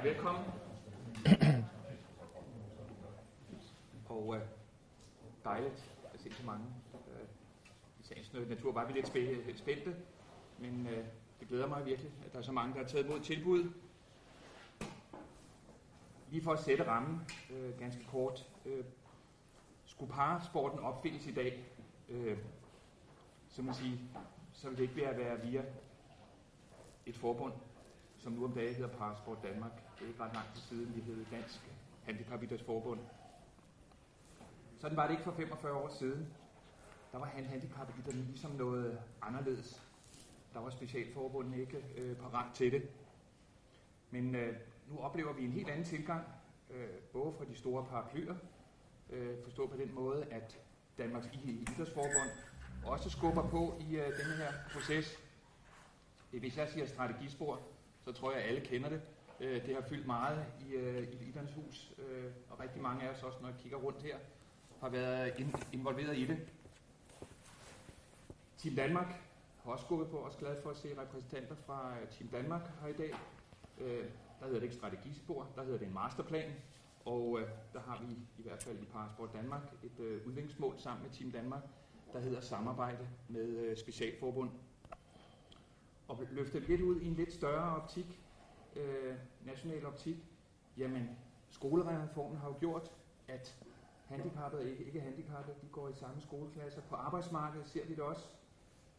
[0.00, 0.44] er velkommen.
[4.08, 4.42] og øh,
[5.44, 6.64] dejligt at se så mange.
[6.94, 7.26] Øh,
[8.00, 9.96] I sagens natur var vi lidt øh, spændte,
[10.58, 11.04] men øh,
[11.40, 13.72] det glæder mig virkelig, at der er så mange, der har taget imod tilbuddet.
[16.30, 17.20] Lige for at sætte rammen
[17.50, 18.46] øh, ganske kort.
[18.66, 18.84] Øh,
[19.84, 21.64] skulle parasporten opfindes i dag,
[22.08, 22.38] øh,
[23.48, 24.00] så man sige,
[24.52, 25.62] så vil det ikke være, være via
[27.06, 27.52] et forbund,
[28.18, 29.89] som nu om dagen hedder Parasport Danmark.
[30.00, 31.60] Det er ikke ret lang tid siden, vi hed Dansk
[32.04, 33.00] Handicapidræts Forbund.
[34.78, 36.34] Sådan var det ikke for 45 år siden.
[37.12, 39.82] Der var han handicapidrætten ligesom noget anderledes.
[40.54, 42.88] Der var specialforbundet ikke øh, parat til det.
[44.10, 44.56] Men øh,
[44.88, 46.24] nu oplever vi en helt anden tilgang,
[46.70, 48.34] øh, både fra de store paraplyer,
[49.10, 50.60] øh, forstået på den måde, at
[50.98, 52.30] Danmarks Idrætsforbund
[52.84, 55.18] også skubber på i øh, denne her proces.
[56.30, 57.60] Hvis jeg siger strategispor,
[58.04, 59.02] så tror jeg, at alle kender det.
[59.40, 63.08] Øh, det har fyldt meget i, øh, i Idræns Hus, øh, og rigtig mange af
[63.14, 64.16] os også, når jeg kigger rundt her,
[64.80, 65.32] har været
[65.72, 66.38] involveret i det.
[68.58, 69.22] Team Danmark
[69.64, 72.88] har også gået på, også glad for at se repræsentanter fra øh, Team Danmark her
[72.88, 73.14] i dag.
[73.80, 74.04] Øh,
[74.40, 76.50] Der hedder det ikke strategispor, der hedder det en masterplan,
[77.04, 81.02] og øh, der har vi i hvert fald i Parasport Danmark et øh, udviklingsmål sammen
[81.02, 81.62] med Team Danmark,
[82.12, 84.50] der hedder samarbejde med specialforbund
[86.08, 88.19] og løfte lidt ud i en lidt større optik,
[88.76, 90.16] øh, national optik,
[90.76, 91.18] jamen
[91.50, 92.92] skolereformen har jo gjort,
[93.28, 93.56] at
[94.06, 96.80] handicappede og ikke, ikke handicappede, de går i samme skoleklasser.
[96.80, 98.26] På arbejdsmarkedet ser vi det også.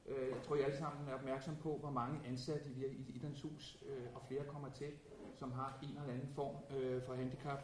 [0.05, 3.41] Øh, jeg tror, I alle sammen er opmærksom på, hvor mange ansatte vi i Idans
[3.41, 4.91] Hus, øh, og flere kommer til,
[5.35, 7.63] som har en eller anden form øh, for handicap.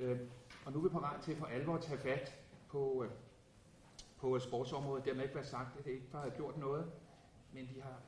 [0.00, 0.20] Øh,
[0.66, 3.10] og nu er vi parat til for alvor at tage fat på, øh,
[4.16, 5.04] på sportsområdet.
[5.04, 6.92] Dermed ikke være sagt, at det ikke bare har gjort noget,
[7.52, 8.00] men de har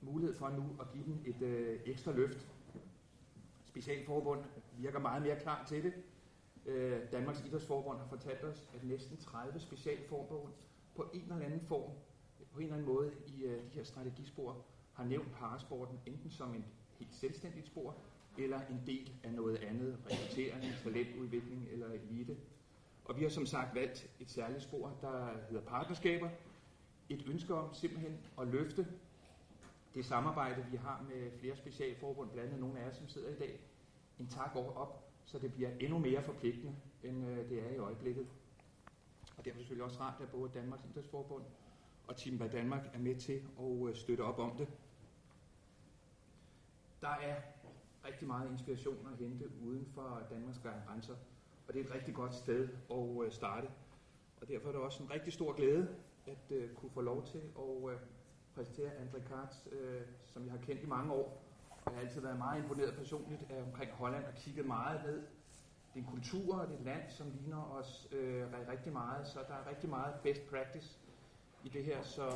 [0.00, 2.48] mulighed for nu at give den et øh, ekstra løft.
[3.64, 4.44] Specialforbund
[4.78, 5.92] virker meget mere klar til det.
[6.66, 10.52] Øh, Danmarks Idrætsforbund har fortalt os, at næsten 30 specialforbund
[10.96, 11.90] på en eller anden form,
[12.52, 16.54] på en eller anden måde i øh, de her strategispor, har nævnt parasporten enten som
[16.54, 16.64] et
[16.98, 17.96] helt selvstændigt spor,
[18.38, 22.36] eller en del af noget andet, rekruttering, talentudvikling eller elite.
[23.04, 26.28] Og vi har som sagt valgt et særligt spor, der hedder partnerskaber.
[27.08, 28.86] Et ønske om simpelthen at løfte
[29.94, 33.38] det samarbejde, vi har med flere specialforbund, blandt andet nogle af jer, som sidder i
[33.38, 33.60] dag,
[34.18, 38.26] en tak op, så det bliver endnu mere forpligtende, end øh, det er i øjeblikket.
[39.36, 41.44] Og det er selvfølgelig også rart, at både Danmarks Idrætsforbund
[42.06, 44.68] og Team Bad Danmark er med til at øh, støtte op om det.
[47.00, 47.36] Der er
[48.04, 51.14] rigtig meget inspiration at hente uden for Danmarks grænser,
[51.68, 53.68] og det er et rigtig godt sted at øh, starte.
[54.40, 55.96] Og derfor er det også en rigtig stor glæde
[56.26, 57.98] at kunne få lov til at
[58.58, 60.00] præsentere André Karts, øh,
[60.32, 61.42] som jeg har kendt i mange år.
[61.86, 65.16] Jeg har altid været meget imponeret personligt af omkring Holland og kigget meget ned.
[65.94, 68.42] Det er en kultur og det er et land, som ligner os øh,
[68.72, 70.88] rigtig meget, så der er rigtig meget best practice
[71.64, 72.02] i det her.
[72.02, 72.30] Så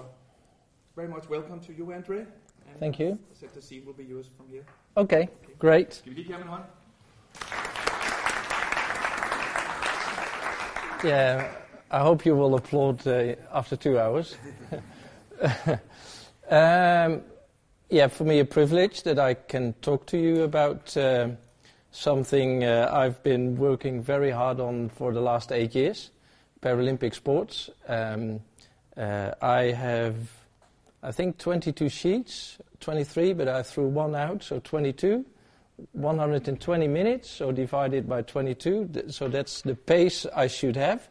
[0.97, 2.15] very much welcome to you, Andre.
[2.19, 3.09] And Thank you.
[3.09, 4.65] The center scene will be yours from here.
[4.94, 5.59] Okay, okay.
[5.59, 5.94] great.
[5.94, 6.65] Skal vi lige give ham en hånd?
[11.05, 11.44] Yeah,
[11.91, 14.38] I hope you will applaud uh, after two hours.
[16.51, 17.23] Um,
[17.89, 21.29] yeah, for me, a privilege that I can talk to you about uh,
[21.93, 26.11] something uh, I've been working very hard on for the last eight years
[26.61, 27.71] Paralympic sports.
[27.89, 28.41] Um,
[28.97, 30.17] uh, I have,
[31.03, 35.25] I think, 22 sheets, 23, but I threw one out, so 22.
[35.93, 41.09] 120 minutes, so divided by 22, so that's the pace I should have.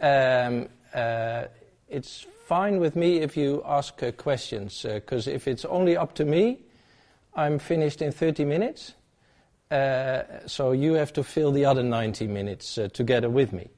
[0.00, 1.44] Um, uh,
[1.90, 6.24] it's fine with me if you ask uh, questions, because if it's only up to
[6.24, 6.58] me,
[7.34, 8.94] I'm finished in 30 minutes.
[9.70, 13.68] Uh, so you have to fill the other 90 minutes uh, together with me.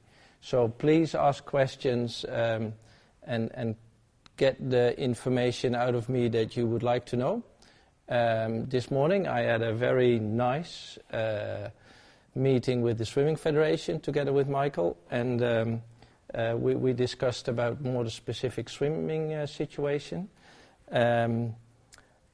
[0.41, 2.73] So please ask questions um,
[3.23, 3.75] and, and
[4.37, 7.43] get the information out of me that you would like to know.
[8.09, 11.69] Um, this morning I had a very nice uh,
[12.35, 15.81] meeting with the Swimming Federation together with Michael, and um,
[16.33, 20.29] uh, we, we, discussed about more the specific swimming uh, situation.
[20.91, 21.55] Um,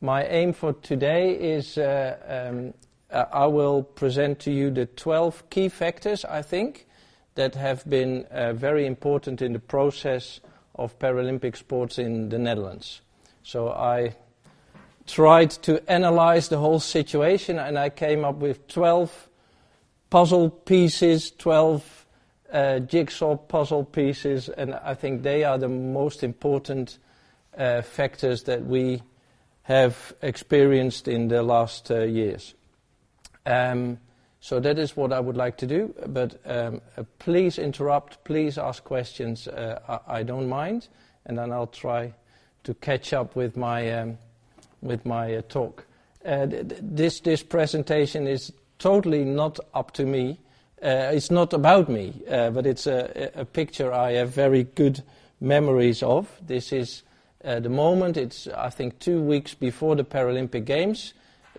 [0.02, 2.74] my aim for today is uh, um,
[3.12, 6.88] I will present to you the 12 key factors, I think,
[7.36, 10.40] that have been uh, very important in the process
[10.76, 13.02] of Paralympic sports in the Netherlands.
[13.44, 14.16] So I
[15.08, 19.30] tried to analyze the whole situation and I came up with 12
[20.10, 21.99] puzzle pieces, 12
[22.52, 26.98] uh, jigsaw puzzle pieces, and I think they are the most important
[27.58, 29.02] uh, factors that we
[29.64, 32.56] have experienced in the last uh, years.
[33.46, 34.00] Um,
[34.40, 35.94] so that is what I would like to do.
[36.08, 39.48] But um, uh, please interrupt, please ask questions.
[39.48, 40.88] Uh, I, I, don't mind,
[41.26, 42.14] and then I'll try
[42.64, 44.18] to catch up with my um,
[44.82, 45.86] with my uh, talk.
[46.26, 50.40] Uh, this this presentation is totally not up to me.
[50.82, 55.04] Uh, it's not about me, uh, but it's a, a, picture I have very good
[55.42, 56.30] memories of.
[56.46, 57.04] This is
[57.44, 58.16] the moment.
[58.16, 61.14] It's I think two weeks before the Paralympic Games,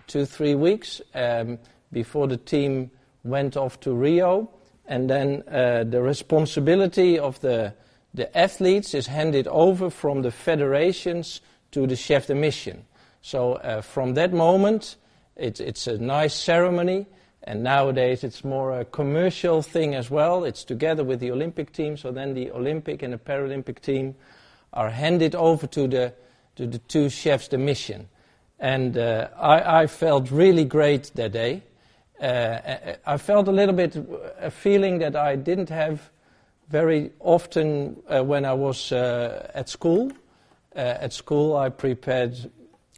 [0.07, 1.01] two three weeks.
[1.13, 1.59] Um,
[1.91, 2.91] before the team
[3.23, 4.49] went off to Rio.
[4.87, 7.73] And then uh, the responsibility of the,
[8.13, 11.41] the athletes is handed over from the federations
[11.71, 12.85] to the chef de mission.
[13.21, 14.97] So uh, from that moment,
[15.35, 17.05] it's, it's a nice ceremony.
[17.43, 20.43] And nowadays it's more a commercial thing as well.
[20.43, 21.97] It's together with the Olympic team.
[21.97, 24.15] So then the Olympic and the Paralympic team
[24.73, 26.13] are handed over to the,
[26.55, 28.07] to the two chefs de mission.
[28.59, 31.63] And uh, I, I, felt really great that day.
[32.21, 33.97] Uh, I felt a little bit
[34.39, 36.11] a feeling that I didn't have
[36.69, 40.11] very often uh, when I was uh, at school.
[40.75, 42.37] at school, I prepared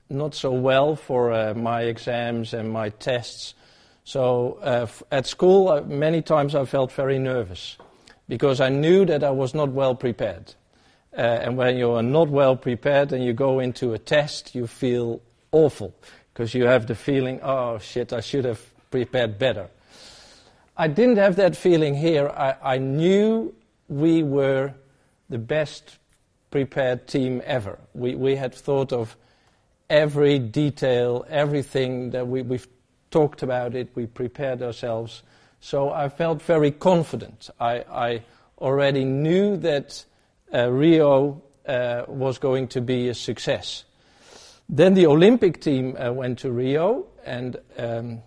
[0.09, 3.53] not so well for my exams and my tests.
[4.03, 7.77] So at school, many times I felt very nervous
[8.27, 10.53] because I knew that I was not well prepared.
[11.15, 14.65] Uh, and when you are not well prepared and you go into a test, you
[14.67, 15.21] feel
[15.51, 15.93] awful
[16.33, 18.59] because you have the feeling, oh shit, I should have
[18.89, 19.69] prepared better.
[20.75, 22.29] I didn't have that feeling here.
[22.29, 23.53] I, I knew
[23.87, 24.73] we were
[25.29, 25.99] the best
[26.49, 27.77] prepared team ever.
[27.93, 29.15] We, we had thought of
[29.89, 32.67] every detail, everything that we, we've
[33.13, 35.21] talked about it, we prepared ourselves.
[35.61, 37.49] So I felt very confident.
[37.59, 38.23] I, I
[38.57, 40.03] already knew that
[40.53, 43.85] uh, Rio uh, was going to be a success.
[44.67, 48.21] Then the Olympic team uh, went to Rio, and um,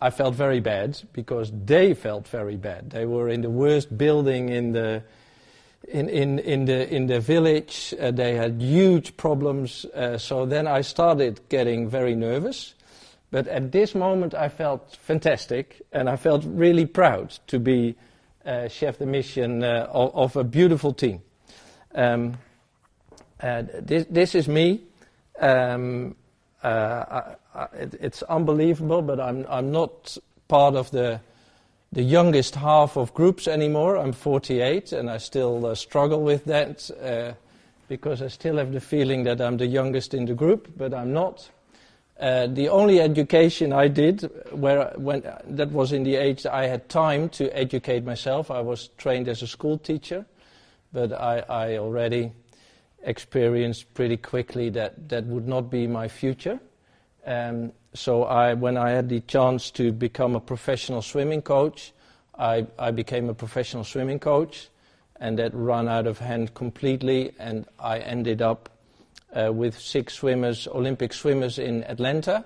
[0.00, 2.90] I felt very bad because they felt very bad.
[2.90, 5.02] They were in the worst building in the
[5.88, 7.94] in in in the in the village.
[8.00, 9.84] Uh, they had huge problems.
[9.84, 12.74] Uh, so then I started getting very nervous.
[13.34, 17.96] But at this moment, I felt fantastic, and I felt really proud to be
[18.46, 21.20] uh, chef de mission uh, of, of, a beautiful team.
[21.96, 22.36] Um,
[23.42, 24.82] this, this is me.
[25.40, 26.14] Um,
[26.62, 27.34] uh,
[27.72, 30.16] it, it's unbelievable, but I'm, I'm not
[30.46, 31.20] part of the,
[31.90, 33.96] the youngest half of groups anymore.
[33.96, 37.32] I'm 48, and I still uh, struggle with that uh,
[37.88, 41.12] because I still have the feeling that I'm the youngest in the group, but I'm
[41.12, 41.50] not.
[42.18, 46.68] Uh, the only education I did, where when that was in the age that I
[46.68, 48.50] had time to educate myself.
[48.50, 50.24] I was trained as a school teacher,
[50.92, 52.32] but I, I already
[53.02, 56.60] experienced pretty quickly that that would not be my future.
[57.26, 61.92] Um, so I, when I had the chance to become a professional swimming coach,
[62.38, 64.68] I, I became a professional swimming coach,
[65.20, 68.68] and that ran out of hand completely, and I ended up
[69.34, 72.44] uh, with six swimmers, Olympic swimmers in Atlanta,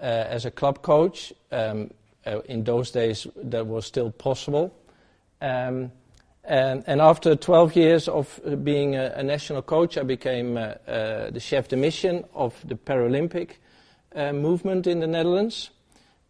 [0.00, 1.32] uh, as a club coach.
[1.52, 1.90] Um,
[2.26, 4.74] uh, in those days, that was still possible.
[5.40, 5.90] Um,
[6.44, 11.30] and, and, after 12 years of being a, a national coach, I became uh, uh,
[11.30, 13.52] the chef de mission of the Paralympic
[14.14, 15.70] uh, movement in the Netherlands.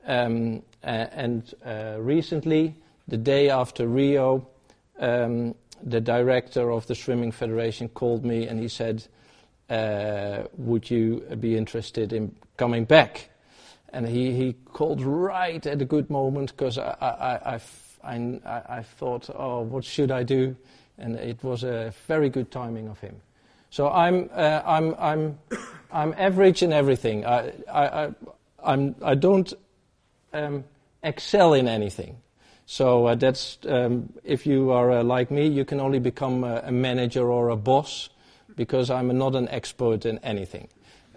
[0.06, 2.74] Um, and uh, recently,
[3.06, 4.46] the day after Rio,
[4.98, 9.04] um, the director of the Swimming Federation called me and he said,
[9.70, 13.30] uh, Would you be interested in coming back?
[13.92, 17.60] And he, he called right at a good moment because I, I, I,
[18.44, 20.56] I, I thought, Oh, what should I do?
[20.98, 23.16] And it was a very good timing of him.
[23.70, 25.38] So I'm, uh, I'm, I'm,
[25.92, 27.24] I'm average in everything.
[27.24, 28.10] I, I, I,
[28.62, 29.52] I'm, I don't
[30.32, 30.64] um,
[31.02, 32.16] excel in anything.
[32.66, 36.62] So uh, that's, um, if you are uh, like me, you can only become a,
[36.66, 38.10] a, manager or a boss
[38.56, 40.68] because I'm not an expert in anything.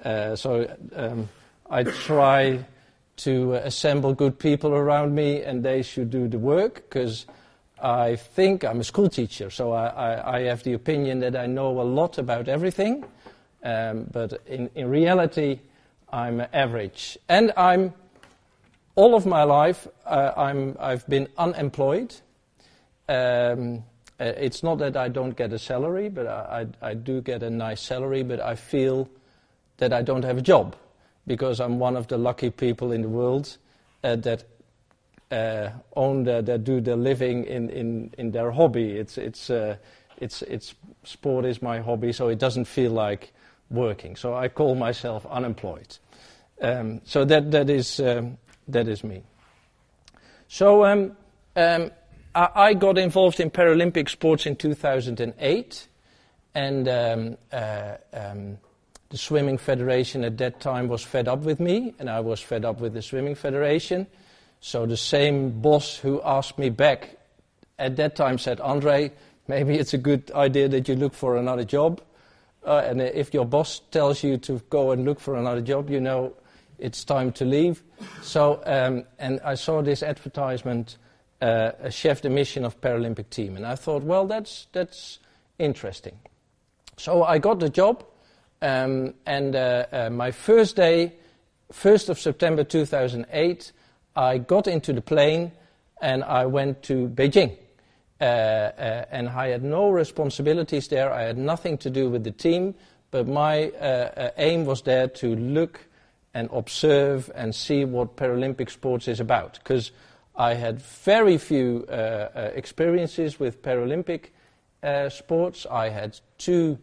[0.04, 1.30] Uh, so um,
[1.70, 2.66] I try
[3.16, 7.26] to assemble good people around me and they should do the work because
[7.82, 11.48] I think I'm a school teacher, so I, I, I, have the opinion that I
[11.48, 13.04] know a lot about everything,
[13.62, 15.60] um, but in, in reality,
[16.10, 17.18] I'm average.
[17.28, 17.94] And I'm,
[18.96, 22.16] all of my life, uh, I'm, I've been unemployed.
[23.10, 23.84] Um,
[24.26, 27.50] it's not that I don't get a salary, but I, I, I do get a
[27.50, 29.10] nice salary, but I feel
[29.78, 30.76] that I don't have a job
[31.26, 33.58] because I'm one of the lucky people in the world
[34.04, 34.44] uh, that
[35.32, 38.92] uh, own that do their living in, in, in their hobby.
[38.92, 39.78] It's, it's, uh,
[40.18, 43.34] it's, it's, sport is my hobby, so it doesn't feel like
[43.72, 44.16] working.
[44.16, 45.98] So I call myself unemployed.
[46.62, 48.38] Um, so that, that, is, um,
[48.68, 49.24] that is me.
[50.48, 51.18] So um,
[51.56, 51.90] um,
[52.36, 55.88] I, got involved in Paralympic sports in 2008,
[56.56, 58.58] and um, uh, um,
[59.10, 62.66] the Swimming Federation at that time was fed up with me, and I was fed
[62.66, 64.08] up with the Swimming Federation.
[64.62, 67.18] So the same boss who asked me back
[67.78, 69.12] at that time said, Andre,
[69.48, 72.02] maybe it's a good idea that you look for another job.
[72.66, 76.00] Uh, and if your boss tells you to go and look for another job, you
[76.00, 76.34] know
[76.80, 77.84] it's time to leave.
[78.22, 80.98] So, um, and I saw this advertisement,
[81.44, 85.20] uh, a chef de mission of Paralympic team, and I thought, well, that's that's
[85.60, 86.18] interesting.
[86.98, 88.06] So I got the job,
[88.62, 91.14] um, and uh, uh my first day,
[91.74, 93.72] 1st of September 2008,
[94.16, 95.52] I got into the plane
[96.02, 97.58] and I went to Beijing.
[98.22, 101.12] Uh, uh, and I had no responsibilities there.
[101.12, 102.76] I had nothing to do with the team,
[103.12, 105.82] but my uh, aim was there to look
[106.34, 109.56] and observe and see what Paralympic sports is about.
[109.56, 109.92] Because
[110.36, 111.86] I had very few
[112.56, 114.30] experiences with Paralympic
[115.10, 115.66] sports.
[115.70, 116.78] I had two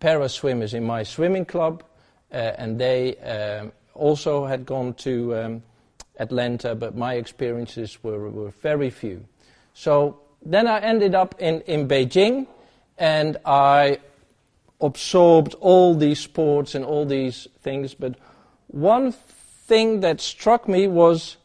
[0.00, 1.82] para swimmers in my swimming club,
[2.30, 5.62] and they um, also had gone to um,
[6.18, 9.24] Atlanta, but my experiences were, were very few.
[9.72, 12.46] So then I ended up in, in Beijing
[12.98, 13.98] and I
[14.80, 17.94] absorbed all these sports and all these things.
[17.94, 18.16] But
[18.68, 21.36] one thing that struck me was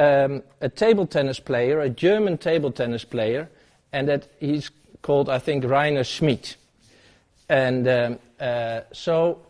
[0.00, 3.50] um, a table tennis player, a German table tennis player,
[3.92, 4.70] and that he's
[5.02, 6.56] called, I think, Rainer Schmidt.
[7.50, 9.42] And um, uh, so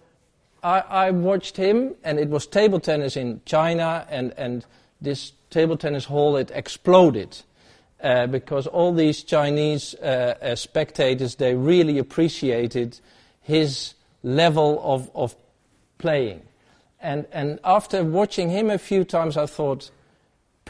[0.63, 4.67] I, I, watched him, and it was table tennis in China, and, and
[5.01, 7.37] this table tennis hall, it exploded
[8.03, 12.99] uh, because all these Chinese uh, uh, spectators, they really appreciated
[13.41, 15.37] his level of, of
[15.99, 16.43] playing.
[17.01, 19.91] And, and after watching him a few times, I thought,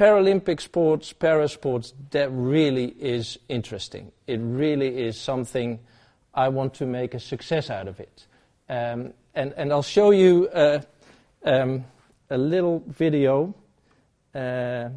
[0.00, 4.10] Paralympic sports, parasports, that really is interesting.
[4.26, 5.78] It really is something
[6.32, 8.26] I want to make a success out of it.
[8.70, 10.80] Um, and, and I'll show you uh,
[11.44, 11.84] um,
[12.30, 13.54] a little video.
[14.34, 14.88] Uh,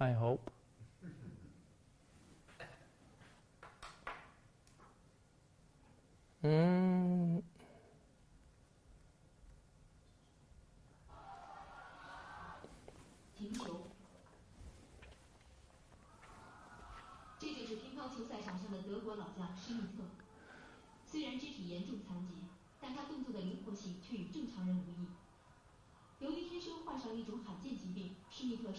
[0.00, 0.50] I hope.
[6.44, 7.42] Mm.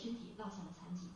[0.07, 1.11] 身体落下了残疾。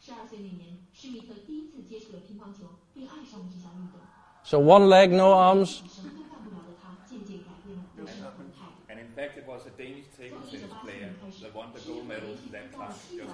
[0.00, 4.00] 十二岁那年，施密特第一次接触了乒乓球，并爱上了这项运动。
[4.42, 5.82] So one leg, no arms.
[5.86, 8.82] 什么都干不了的他，渐渐改变了人生的态度。
[8.88, 11.70] And in fact, it was a Danish table 从一九 tennis 八四 player 年开始， that won
[11.72, 12.96] the 施密 gold 特 medal 连续 that 出道了 time.
[12.96, 13.28] 七个 Just-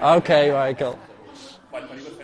[0.00, 0.20] 奥运会。
[0.20, 0.96] Okay, Michael.
[1.70, 2.23] But, but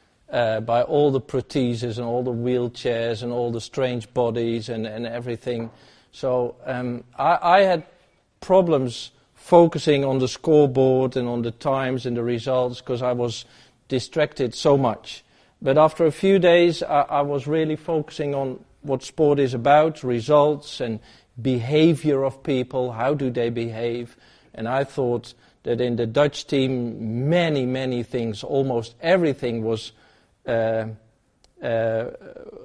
[0.31, 4.87] uh, by all the protheses and all the wheelchairs and all the strange bodies and,
[4.87, 5.69] and everything.
[6.11, 7.83] So um, I, I had
[8.39, 13.45] problems focusing on the scoreboard and on the times and the results because I was
[13.87, 15.23] distracted so much.
[15.61, 20.03] But after a few days, I, I was really focusing on what sport is about,
[20.03, 20.99] results and
[21.41, 24.15] behavior of people, how do they behave.
[24.53, 25.33] And I thought
[25.63, 29.91] that in the Dutch team, many, many things, almost everything was,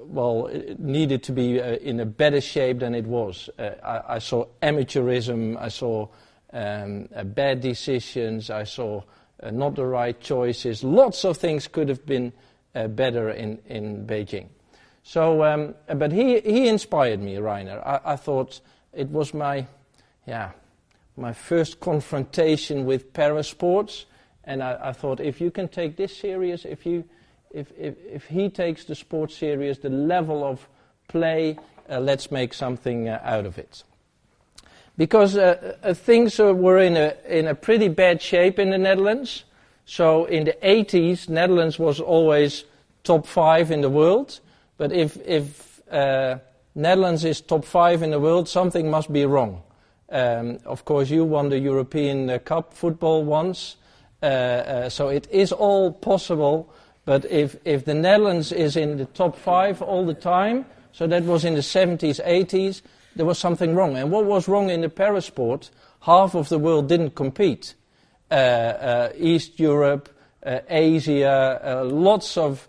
[0.06, 3.50] well, it needed to be uh, in a better shape than it was.
[3.58, 6.08] Uh, I, I saw amateurism, I saw
[6.52, 9.02] um, uh, bad decisions, I saw
[9.42, 10.82] uh, not the right choices.
[10.82, 12.32] Lots of things could have been
[12.74, 14.48] uh, better in, in Beijing.
[15.02, 17.80] So, um, but he, he inspired me, Rainer.
[17.80, 18.60] I, I thought
[18.92, 19.66] it was my,
[20.26, 20.52] yeah,
[21.16, 24.06] my first confrontation with parasports,
[24.44, 27.04] and I, I thought if you can take this serious, if you,
[27.50, 30.68] if, if, if he takes the sport serious, the level of
[31.08, 33.84] play, uh, let's make something uh, out of it.
[34.96, 39.44] Because uh, uh, things were in a, in a pretty bad shape in the Netherlands.
[39.84, 42.64] So in the 80s, Netherlands was always
[43.04, 44.40] top five in the world.
[44.78, 46.38] But if, if uh,
[46.74, 49.62] Netherlands is top five in the world, something must be wrong.
[50.08, 53.76] Um, of course, you won the European uh, Cup football once,
[54.22, 56.72] so it is all possible.
[57.06, 61.22] But if, if the Netherlands is in the top five all the time, so that
[61.22, 62.82] was in the 70s, 80s,
[63.14, 63.96] there was something wrong.
[63.96, 65.70] And what was wrong in the para parasport?
[66.00, 67.74] Half of the world didn't compete.
[68.30, 70.08] Uh, uh, East Europe,
[70.44, 72.68] uh, Asia, lots of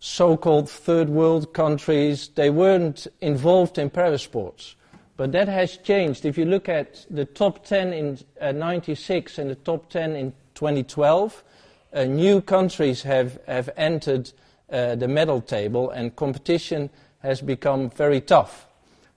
[0.00, 4.74] so-called third world countries, they weren't involved in parasports.
[5.16, 6.24] But that has changed.
[6.24, 10.32] If you look at the top 10 in uh, 96 and the top 10 in
[10.54, 11.42] 2012,
[11.92, 14.32] uh, new countries have, have entered
[14.70, 16.90] uh, the medal table and competition
[17.20, 18.66] has become very tough.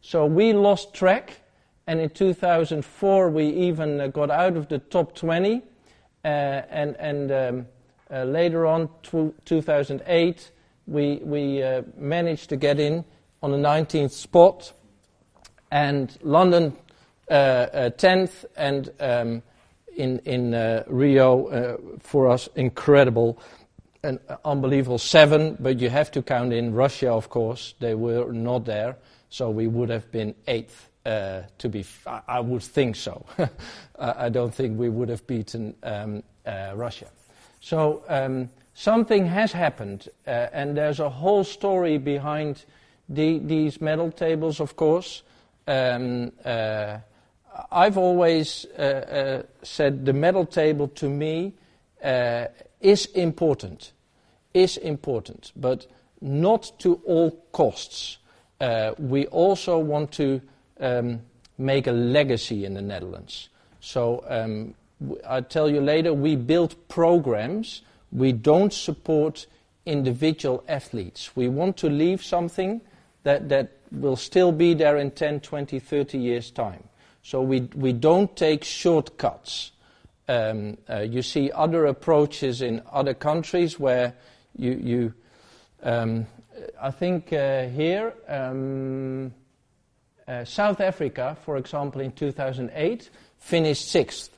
[0.02, 1.42] So we lost track,
[1.86, 5.62] and in 2004 we even uh, got out of the top 20,
[6.24, 7.66] uh, and, and um,
[8.10, 8.90] uh, later on,
[9.46, 10.52] 2008,
[10.88, 11.64] we, we
[11.98, 13.06] managed to get in
[13.44, 14.74] on the 19th spot
[15.72, 16.76] and London
[17.30, 19.42] uh, uh, 10th, and um,
[19.96, 23.40] in, in uh, Rio, for us, incredible
[24.04, 27.76] and unbelievable seven, but you have to count in Russia, of course.
[27.80, 28.98] They were not there,
[29.30, 30.88] so we would have been eighth.
[31.04, 33.26] Uh, to be, f- I would think so.
[34.00, 37.08] I don't think we would have beaten um, uh, Russia.
[37.60, 42.66] So um, something has happened, uh, and there's a whole story behind
[43.10, 45.24] the, these medal tables, of course.
[45.68, 47.00] Um, uh,
[47.72, 51.54] I've always uh, uh, said the medal table to me
[52.04, 52.48] uh,
[52.80, 53.92] is important,
[54.54, 55.88] is important, but
[56.22, 58.18] not to all costs.
[58.60, 60.42] Uh, we also want to
[60.80, 61.22] um,
[61.58, 63.50] make a legacy in the Netherlands.
[63.80, 64.76] So um,
[65.28, 67.82] I'll tell you later, we build programs.
[68.12, 69.48] We don't support
[69.86, 71.36] individual athletes.
[71.36, 72.82] We want to leave something
[73.24, 76.84] that, that will still be there in 10, 20, 30 years' time.
[77.24, 79.72] So we, we don't take shortcuts.
[80.28, 84.16] Um, uh, you see other approaches in other countries where
[84.58, 85.14] you,
[85.84, 86.28] um,
[86.82, 89.34] I think uh, here, um,
[90.28, 94.38] uh, South Africa, for example, in 2008, finished sixth,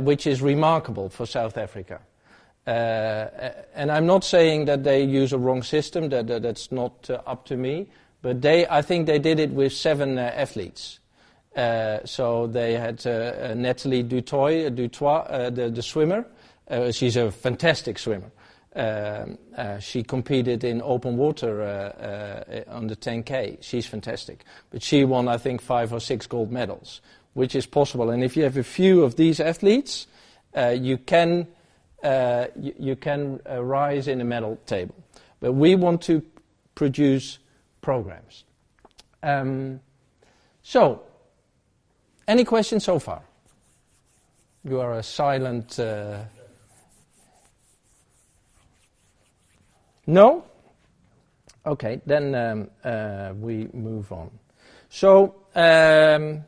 [0.00, 2.00] which is remarkable for South Africa.
[2.66, 7.46] And I'm not saying that they use a wrong system, that, that that's not up
[7.46, 7.88] to me.
[8.22, 10.98] But they, I think they did it with seven athletes.
[11.58, 13.10] Uh, so they had uh,
[13.50, 16.24] uh Natalie du Toit, uh, the, the, swimmer.
[16.68, 18.30] Uh, she's a fantastic swimmer.
[18.76, 19.38] Um,
[19.80, 21.62] she competed in open water
[22.68, 23.58] on the 10K.
[23.60, 24.44] She's fantastic.
[24.70, 27.00] But she won, I think, five or six gold medals,
[27.34, 28.10] which is possible.
[28.10, 30.06] And if you have a few of these athletes,
[30.54, 31.48] you can,
[32.04, 34.94] you, you, can rise in the medal table.
[35.40, 36.22] But we want to
[36.76, 37.40] produce
[37.80, 38.44] programs.
[39.24, 39.80] Um,
[40.62, 41.02] so,
[42.28, 43.22] any questions so far?
[44.62, 45.78] You are a silent.
[45.78, 46.18] Uh,
[50.06, 50.44] no?
[51.66, 54.30] Okay, then um, uh, we move on.
[54.90, 56.44] So, um,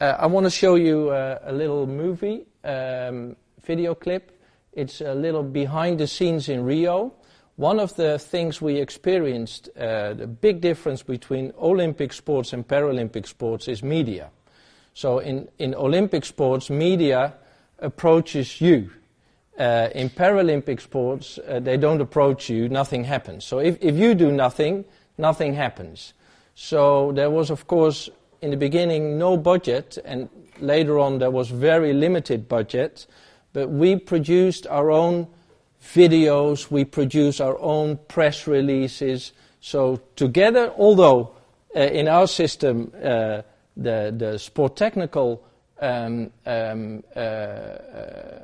[0.00, 4.40] uh, I want to show you uh, a little movie, um, video clip.
[4.72, 7.14] It's a little behind the scenes in Rio.
[7.56, 13.26] One of the things we experienced, uh, the big difference between Olympic sports and Paralympic
[13.26, 14.30] sports is media.
[14.94, 17.34] So in, in Olympic sports, media
[17.78, 18.90] approaches you.
[19.58, 23.44] Uh, in Paralympic sports, uh, they don't approach you, nothing happens.
[23.44, 24.84] So if, if you do nothing,
[25.18, 26.14] nothing happens.
[26.54, 28.08] So there was, of course,
[28.40, 30.28] in the beginning, no budget, and
[30.58, 33.06] later on there was very limited budget,
[33.52, 35.28] but we produced our own
[35.82, 39.32] videos, we produce our own press releases.
[39.60, 41.34] So together, although
[41.76, 43.42] uh, in our system uh,
[43.76, 45.44] the, the sport technical
[45.80, 48.40] um, um, uh, uh,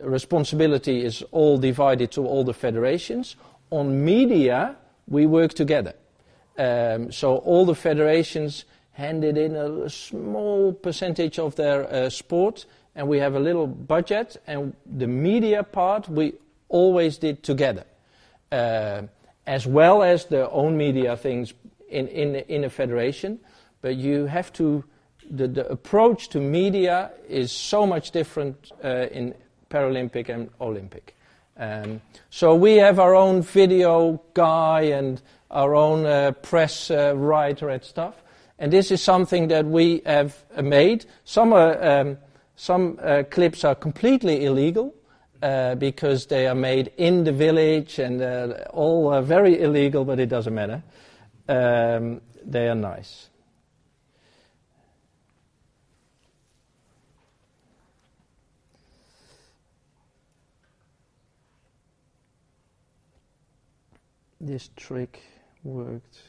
[0.00, 3.36] responsibility is all divided to all the federations,
[3.70, 4.76] on media
[5.08, 5.94] we work together.
[6.56, 13.06] Um, so all the federations handed in a small percentage of their uh, sport, and
[13.06, 16.32] we have a little budget, and the media part we
[16.68, 17.84] always did together,
[18.50, 19.02] uh,
[19.46, 21.54] as well as their own media things
[21.88, 23.38] in, in, in a federation.
[23.80, 24.84] But you have to,
[25.30, 29.34] the, the approach to media is so much different uh, in
[29.70, 31.16] Paralympic and Olympic.
[31.56, 37.68] Um, so we have our own video guy and our own uh, press uh, writer
[37.68, 38.14] and stuff.
[38.58, 41.06] And this is something that we have made.
[41.24, 42.18] Some, um,
[42.56, 44.94] some uh, clips are completely illegal.
[45.42, 50.18] uh, because they are made in the village and uh, all are very illegal, but
[50.18, 50.82] it doesn't matter.
[51.48, 53.27] Um, they are nice.
[64.40, 65.20] This trick
[65.64, 66.27] worked.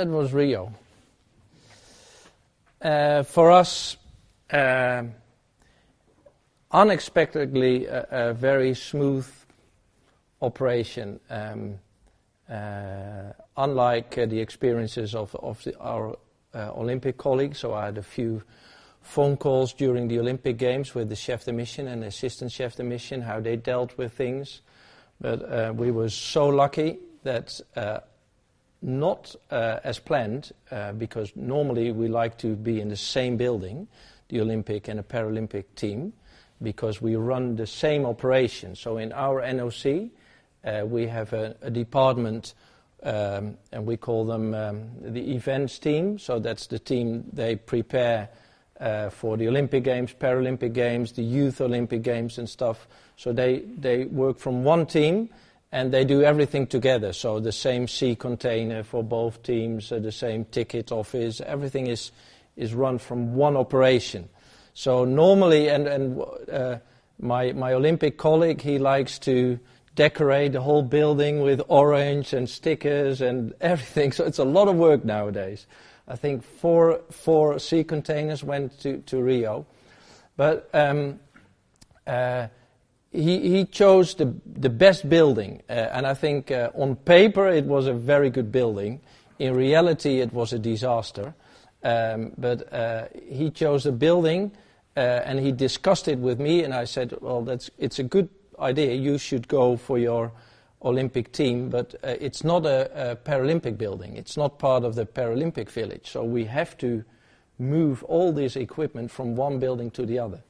[0.00, 0.72] That was Rio.
[2.80, 3.98] Uh, for us,
[4.50, 5.02] uh,
[6.70, 9.28] unexpectedly, a, a, very smooth
[10.40, 11.74] operation, um,
[12.48, 16.16] uh, unlike uh, the experiences of, of the, our
[16.54, 17.58] uh, Olympic colleagues.
[17.58, 18.42] So I had a few
[19.02, 22.84] phone calls during the Olympic Games with the chef de mission and assistant chef de
[22.84, 24.62] mission, how they dealt with things.
[25.20, 27.60] But uh, we were so lucky that
[28.82, 33.86] not uh, as planned, uh, because normally we like to be in the same building,
[34.28, 36.12] the Olympic and the Paralympic team,
[36.62, 38.74] because we run the same operation.
[38.74, 40.10] So in our NOC,
[40.64, 42.54] uh, we have a, department,
[43.02, 46.18] um, and we call them um, the events team.
[46.18, 48.28] So that's the team they prepare
[49.10, 52.88] for the Olympic Games, Paralympic Games, the Youth Olympic Games and stuff.
[53.16, 55.28] So they, they work from one team
[55.72, 57.12] and they do everything together.
[57.12, 62.12] So the same sea container for both teams, uh, the same ticket office, everything is
[62.56, 64.28] is run from one operation.
[64.74, 66.78] So normally, and and uh,
[67.20, 69.58] my my Olympic colleague, he likes to
[69.94, 74.12] decorate the whole building with orange and stickers and everything.
[74.12, 75.66] So it's a lot of work nowadays.
[76.08, 79.66] I think four four sea containers went to to Rio,
[80.36, 80.68] but.
[80.72, 81.20] Um,
[82.06, 82.48] uh,
[83.12, 87.64] he, he chose the, the best building, uh, and I think uh, on paper it
[87.64, 89.00] was a very good building.
[89.38, 91.34] In reality, it was a disaster.
[91.82, 94.52] Um, but uh, he chose a building
[94.96, 98.92] and he discussed it with me, and I said, well, that's, it's a good idea.
[98.94, 100.30] You should go for your
[100.82, 104.16] Olympic team, but uh, it's not a, a, Paralympic building.
[104.16, 106.10] It's not part of the Paralympic village.
[106.10, 107.04] So we have to
[107.58, 110.42] move all this equipment from one building to the other.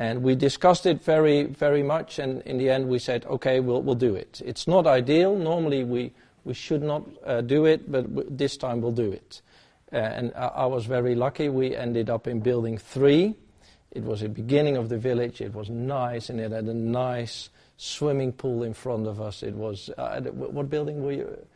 [0.00, 3.82] And we discussed it very, very much, and in the end we said, okay, we'll,
[3.82, 4.40] we'll do it.
[4.42, 5.36] It's not ideal.
[5.36, 9.42] Normally we, we should not uh, do it, but w- this time we'll do it.
[9.92, 11.50] Uh, and I, I, was very lucky.
[11.50, 13.34] We ended up in building three.
[13.90, 15.42] It was the beginning of the village.
[15.42, 19.42] It was nice, and it had a nice swimming pool in front of us.
[19.42, 21.46] It was, uh, what building were you?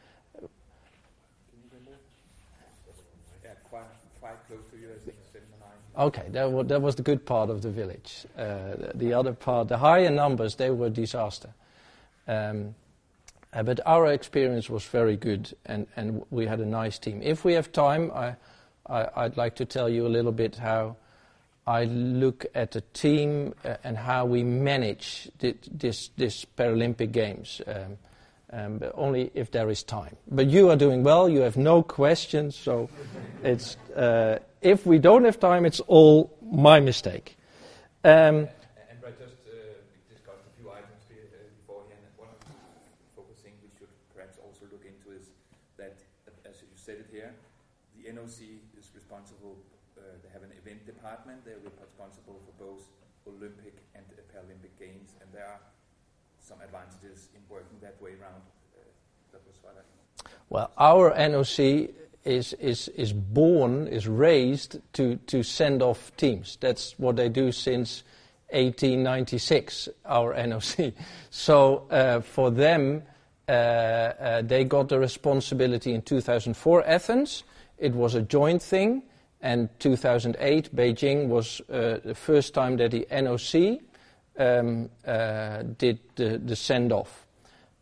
[5.97, 8.27] Okay, that was, that was the good part of the village.
[8.37, 11.51] Uh, the, the, other part, the higher numbers, they were disaster.
[12.27, 12.75] Um,
[13.53, 17.21] uh, but our experience was very good, and, and we had a nice team.
[17.23, 18.35] If we have time, I,
[18.87, 20.97] I, would like to tell you a little bit how
[21.65, 27.99] I look at the team uh, and how we manage this, this Paralympic Games, um,
[28.55, 30.17] um, only if there is time.
[30.31, 32.89] But you are doing well, you have no questions, so
[33.43, 37.37] it's, uh, if we don't have time, it's all my mistake.
[38.05, 38.47] Um,
[38.87, 39.75] and I just uh,
[40.09, 42.05] discussed a few items here, uh, beforehand.
[42.17, 42.55] One of the
[43.17, 45.31] focusing we should perhaps also look into is
[45.77, 45.97] that,
[46.47, 47.35] as you said it here,
[47.97, 49.57] the NOC is responsible
[50.35, 51.39] have an event department.
[51.47, 52.83] They're responsible for both
[53.31, 54.03] Olympic and
[54.35, 55.63] Paralympic Games, and there are
[56.43, 58.43] some advantages in working that way around.
[58.77, 58.83] Uh,
[59.33, 60.31] that was what I.
[60.51, 61.91] Well, our NOC
[62.25, 66.59] is, is, is born, is raised to, to send off teams.
[66.61, 68.03] That's what they do since
[68.51, 70.93] 1896, our NOC.
[71.31, 73.03] So uh, for them,
[73.49, 77.45] uh, uh, they got the responsibility in 2004 Athens.
[77.79, 79.03] It was a joint thing
[79.45, 83.81] and 2008 Beijing was uh, the first time that the NOC
[84.39, 87.24] um, uh, did the, the send off.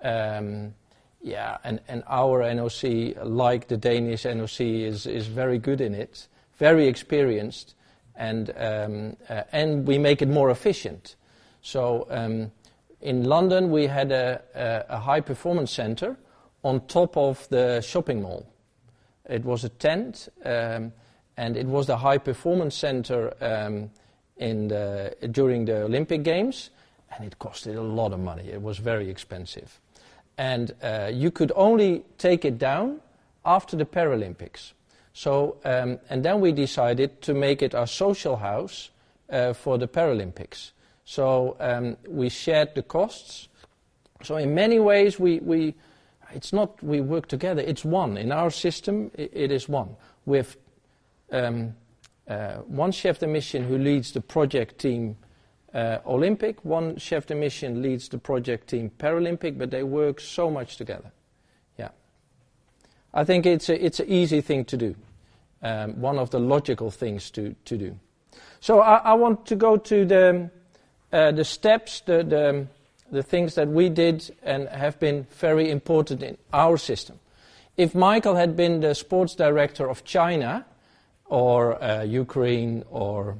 [0.03, 0.75] Um,
[1.21, 6.27] yeah, and, and our NOC, like the Danish NOC, is, is very good in it,
[6.57, 7.75] very experienced,
[8.17, 11.15] and, um, uh, and we make it more efficient.
[11.62, 12.51] So um,
[13.01, 16.17] in London, we had a, a, a high performance center
[16.65, 18.47] on top of the shopping mall.
[19.29, 20.29] It was a tent.
[21.37, 23.33] And it was the high performance center
[24.38, 26.71] during the Olympic Games,
[27.11, 28.49] and it costed a lot of money.
[28.49, 29.81] It was very expensive.
[30.43, 33.01] And uh, you could only take it down
[33.45, 34.73] after the Paralympics.
[35.13, 38.91] So, um, and then we decided to make it our social house
[39.31, 40.73] uh, for the Paralympics.
[41.05, 43.49] So um, we shared the costs.
[44.25, 45.75] So in many ways, we, we,
[46.33, 48.17] it's not we work together, it's one.
[48.17, 49.95] In our system, it, it is one.
[50.27, 50.57] Have
[51.31, 51.75] um,
[52.27, 55.17] uh, one chef de mission who leads the project team
[55.75, 60.51] uh, Olympic, one chef de mission leads the project team Paralympic, but they work so
[60.51, 61.11] much together.
[61.79, 61.91] Yeah.
[63.15, 64.95] I think it's a, it's an easy thing to do,
[65.63, 67.99] um, one of the logical things to, to do.
[68.61, 70.51] So I, I want to go to the,
[71.13, 72.67] uh, the steps, the, the,
[73.11, 77.19] the things that we did and have been very important in our system.
[77.77, 80.67] If Michael had been the sports director of China,
[81.33, 83.39] or uh, Ukraine or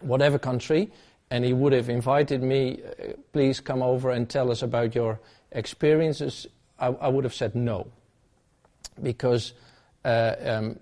[0.00, 0.90] whatever country,
[1.32, 5.18] and he would have invited me, uh, please come over and tell us about your
[5.50, 6.46] experiences,
[6.78, 7.86] I, I would have said no.
[9.02, 9.54] Because
[10.04, 10.78] uh, um,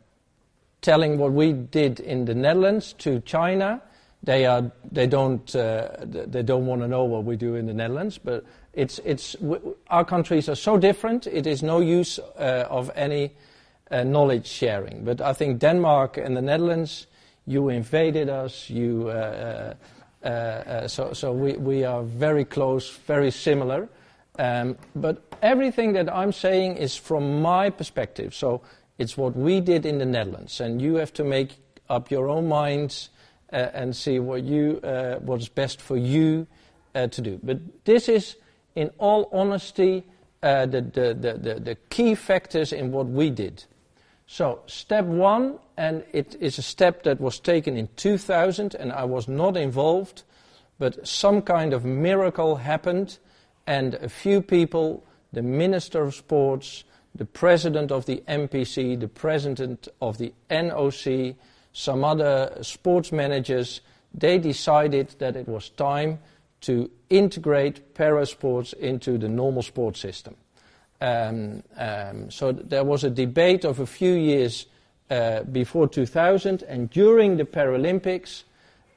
[0.82, 3.80] telling what we did in the Netherlands to China,
[4.24, 7.74] they, are, they don't, uh, they don't want to know what we do in the
[7.74, 9.36] Netherlands, but it's, it's,
[9.88, 13.30] our countries are so different, it is no use uh, of any
[13.92, 15.04] uh, knowledge sharing.
[15.04, 17.06] But I think Denmark and the Netherlands,
[17.46, 19.74] you invaded us, you, uh,
[20.22, 23.88] so, so we, we are very close, very similar.
[24.38, 28.34] Um, but everything that I'm saying is from my perspective.
[28.34, 28.62] So
[28.98, 31.56] it's what we did in the Netherlands, and you have to make
[31.88, 33.10] up your own minds
[33.52, 36.46] uh, and see what you uh, what's best for you
[36.94, 37.40] uh, to do.
[37.42, 38.36] But this is,
[38.76, 40.04] in all honesty,
[40.40, 43.64] the, the, the, the, key factors in what we did.
[44.32, 49.02] So, step one, and it is a step that was taken in 2000, and I
[49.02, 50.22] was not involved,
[50.78, 53.18] but some kind of miracle happened,
[53.66, 59.88] and a few people, the Minister of Sports, the President of the NPC, the President
[60.00, 61.34] of the NOC,
[61.72, 63.80] some other sports managers,
[64.14, 66.20] they decided that it was time
[66.60, 70.36] to integrate parasports into the normal sports system.
[71.00, 74.66] Um, um, so there was a debate of a few years
[75.10, 78.44] uh, before 2000, and during the Paralympics,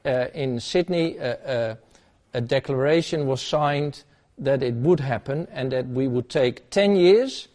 [0.04, 4.02] uh, in Sydney, a declaration was signed
[4.36, 7.48] that it would happen and that we would take 10 years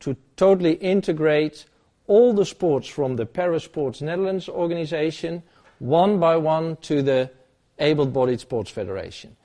[0.00, 1.64] to totally integrate
[2.06, 5.42] all the sports from the Parasports Netherlands organization,
[5.78, 7.30] one by one, to the
[7.78, 9.36] Able Bodied Sports Federation.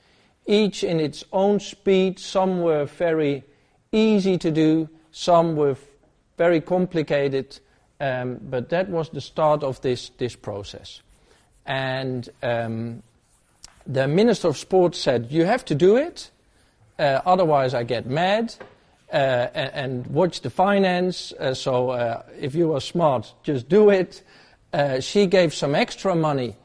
[0.45, 3.43] Each in its own speed, some were very
[3.91, 5.75] easy to do, some were
[6.37, 7.59] very complicated,
[7.99, 11.01] um, but that was the start of this, this process.
[11.65, 13.03] And um,
[13.85, 16.31] the Minister of Sport said, You have to do it,
[16.97, 18.55] uh, otherwise I get mad.
[19.11, 21.33] Uh, and, and, watch the finance.
[21.33, 24.23] Uh, so uh, if you are smart, just do it.
[24.71, 26.55] Uh, she gave some extra money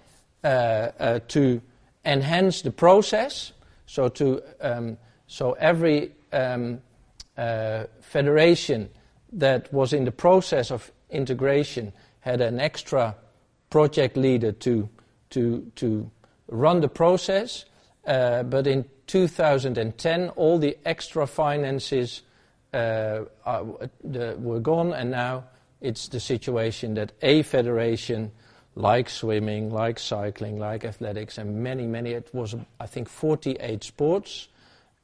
[0.45, 1.61] uh, to
[2.05, 3.51] enhance the process.
[3.87, 6.81] So to um, so every um,
[7.37, 8.89] federation
[9.33, 13.15] that was in the process of integration had an extra
[13.71, 14.89] project leader to,
[15.31, 16.11] to, to
[16.49, 17.65] run the process.
[18.07, 22.23] Uh, but in 2010, all the extra finances
[22.73, 23.65] uh, are,
[24.03, 25.45] the, were gone, and now
[25.81, 28.31] it's the situation that a federation,
[28.75, 34.49] like swimming, like cycling, like athletics, and many, many, it was, I think, 48 sports,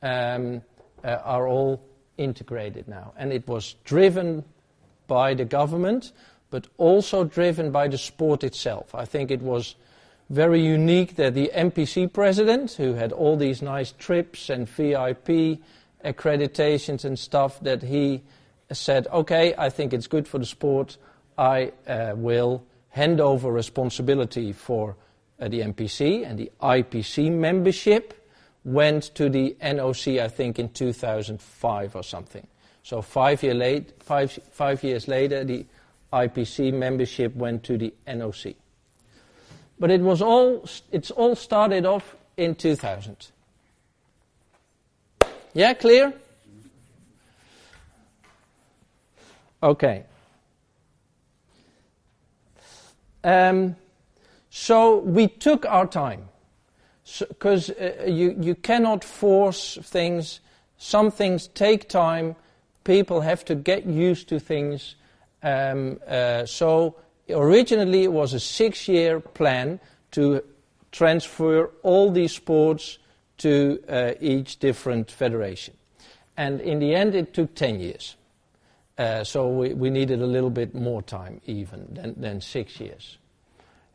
[0.02, 0.62] um,
[1.04, 1.82] uh, are all
[2.18, 3.12] integrated now.
[3.16, 4.44] And it was driven
[5.06, 6.12] by the government,
[6.50, 8.94] but also driven by the sport itself.
[8.94, 9.74] I think it was
[10.30, 15.60] very unique that the NPC president, who had all these nice trips and VIP
[16.04, 18.22] accreditations and stuff, that he
[18.70, 20.96] said, okay, I think it's good for the sport.
[21.36, 24.96] I uh, will hand over responsibility for
[25.40, 28.21] uh, the NPC and the IPC membership
[28.64, 32.46] went to the NOC, I think, in 2005 or something.
[32.82, 35.66] So five, year late, five, five years later, the
[36.12, 38.54] IPC membership went to the NOC.
[39.78, 43.28] But it was all, it's all started off in 2000.
[45.54, 46.12] Yeah, clear?
[49.62, 50.04] Okay.
[53.24, 53.76] Um,
[54.50, 56.28] so we took our time
[57.18, 60.40] because uh, you, you cannot force things.
[60.78, 62.36] Some things take time.
[62.84, 64.96] People have to get used to things.
[65.42, 66.96] Um, uh, so
[67.28, 69.80] originally it was a six-year plan
[70.12, 70.42] to
[70.90, 72.98] transfer all these sports
[73.38, 75.74] to uh, each different federation.
[76.36, 78.16] And in the end, it took 10 years.
[78.98, 83.16] Uh, so we, we, needed a little bit more time even than, than six years.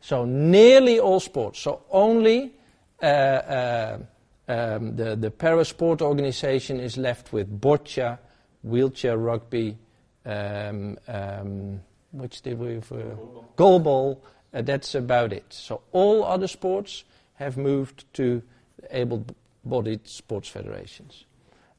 [0.00, 1.60] So nearly all sports.
[1.60, 2.52] So only
[3.00, 8.18] um, the, the parasport organization is left with boccia,
[8.62, 9.76] wheelchair rugby,
[10.24, 11.80] um, um,
[12.12, 12.92] which did we have?
[12.92, 13.16] Uh,
[13.56, 14.18] goalball.
[14.52, 15.44] Uh, that's about it.
[15.50, 18.42] So all other sports have moved to
[18.90, 21.24] able-bodied sports federations.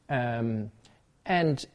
[0.08, 0.71] Um,
[1.25, 1.65] and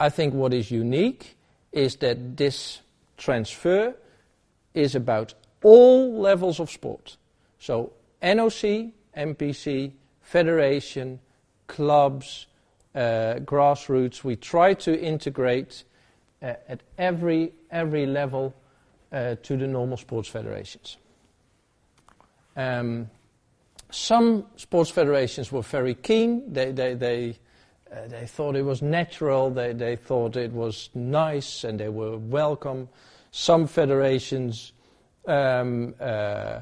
[0.00, 1.36] I think what is unique
[1.72, 2.80] is that this
[3.16, 3.94] transfer
[4.74, 7.16] is about all levels of sport.
[7.58, 11.20] So NOC, NPC, federation,
[11.66, 12.46] clubs,
[12.94, 15.84] uh, grassroots, we try to integrate
[16.42, 18.54] uh, at every, every level
[19.12, 20.96] uh, to the normal sports federations.
[22.56, 23.08] Um,
[23.90, 26.52] some sports federations were very keen.
[26.52, 27.38] They, they, they,
[27.90, 29.50] uh, they thought it was natural.
[29.50, 32.88] They, they thought it was nice and they were welcome.
[33.30, 34.72] Some federations
[35.26, 36.60] um, uh,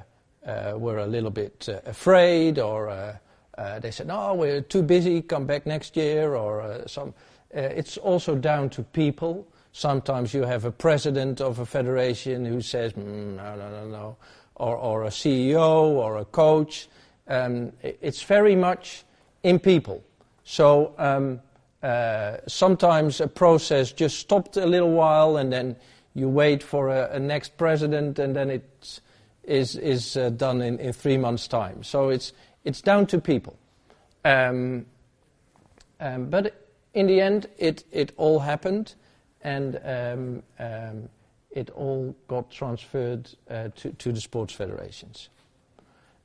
[0.76, 5.46] were a little bit uh, afraid or uh, they said, no, we're too busy, come
[5.46, 7.14] back next year or some.
[7.50, 9.46] it's also down to people.
[9.72, 14.16] Sometimes you have a president of a federation who says, mm, no, no, no, no,
[14.54, 16.88] or, or a CEO or a coach.
[17.28, 19.04] Um, it's very much
[19.42, 20.02] in people.
[20.44, 21.40] So um,
[21.82, 25.76] uh, sometimes a process just stopped a little while and then
[26.14, 29.00] you wait for a, a next president and then it's
[29.46, 31.82] is, is uh, done in, in three months' time.
[31.82, 32.32] So it's,
[32.64, 33.58] it's down to people.
[34.24, 34.86] Um,
[36.00, 38.94] um, but in the end, it, it all happened
[39.42, 41.08] and um, um
[41.56, 45.30] it all got transferred uh, to, to the sports federations.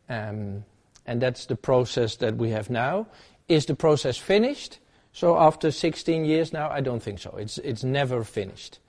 [0.09, 0.65] Um,
[1.05, 3.07] and that's the process that we have now.
[3.47, 4.79] Is the process finished?
[5.13, 7.35] So after 16 years now, I don't think so.
[7.37, 8.79] It's, it's never finished.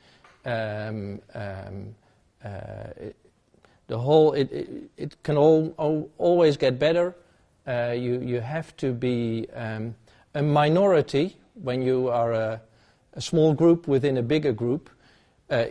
[0.45, 1.95] Um, um,
[2.45, 2.49] uh,
[3.87, 7.14] the whole it, it, it can all, all, always get better.
[7.66, 9.95] Uh, you, you have to be um,
[10.35, 12.61] a minority when you are a,
[13.14, 14.91] a, small group within a bigger group.
[15.51, 15.66] Uh,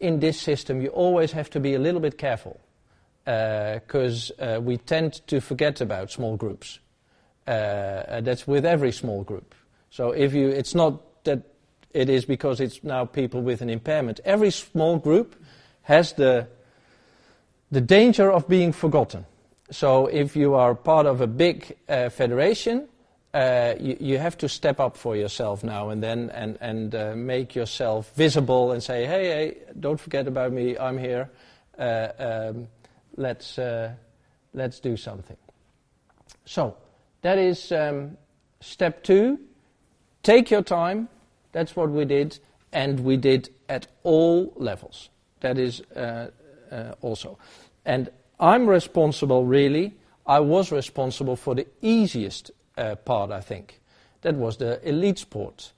[0.00, 2.60] in this system, you always have to be a little bit careful
[3.24, 6.78] because uh, uh, we tend to forget about small groups.
[7.46, 9.54] Uh, that's with every small group.
[9.90, 11.42] So if you, it's not that
[11.92, 14.20] it is because it's now people with an impairment.
[14.24, 15.34] Every small group
[15.82, 16.48] has the
[17.70, 19.26] the danger of being forgotten.
[19.70, 22.88] So if you are part of a big uh, federation,
[23.34, 27.14] uh, you, you, have to step up for yourself now and then and, and uh,
[27.14, 31.28] make yourself visible and say, hey, hey, don't forget about me, I'm here.
[31.78, 32.68] Uh, um,
[33.16, 33.92] let's, uh,
[34.54, 35.36] let's do something.
[36.46, 36.76] So
[37.22, 38.16] that is um,
[38.60, 39.38] step two.
[40.22, 41.08] Take your time.
[41.52, 42.38] That's what we did,
[42.72, 45.10] and we did at all levels.
[45.40, 46.28] That is uh,
[47.00, 47.38] also.
[47.84, 49.94] And I'm responsible, really,
[50.26, 53.80] I was responsible for the easiest uh, part, I think.
[54.22, 55.72] That was the elite sport.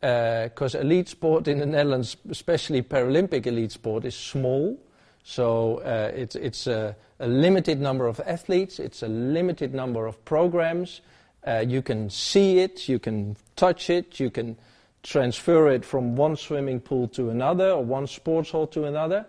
[0.00, 4.78] Because uh, elite sport in the Netherlands, especially Paralympic elite sport, is small.
[5.22, 10.24] So uh, it's, it's a, a, limited number of athletes, it's a limited number of
[10.24, 11.02] programs.
[11.46, 14.56] Uh, you can see it, you can touch it, you can
[15.02, 19.26] transfer it from one swimming pool to another or one sports hall to another.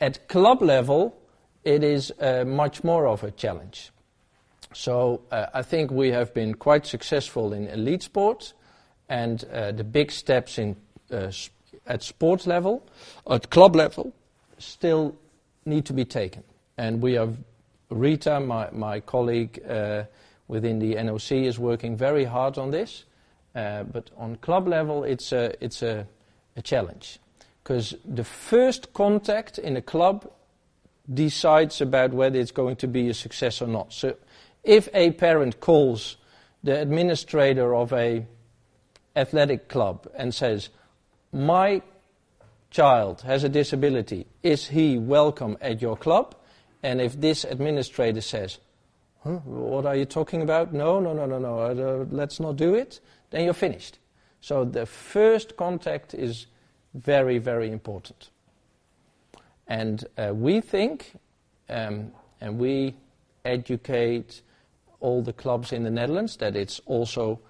[0.00, 1.16] At club level,
[1.64, 3.90] it is uh, much more of a challenge.
[4.72, 8.52] So uh, I think we have been quite successful in elite sports,
[9.08, 10.76] and uh, the big steps in
[11.10, 11.32] uh,
[11.86, 12.84] at sports level,
[13.30, 14.12] at club level,
[14.58, 15.16] still
[15.64, 16.42] need to be taken.
[16.76, 17.38] And we have
[17.88, 20.04] Rita, my, my colleague uh,
[20.48, 23.04] within the NOC, is working very hard on this.
[23.54, 26.06] Uh, but on club level, it's a, it's a,
[26.56, 27.18] a challenge
[27.66, 30.30] because the first contact in a club
[31.12, 33.92] decides about whether it's going to be a success or not.
[33.92, 34.14] So
[34.62, 36.16] if a parent calls
[36.62, 38.24] the administrator of a
[39.16, 40.68] athletic club and says,
[41.32, 41.82] "My
[42.70, 46.36] child has a disability, is he welcome at your club?"
[46.84, 48.60] And if this administrator says,
[49.24, 50.72] huh, "What are you talking about?
[50.72, 51.58] No, no, no, no, no.
[51.58, 53.00] Uh, let's not do it,"
[53.30, 53.98] then you're finished.
[54.40, 56.46] So the first contact is
[56.96, 58.30] very, very important.
[59.68, 61.12] And uh, we think,
[61.68, 62.94] um, and we
[63.44, 64.42] educate
[65.00, 67.40] all the clubs in the Netherlands, that it's also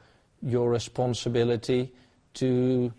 [0.43, 1.93] your responsibility
[2.35, 2.93] to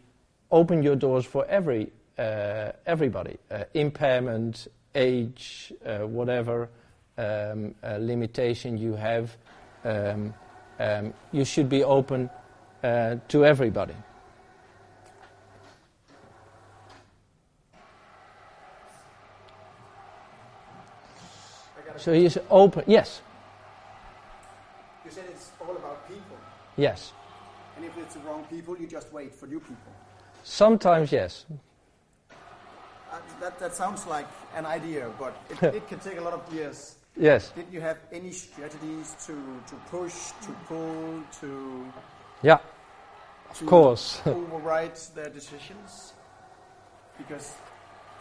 [0.51, 6.69] open your doors for every uh, everybody, uh, impairment, age, uh, whatever
[7.17, 9.37] um, uh, limitation you have,
[9.83, 10.33] um,
[10.79, 12.29] um, you should be open
[12.83, 13.93] uh, to everybody.
[21.97, 22.83] So he's open.
[22.87, 23.21] Yes.
[25.05, 26.37] You said it's all about people.
[26.75, 27.13] Yes.
[27.75, 29.91] And if it's the wrong people, you just wait for new people.
[30.43, 31.45] Sometimes, yes.
[33.11, 36.53] Uh, that, that sounds like an idea, but it, it can take a lot of
[36.53, 36.95] years.
[37.15, 37.51] Yes.
[37.51, 39.33] Did you have any strategies to,
[39.67, 41.85] to push, to pull, to.
[42.43, 42.59] Yeah,
[43.49, 44.21] of course.
[44.25, 46.13] override their decisions?
[47.17, 47.55] Because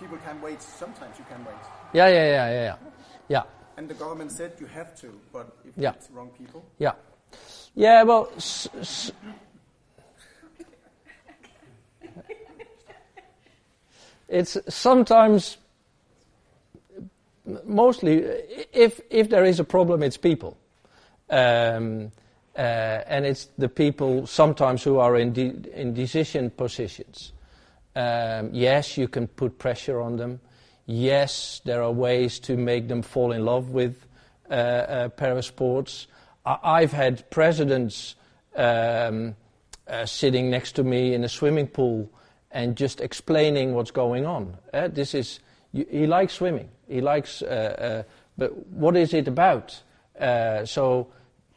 [0.00, 0.62] people can wait.
[0.62, 1.54] Sometimes you can wait.
[1.92, 2.76] Yeah, yeah, yeah, yeah, yeah.
[3.28, 3.42] Yeah.
[3.76, 5.92] And the government said you have to, but if yeah.
[5.92, 6.64] it's wrong people?
[6.78, 6.92] Yeah.
[7.74, 9.12] Yeah, well, s- s-
[14.28, 15.58] it's sometimes,
[17.64, 18.22] mostly,
[18.72, 20.56] if, if there is a problem, it's people.
[21.28, 22.12] Um,
[22.56, 22.60] uh,
[23.06, 27.32] and it's the people sometimes who are in, de- in decision positions.
[27.94, 30.40] Um, yes, you can put pressure on them.
[30.86, 34.06] Yes, there are ways to make them fall in love with
[34.48, 36.06] uh, uh, parasports.
[36.44, 38.14] I- have had presidents
[38.54, 39.34] um,
[39.88, 42.08] uh, sitting next to me in a swimming pool
[42.52, 44.56] and just explaining what's going on.
[44.72, 45.40] Uh, this is
[45.72, 46.68] you, he likes swimming.
[46.86, 49.82] He likes, uh, uh, but what is it about?
[50.18, 51.08] so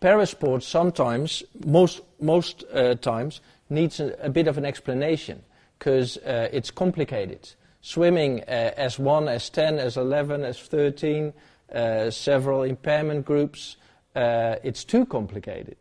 [0.02, 2.64] parasports sometimes, most most
[3.02, 5.44] times, needs a, a, bit of an explanation
[5.78, 11.34] because it's complicated swimming uh, as 1, as 10, as 11, as 13,
[11.74, 13.78] uh, several impairment groups.
[14.16, 15.78] Uh, it's too complicated.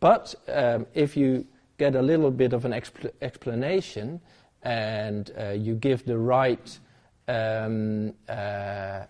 [0.00, 1.46] But um, if you
[1.78, 4.20] get a little bit of an expl- explanation
[4.62, 6.78] and you give the right
[7.28, 8.14] um,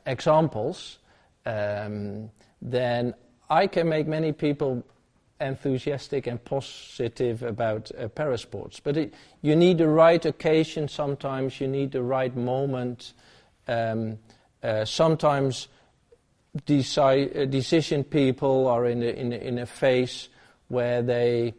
[0.06, 0.98] examples,
[1.46, 2.30] um,
[2.60, 3.14] then
[3.50, 4.84] I can make many people
[5.40, 8.80] enthusiastic and positive about uh, parasports.
[8.82, 13.12] But it, you need the right occasion sometimes, you need the right moment.
[13.66, 14.18] Um,
[14.62, 15.68] uh, sometimes
[16.66, 20.28] deci- uh, decision people are in a, in, in a phase
[20.68, 21.54] where they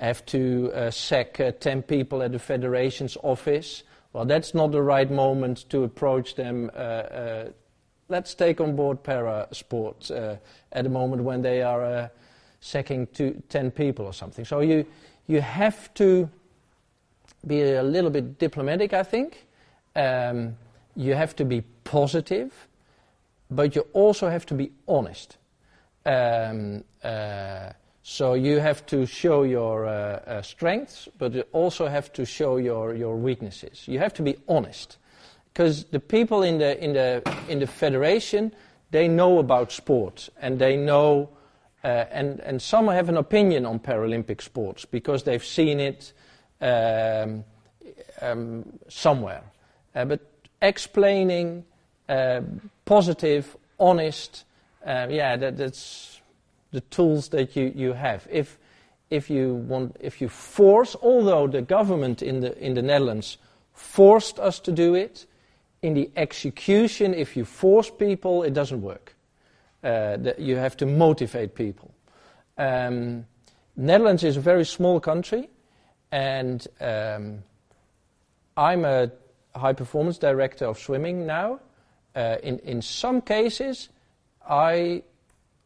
[0.00, 3.82] have to uh, sack uh, 10 people at the federation's office.
[4.12, 7.44] Well, that's not the right moment to approach them uh,
[8.08, 10.36] let's take on board para sport uh,
[10.72, 12.08] at a moment when they are uh,
[12.64, 14.44] sacking two, 10 people or something.
[14.44, 14.86] So you,
[15.26, 16.30] you have to
[17.46, 19.46] be a little bit diplomatic, I think.
[19.94, 20.56] Um,
[20.96, 22.52] you have to be positive,
[23.50, 25.36] but you also have to be honest.
[26.06, 27.70] Um, uh,
[28.02, 32.56] so you have to show your uh, uh, strengths, but you also have to show
[32.56, 33.86] your, your weaknesses.
[33.86, 34.96] You have to be honest,
[35.52, 38.52] because the people in the in the in the federation
[38.90, 41.28] they know about sport and they know,
[41.84, 46.12] uh, and and some have an opinion on Paralympic sports because they've seen it
[46.60, 47.44] um,
[48.20, 49.42] um, somewhere.
[49.94, 50.20] Uh, but
[50.62, 51.64] explaining,
[52.08, 52.40] uh,
[52.84, 54.44] positive, honest,
[54.84, 56.20] yeah, that, that's
[56.72, 58.26] the tools that you, you have.
[58.30, 58.58] If,
[59.10, 63.38] if, you want, if you force, although the government in the, in the Netherlands
[63.72, 65.26] forced us to do it,
[65.82, 69.13] in the execution, if you force people, it doesn't work.
[69.84, 71.94] Uh, you have to motivate people.
[72.56, 73.26] Um,
[73.76, 75.48] Netherlands is a very small country,
[76.10, 77.42] and um,
[78.56, 79.10] I'm a
[79.54, 81.60] high performance director of swimming now.
[82.16, 83.88] Uh, in, in some cases,
[84.48, 85.02] I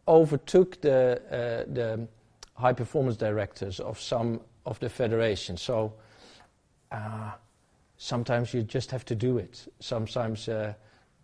[0.07, 2.09] overtook the, uh, the
[2.55, 5.63] high performance directors of some of the federations.
[5.63, 5.93] So
[6.91, 7.33] uh,
[7.99, 9.69] sometimes you just have to do it.
[9.81, 10.75] Sometimes uh,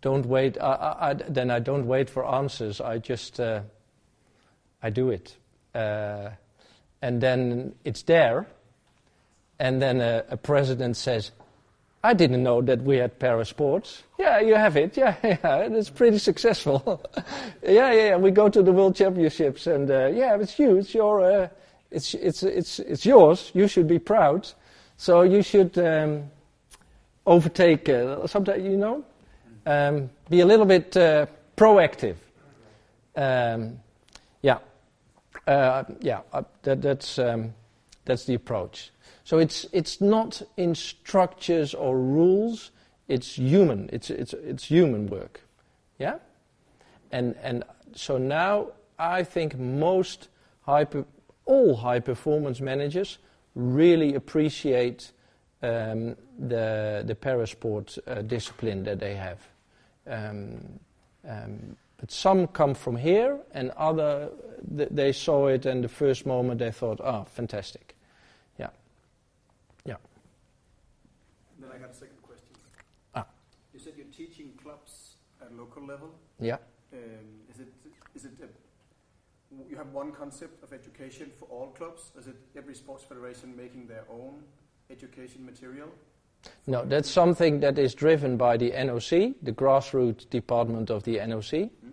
[0.05, 0.55] don't wait.
[0.61, 2.79] I, I, then I don't wait for answers.
[2.79, 3.61] I just uh,
[4.83, 5.35] I do it,
[5.73, 6.29] uh,
[7.01, 8.45] and then it's there.
[9.57, 11.31] And then a, a president says,
[12.03, 14.03] I didn't know that we had para sports.
[14.19, 14.95] Yeah, you have it.
[14.95, 17.01] Yeah, yeah, it's pretty successful.
[17.63, 20.77] yeah, yeah, we go to the World Championships, and uh, yeah, it's you.
[20.77, 21.47] It's your, uh,
[21.89, 23.49] it's it's it's it's yours.
[23.55, 24.47] You should be proud.
[24.97, 26.29] So you should um,
[27.25, 27.89] overtake.
[27.89, 29.03] Uh, sometimes you know,
[29.65, 31.25] um, be a little bit uh,
[31.57, 32.15] proactive.
[33.15, 33.79] Um,
[34.41, 34.59] yeah,
[35.47, 37.53] uh, yeah, uh, that, that's um,
[38.05, 38.91] that's the approach.
[39.23, 42.71] So it's, it's not in structures or rules,
[43.07, 45.41] it's human, it's, it's, it's human work.
[45.97, 46.17] Yeah?
[47.11, 47.63] And, and
[47.95, 48.67] so now
[48.99, 50.29] I think most
[50.61, 50.85] high,
[51.45, 53.17] all high performance managers
[53.55, 55.11] really appreciate
[55.63, 59.39] um, the, the parasport uh, discipline that they have.
[60.07, 60.79] Um,
[61.27, 64.29] um, but some come from here, and other
[64.77, 67.95] th- they saw it, and the first moment they thought, "Ah, oh, fantastic."
[75.57, 76.09] local level.
[76.39, 76.57] Yeah.
[76.93, 76.99] Um,
[77.49, 77.67] is it
[78.15, 78.47] is it a,
[79.69, 82.11] you have one concept of education for all clubs?
[82.17, 84.43] Is it every sports federation making their own
[84.89, 85.89] education material?
[86.67, 91.69] No, that's something that is driven by the NOC, the grassroots department of the NOC.
[91.69, 91.89] Mm-hmm.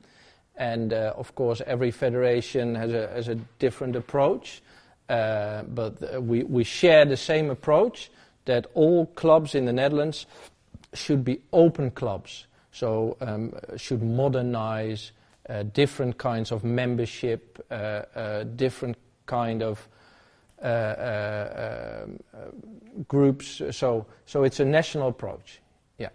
[0.57, 4.63] And uh, of course, every federation has a, has a different approach.
[5.09, 8.11] Uh, but uh, we, we share the same approach
[8.45, 10.27] that all clubs in the Netherlands
[10.95, 12.47] should be open clubs.
[12.73, 15.13] So um, should modernize
[15.49, 18.97] uh, different kinds of membership, uh, uh, different
[19.27, 19.87] kind of
[20.63, 22.39] Uh, uh, uh,
[23.09, 23.61] groups.
[23.73, 25.61] So, so it's a national approach.
[25.99, 26.11] Yeah.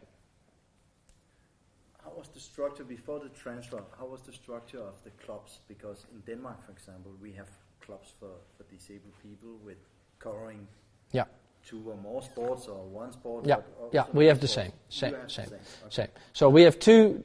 [2.02, 3.84] How was the structure before the transfer?
[4.00, 5.60] How was the structure of the clubs?
[5.68, 7.50] Because in Denmark, for example, we have
[7.82, 9.78] clubs for, for disabled people with
[10.20, 10.66] covering
[11.12, 11.26] yeah
[11.66, 13.46] two or more sports or one sport?
[13.46, 13.58] Yeah,
[13.92, 15.46] yeah, we have the same, same, same, same.
[15.56, 15.90] Okay.
[15.90, 16.08] same.
[16.32, 17.24] So we have two.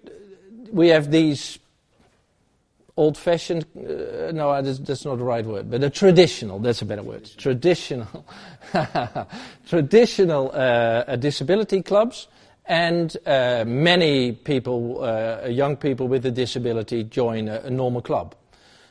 [0.72, 1.60] We have these
[2.96, 3.66] old-fashioned.
[3.76, 6.58] Uh, no, that's, not the right word, but a traditional.
[6.58, 7.28] That's a better word.
[7.36, 8.26] Traditional,
[9.66, 12.28] traditional uh, disability clubs.
[12.66, 18.36] And uh, many people, uh, young people with a disability, join a, a normal club.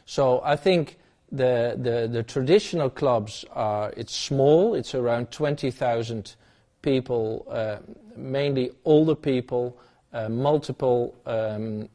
[0.06, 0.98] So I think
[1.32, 6.36] the, the, the traditional clubs are, it's small, it's around 20,000
[6.82, 7.78] people, uh,
[8.18, 9.78] mainly older people,
[10.12, 11.88] uh, multiple um,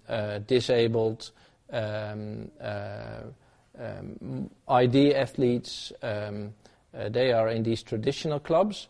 [0.47, 1.31] disabled,
[1.71, 3.23] um, uh,
[3.79, 6.55] um, ID athletes, um,
[6.97, 8.89] uh, they are in these traditional clubs.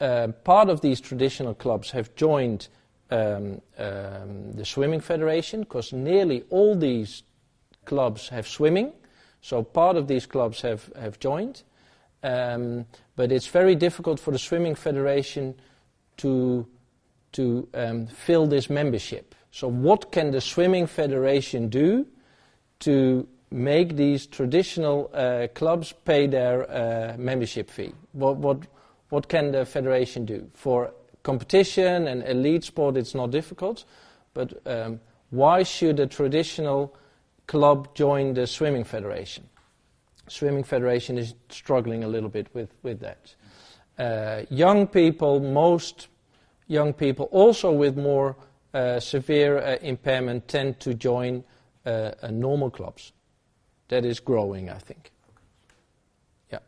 [0.00, 2.68] Uh, part of these traditional clubs have joined
[3.10, 7.22] um, um, the Swimming Federation because nearly all these
[7.84, 8.92] clubs have swimming.
[9.40, 11.62] So part of these clubs have, have joined,
[12.22, 15.54] um, but it's very difficult for the Swimming Federation
[16.18, 16.66] to,
[17.32, 19.34] to um, fill this membership.
[19.50, 22.06] So what can the Swimming Federation do
[22.80, 27.92] to make these traditional uh, clubs pay their uh, membership fee?
[28.12, 28.58] What, what,
[29.08, 30.50] what can the federation do?
[30.54, 33.84] For competition and elite sport, it's not difficult,
[34.34, 35.00] but um,
[35.30, 36.94] why should a traditional
[37.46, 39.48] club join the swimming federation?
[40.28, 43.34] Swimming federation is struggling a little bit with, with that.
[43.98, 46.08] Uh, young people, most
[46.66, 48.36] young people, also with more
[48.74, 51.42] uh, severe uh, impairment, tend to join
[51.88, 53.12] uh, normal clubs.
[53.88, 55.10] That is growing, I think.
[56.52, 56.58] Yeah.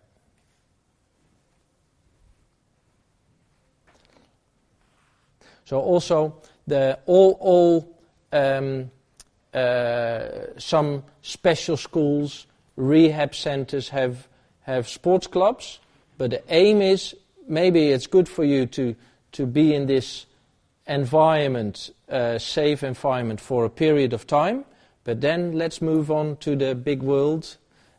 [5.65, 6.35] So also
[6.67, 7.97] the all all
[8.33, 8.91] um,
[9.53, 12.47] uh, some special schools,
[12.77, 14.29] rehab centers have
[14.63, 15.81] have sports clubs,
[16.17, 17.15] but the aim is
[17.49, 18.95] maybe it's good for you to
[19.33, 20.27] to be in this
[20.87, 24.65] environment, uh, safe environment for a period of time,
[25.11, 27.57] but then let's move on to the big world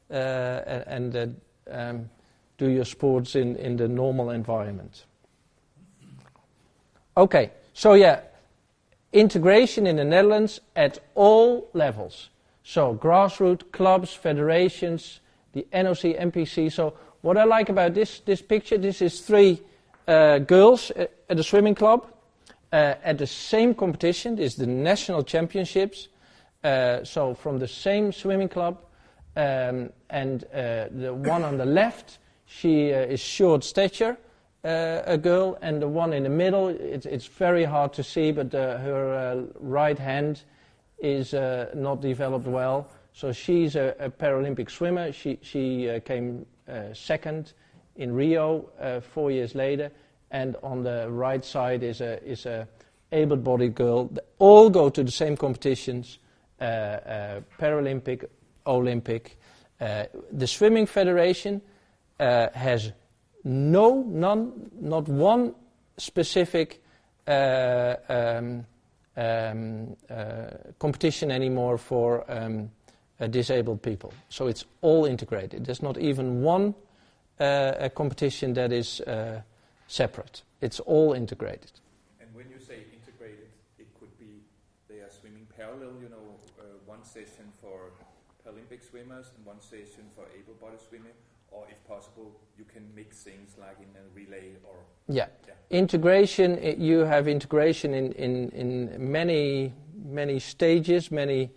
[0.09, 1.27] uh, and uh,
[1.69, 2.09] um,
[2.57, 5.03] do your sports in, in the normal environment.
[7.17, 8.21] Okay, so yeah,
[9.11, 12.29] integration in the Netherlands at all levels.
[12.63, 15.19] So grassroots, clubs, federations,
[15.51, 16.71] the NOC, NPC.
[16.71, 19.61] So what I like about this, this picture, this is three
[20.07, 22.07] uh, girls at a swimming club
[22.71, 24.37] uh, at the same competition.
[24.37, 26.07] This is the national championships.
[26.63, 28.77] Uh, so from the same swimming club.
[29.35, 34.17] Um, and uh, the one on the left, she uh, is short stature,
[34.63, 38.31] uh, a girl, and the one in the middle, it's, it's very hard to see,
[38.31, 40.41] but her right hand
[40.99, 42.87] is not developed well.
[43.13, 45.11] So she's a, a Paralympic swimmer.
[45.11, 46.45] She, she came
[46.93, 47.53] second
[47.95, 49.91] in Rio four years later
[50.31, 52.67] and on the right side is a is a
[53.11, 54.05] able-bodied girl.
[54.05, 56.30] They all go to the same competitions, uh, uh,
[56.61, 58.25] Paralympic,
[58.65, 59.37] Olympic.
[59.79, 61.61] Uh, the swimming federation
[62.19, 62.91] uh, has
[63.43, 65.55] no, none, not one
[65.97, 66.83] specific
[67.27, 68.65] uh, um,
[69.17, 70.45] um, uh,
[70.77, 72.69] competition anymore for um,
[73.29, 74.13] disabled people.
[74.29, 75.65] So it's all integrated.
[75.65, 76.75] There's not even one
[77.37, 79.01] competition that is
[79.87, 80.43] separate.
[80.61, 81.71] It's all integrated.
[82.19, 83.49] And when you say integrated,
[83.79, 84.43] it could be
[84.87, 86.20] they are swimming parallel, you know, uh,
[87.01, 87.91] one session for
[88.45, 91.15] Paralympic swimmers and one session for able-bodied swimmers,
[91.49, 94.75] or if possible, you can mix things like in a relay or...
[95.07, 95.25] Yeah.
[95.47, 95.53] yeah.
[95.71, 99.73] Integration, you have integration in, in, in many,
[100.05, 101.49] many stages, many...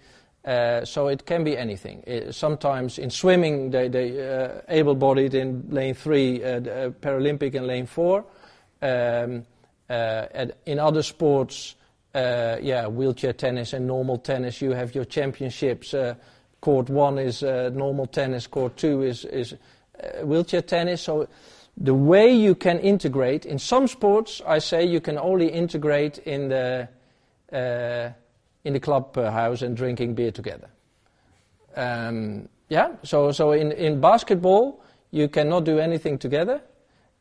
[0.46, 2.02] Uh, so it can be anything.
[2.06, 7.54] It, uh, sometimes in swimming, they, they uh, able-bodied in lane three, uh, uh Paralympic
[7.54, 8.24] in lane four.
[8.82, 9.44] Um,
[9.88, 11.76] uh, in other sports,
[12.14, 15.92] Uh, yeah, wheelchair tennis and normal tennis, you have your championships.
[15.92, 16.14] Uh,
[16.60, 19.54] court one is uh, normal tennis, court two is, is
[20.22, 21.02] wheelchair tennis.
[21.02, 21.26] So
[21.76, 26.48] the way you can integrate in some sports, I say you can only integrate in
[26.48, 26.88] the
[28.64, 30.68] in the clubhouse and drinking beer together.
[31.76, 36.62] Um, yeah, so, so in, in basketball, you cannot do anything together,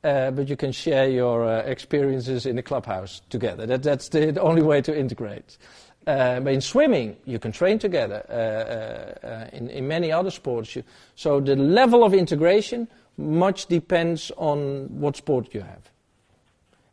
[0.03, 3.65] uh, but you can share your uh, experiences in the clubhouse together.
[3.65, 5.57] That, that's the only way to integrate.
[6.05, 8.25] Uh, but in swimming, you can train together.
[8.29, 10.83] Uh, uh, uh, in, in many other sports, you,
[11.15, 12.87] so the level of integration
[13.17, 15.89] much depends on what sport you have.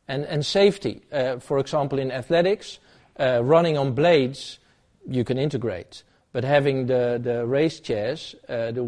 [0.06, 1.02] And, and safety,
[1.38, 2.78] for example, in athletics,
[3.18, 4.58] uh, running on blades,
[5.06, 6.02] you can integrate.
[6.32, 8.82] But having the, the race chairs, uh, the,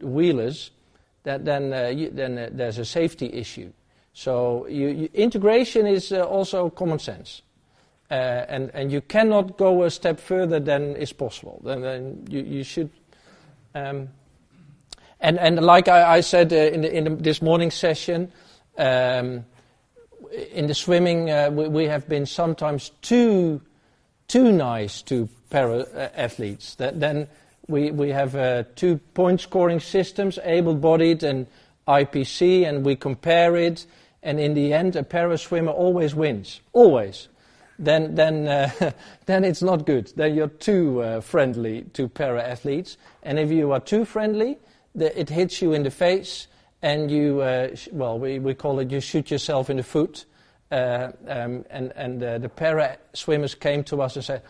[0.00, 0.70] wheelers,
[1.24, 3.72] that, then, uh, you, then uh, there's a safety issue.
[4.12, 7.42] So you, you, integration is uh, also common sense.
[8.10, 8.14] Uh,
[8.48, 11.60] and, and you cannot go a step further than is possible.
[11.64, 12.90] Then, then you, you should.
[13.74, 14.08] Um,
[15.20, 18.30] and, and like I, I said in, the, in the, this morning session,
[18.76, 19.46] um,
[20.52, 23.62] in the swimming, we, we have been sometimes too
[24.32, 25.84] too nice to para
[26.16, 26.74] athletes.
[26.76, 27.28] That, then
[27.68, 31.46] we, we have uh, two point scoring systems, able bodied and
[31.86, 33.86] IPC, and we compare it.
[34.22, 36.60] And in the end, a para swimmer always wins.
[36.72, 37.28] Always.
[37.78, 38.92] Then, then, uh,
[39.26, 40.12] then it's not good.
[40.16, 42.96] Then you're too uh, friendly to para athletes.
[43.22, 44.58] And if you are too friendly,
[44.94, 46.46] the, it hits you in the face,
[46.82, 50.26] and you, uh, well, we, we call it you shoot yourself in the foot
[50.72, 54.42] uh, um, and, and uh, the para swimmers came to us and said,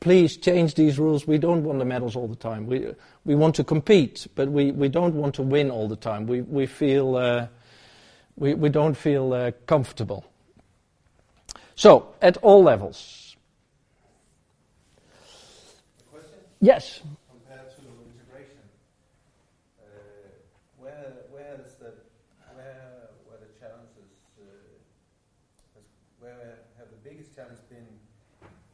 [0.00, 1.26] please change these rules.
[1.26, 2.66] We don't want the medals all the time.
[2.66, 2.94] We,
[3.24, 6.26] we want to compete, but we, we don't want to win all the time.
[6.26, 7.48] We, we, feel, uh,
[8.36, 10.24] we, we don't feel uh, comfortable.
[11.74, 13.36] So, at all levels.
[16.60, 17.00] Yes.
[26.20, 27.86] where have the biggest challenge been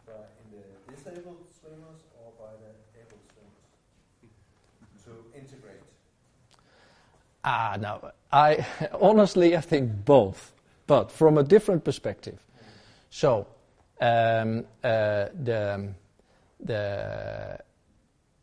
[0.07, 0.12] by
[0.43, 3.68] in the disabled swimmers or by the able swimmers
[5.05, 5.85] to integrate?
[7.45, 8.11] Ah, no.
[8.32, 8.66] I
[9.01, 10.53] honestly, I think both,
[10.86, 12.38] but from a different perspective.
[13.11, 13.47] So,
[14.01, 15.95] um, uh, the
[16.61, 17.59] the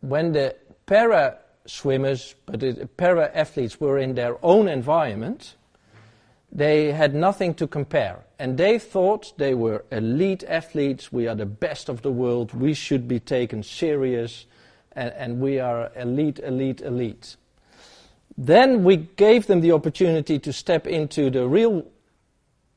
[0.02, 5.56] when the para swimmers, but the para athletes were in their own environment,
[6.52, 11.12] they had nothing to compare, and they thought they were elite athletes.
[11.12, 12.54] We are the best of the world.
[12.54, 14.46] We should be taken serious,
[14.92, 17.36] and, and we are elite, elite, elite.
[18.38, 21.86] Then we gave them the opportunity to step into the real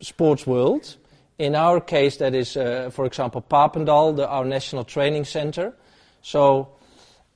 [0.00, 0.96] sports world.
[1.38, 5.74] In our case, that is, uh, for example, Papendal, the, our national training center.
[6.22, 6.68] So,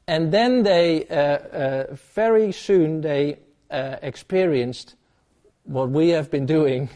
[0.06, 3.38] and then they uh, uh, very soon they
[3.70, 4.94] uh, experienced
[5.64, 6.88] what we have been doing.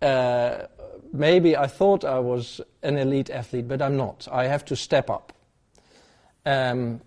[0.00, 0.66] Uh,
[1.12, 4.26] maybe I thought I was an elite athlete, but I'm not.
[4.30, 5.32] I have to step up.
[6.44, 7.00] Um,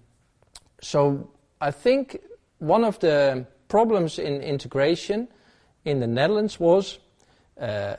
[0.82, 1.30] so
[1.60, 2.22] I think
[2.66, 5.28] one of the problems in integration
[5.86, 6.98] in the Netherlands was,
[7.60, 7.96] uh,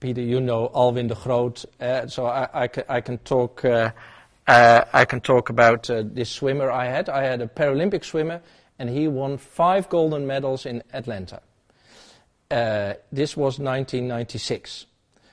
[0.00, 3.64] Peter, you know Alwin de Groot, uh, so I, I, can, I, can, talk.
[3.64, 3.90] Uh,
[4.46, 7.08] uh I can talk about uh, this swimmer I had.
[7.08, 8.42] I had a Paralympic swimmer,
[8.78, 11.40] and he won five golden medals in Atlanta.
[12.50, 14.86] Uh, this was 1996.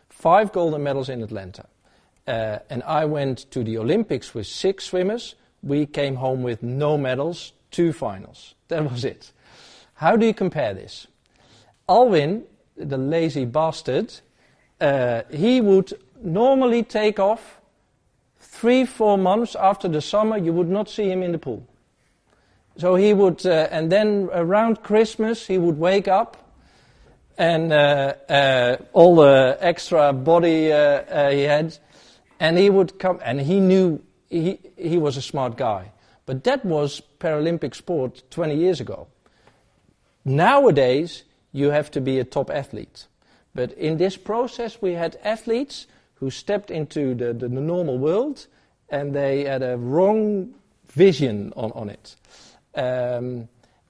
[0.09, 1.65] Five golden medals in Atlanta.
[2.25, 5.36] and I went to the Olympics with six swimmers.
[5.61, 8.55] We came home with no medals, two finals.
[8.70, 9.32] That was it.
[9.95, 11.07] How do you compare this?
[11.89, 12.45] Alwin,
[12.78, 14.13] the lazy bastard,
[14.80, 17.59] uh, he would normally take off
[18.39, 20.38] three, four months after the summer.
[20.38, 21.67] You would not see him in the pool.
[22.78, 26.38] So he would, uh, and then around Christmas, he would wake up
[27.38, 31.78] and uh, uh all the extra body uh, uh, he had,
[32.39, 35.91] and he would come, and he knew he, he was a smart guy.
[36.26, 39.07] But that was Paralympic sport 20 years ago.
[40.26, 43.07] Nowadays, you have to be a top athlete.
[43.55, 48.47] But in this process, we had athletes who stepped into the, the, the normal world
[48.89, 50.53] and they had a wrong
[50.88, 52.15] vision on, on it.
[52.76, 53.47] Um,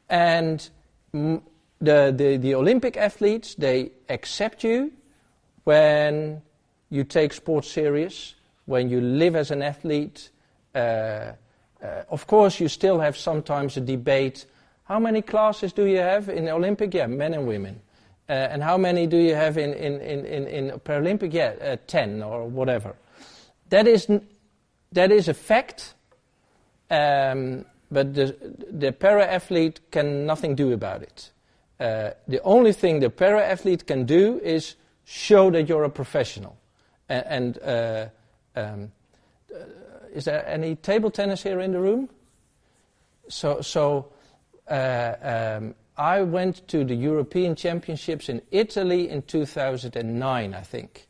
[0.10, 0.70] and
[1.12, 1.42] the,
[1.82, 4.92] the, the Olympic athletes, they accept you
[5.64, 6.42] when
[6.90, 10.30] you take sports serious, when you live as an athlete.
[10.74, 11.34] Uh,
[11.84, 14.46] uh, of course, you still have sometimes a debate.
[14.84, 16.94] How many classes do you have in Olympic?
[16.94, 17.82] Yeah, men and women.
[18.28, 21.34] Uh, and how many do you have in, in, in, in, in Paralympic?
[21.34, 22.96] Yeah, uh, 10 or whatever.
[23.70, 24.08] That is,
[24.92, 25.96] that is a fact,
[26.92, 28.36] um, but the,
[28.72, 31.32] the para athlete can nothing do about it.
[31.80, 34.76] Uh, the only thing the para athlete can do is
[35.06, 36.58] show that you're a professional.
[37.08, 38.06] And, and uh,
[38.56, 38.92] um,
[40.14, 42.10] is there any table tennis here in the room?
[43.28, 44.12] So, so
[44.70, 51.08] uh, um, I went to the European Championships in Italy in 2009, I think.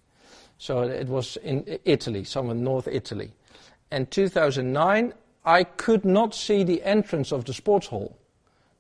[0.58, 3.32] So it was in Italy, somewhere in North Italy.
[3.92, 5.14] And 2009,
[5.46, 8.18] I could not see the entrance of the sports hall.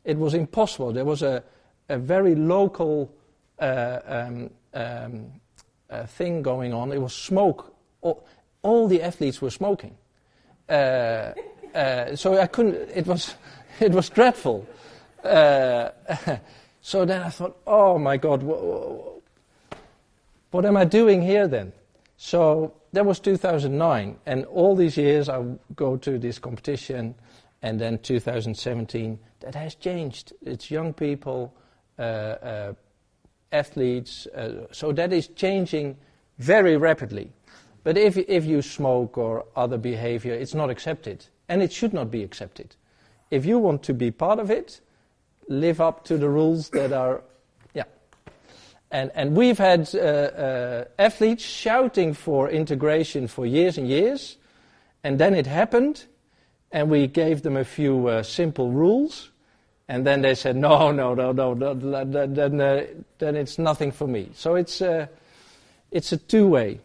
[0.03, 0.91] It was impossible.
[0.91, 1.43] There was a,
[1.87, 3.13] a very local
[3.59, 5.31] uh, um, um,
[5.89, 6.91] uh, thing going on.
[6.91, 7.73] It was smoke.
[8.01, 8.25] All,
[8.61, 9.95] all the athletes were smoking.
[10.69, 11.33] Uh,
[11.73, 13.35] uh, so I couldn't, it was,
[13.79, 14.67] it was dreadful.
[15.23, 15.89] Uh,
[16.81, 18.43] so then I thought, oh my God,
[20.51, 21.73] what am I doing here then?
[22.17, 25.43] So that was 2009, and all these years I
[25.75, 27.15] go to this competition,
[27.61, 30.33] and then 2017, that has changed.
[30.41, 31.53] It's young people,
[31.97, 32.73] uh, uh,
[33.51, 34.27] athletes,
[34.71, 35.97] so that is changing
[36.37, 37.31] very rapidly.
[37.89, 41.25] But if, if you smoke or other behavior, it's not accepted.
[41.47, 42.75] And it should not be accepted.
[43.31, 44.79] If you want to be part of it,
[45.47, 47.23] live up to the rules that are,
[47.73, 47.85] yeah.
[48.91, 54.37] And, and we've had uh, uh, athletes shouting for integration for years and years.
[55.03, 56.05] And then it happened,
[56.71, 59.31] and we gave them a few uh, simple rules.
[59.87, 62.85] And then they said, no, no, no, no, no then, uh,
[63.17, 64.29] then it's nothing for me.
[64.35, 65.07] So it's, uh,
[65.89, 66.81] it's a two way.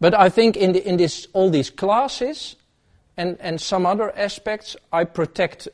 [0.00, 2.56] But I think in, the, in this, all these classes
[3.16, 5.68] and, and some other aspects, I protect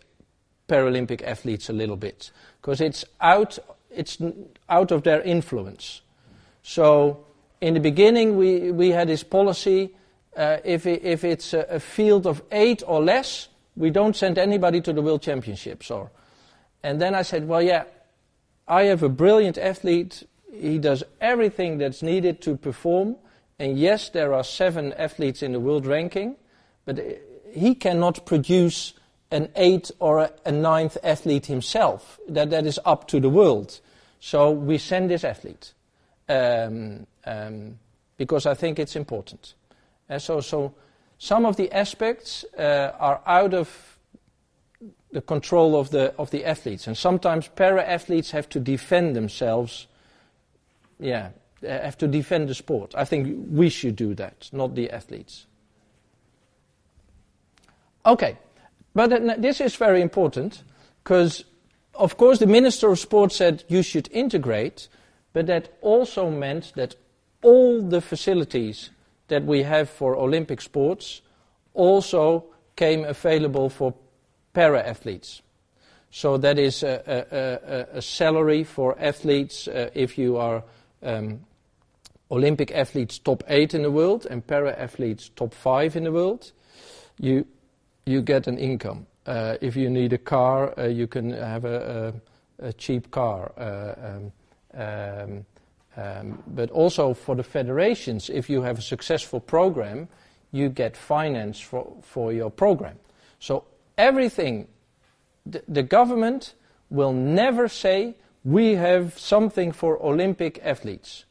[0.68, 3.59] Paralympic athletes a little bit because it's out,
[3.91, 4.18] it's
[4.68, 6.03] out of their influence.
[6.62, 7.25] So
[7.61, 9.95] in the beginning, we, we had this policy
[10.37, 14.81] uh, if, if it's a, a, field of eight or less, we don't send anybody
[14.81, 15.91] to the World Championships.
[15.91, 16.11] Or,
[16.85, 17.85] and then I said, well, yeah,
[18.68, 23.16] I have a brilliant athlete he does everything that's needed to perform,
[23.61, 26.37] And yes, there are seven athletes in the world ranking,
[26.87, 27.03] but uh,
[27.53, 28.95] he cannot produce
[29.31, 32.19] an eighth or a, ninth athlete himself.
[32.27, 33.81] That, that is up to the world.
[34.19, 35.75] So we send this athlete
[36.31, 37.79] um, um,
[38.17, 39.53] because I think it's important.
[40.09, 40.75] And so, so
[41.19, 43.99] some of the aspects uh, are out of
[45.13, 49.89] the control of the of the athletes, and sometimes para athletes have to defend themselves.
[51.01, 51.31] Yeah,
[51.63, 52.95] have to defend the sport.
[52.97, 55.47] I think we should do that, not the athletes.
[58.07, 58.39] Okay,
[58.95, 60.63] but this is very important
[61.05, 61.45] because,
[61.95, 64.89] of course, the Minister of Sport said you should integrate,
[65.33, 66.97] but that also meant that
[67.43, 68.91] all the facilities
[69.29, 71.23] that we have for Olympic sports
[71.75, 72.45] also
[72.77, 73.95] came available for
[74.53, 75.43] para athletes.
[76.11, 80.65] So that is a, a, a, a salary for athletes uh, if you are
[81.03, 81.41] um,
[82.31, 86.53] Olympic athletes top eight in the world and para athletes top five in the world.
[87.18, 87.47] You
[88.07, 89.07] you get an income.
[89.26, 92.14] Uh, if you need a car, uh, you can have a,
[92.61, 93.53] a, a cheap car.
[93.57, 94.33] Uh, um,
[94.74, 95.47] um,
[95.97, 100.09] um, but also for the federations, if you have a successful program,
[100.53, 102.97] you get finance for, for your program.
[103.39, 103.64] So
[103.99, 104.68] everything,
[105.45, 106.55] the, the government
[106.89, 111.24] will never say, we have something for Olympic athletes.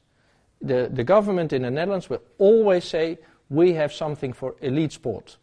[0.62, 3.18] The, the government in the Netherlands will always say,
[3.49, 5.38] we have something for elite sport.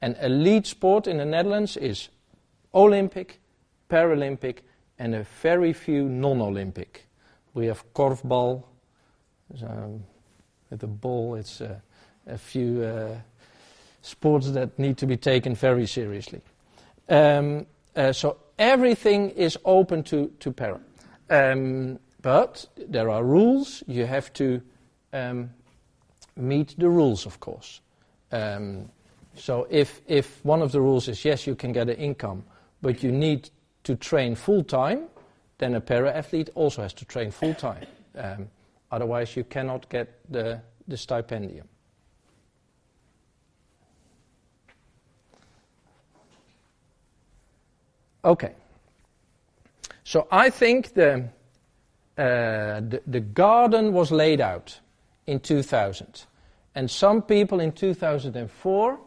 [0.00, 2.08] And elite sport in the Netherlands is
[2.74, 3.40] Olympic,
[3.88, 4.58] Paralympic,
[4.98, 7.06] and a very few non-Olympic.
[7.54, 8.64] We have korfbal,
[9.66, 10.04] um,
[10.70, 11.34] with the ball.
[11.34, 11.76] It's uh,
[12.26, 13.16] a few uh,
[14.00, 16.40] sports that need to be taken very seriously.
[17.08, 20.80] Um, uh, so everything is open to to para,
[21.30, 23.82] um, but there are rules.
[23.86, 24.62] You have to
[25.12, 25.50] um,
[26.36, 27.80] meet the rules, of course.
[28.30, 28.88] Um,
[29.34, 32.44] so if, if one of the rules is yes, you can get an income,
[32.80, 33.50] but you need
[33.84, 35.08] to train full time,
[35.58, 37.86] then a para athlete also has to train full time.
[38.16, 38.48] Um,
[38.90, 41.64] otherwise, you cannot get the, the stipendium.
[48.24, 48.52] Okay.
[50.04, 51.28] So I think the,
[52.16, 54.80] the, the garden was laid out
[55.26, 56.24] in 2000.
[56.74, 58.98] And some people in 2004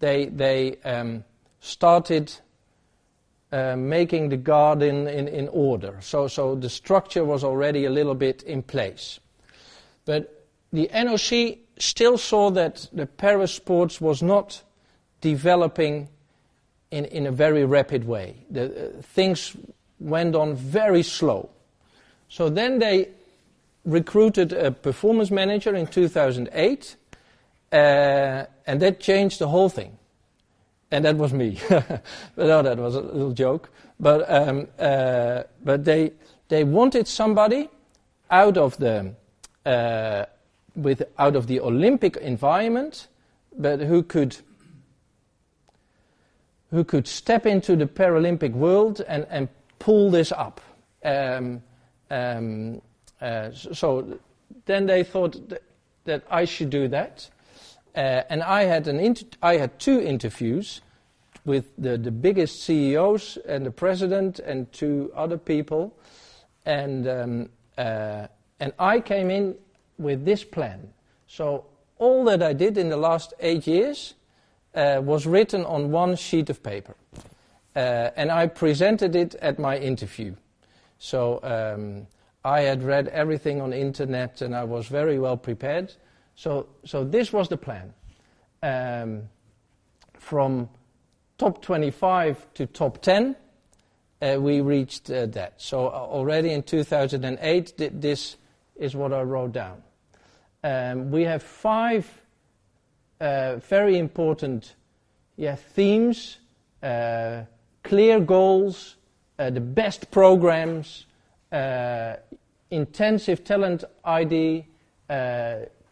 [0.00, 1.24] they, they um,
[1.60, 2.32] started
[3.50, 5.96] uh, making the garden in, in order.
[6.00, 9.20] So, so the structure was already a little bit in place.
[10.04, 14.62] But the NOC still saw that the para sports was not
[15.20, 16.08] developing
[16.90, 18.44] in, in a very rapid way.
[18.50, 19.56] The, uh, things
[20.00, 21.48] went on very slow.
[22.34, 23.10] So then they
[23.84, 26.96] recruited a performance manager in 2008
[27.70, 27.76] uh,
[28.66, 29.96] and that changed the whole thing.
[30.90, 31.60] And that was me.
[31.70, 33.70] no, that was a little joke.
[34.00, 36.10] But, um, uh, but they,
[36.48, 37.68] they wanted somebody
[38.32, 39.14] out of the,
[39.64, 40.24] uh,
[40.74, 43.06] with, out of the Olympic environment,
[43.56, 44.36] but who could,
[46.72, 50.60] who could step into the Paralympic world and, and pull this up.
[51.04, 51.62] Um,
[52.14, 52.82] um,
[53.20, 54.18] uh, so
[54.66, 55.62] then they thought that,
[56.04, 57.28] that I should do that.
[57.96, 60.80] Uh, and I had, an inter- I had two interviews
[61.44, 65.94] with the, the biggest CEOs and the president and two other people.
[66.64, 68.26] And, um, uh,
[68.60, 69.56] and I came in
[69.98, 70.92] with this plan.
[71.26, 71.66] So
[71.98, 74.14] all that I did in the last eight years
[74.74, 76.94] uh, was written on one sheet of paper.
[77.76, 80.34] Uh, and I presented it at my interview.
[81.04, 82.06] So um,
[82.46, 85.92] I had read everything on internet and I was very well prepared.
[86.34, 87.92] So, so this was the plan.
[88.62, 89.28] Um,
[90.18, 90.70] from
[91.36, 93.36] top 25 to top 10,
[94.22, 95.60] uh, we reached uh, that.
[95.60, 98.36] So uh, already in 2008, th- this
[98.74, 99.82] is what I wrote down.
[100.62, 102.10] Um, we have five
[103.20, 104.74] uh, very important
[105.36, 106.38] yeah, themes,
[106.82, 107.42] uh,
[107.82, 108.96] clear goals,
[109.38, 111.06] uh, the best programs,
[112.70, 114.66] intensive talent ID,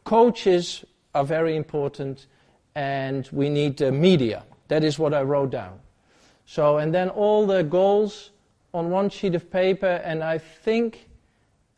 [0.05, 0.85] coaches
[1.15, 2.27] are very important,
[2.75, 4.45] and we need uh, media.
[4.69, 5.79] That is what I wrote down.
[6.47, 8.31] So, and then all the goals
[8.75, 11.09] on one sheet of paper, and I think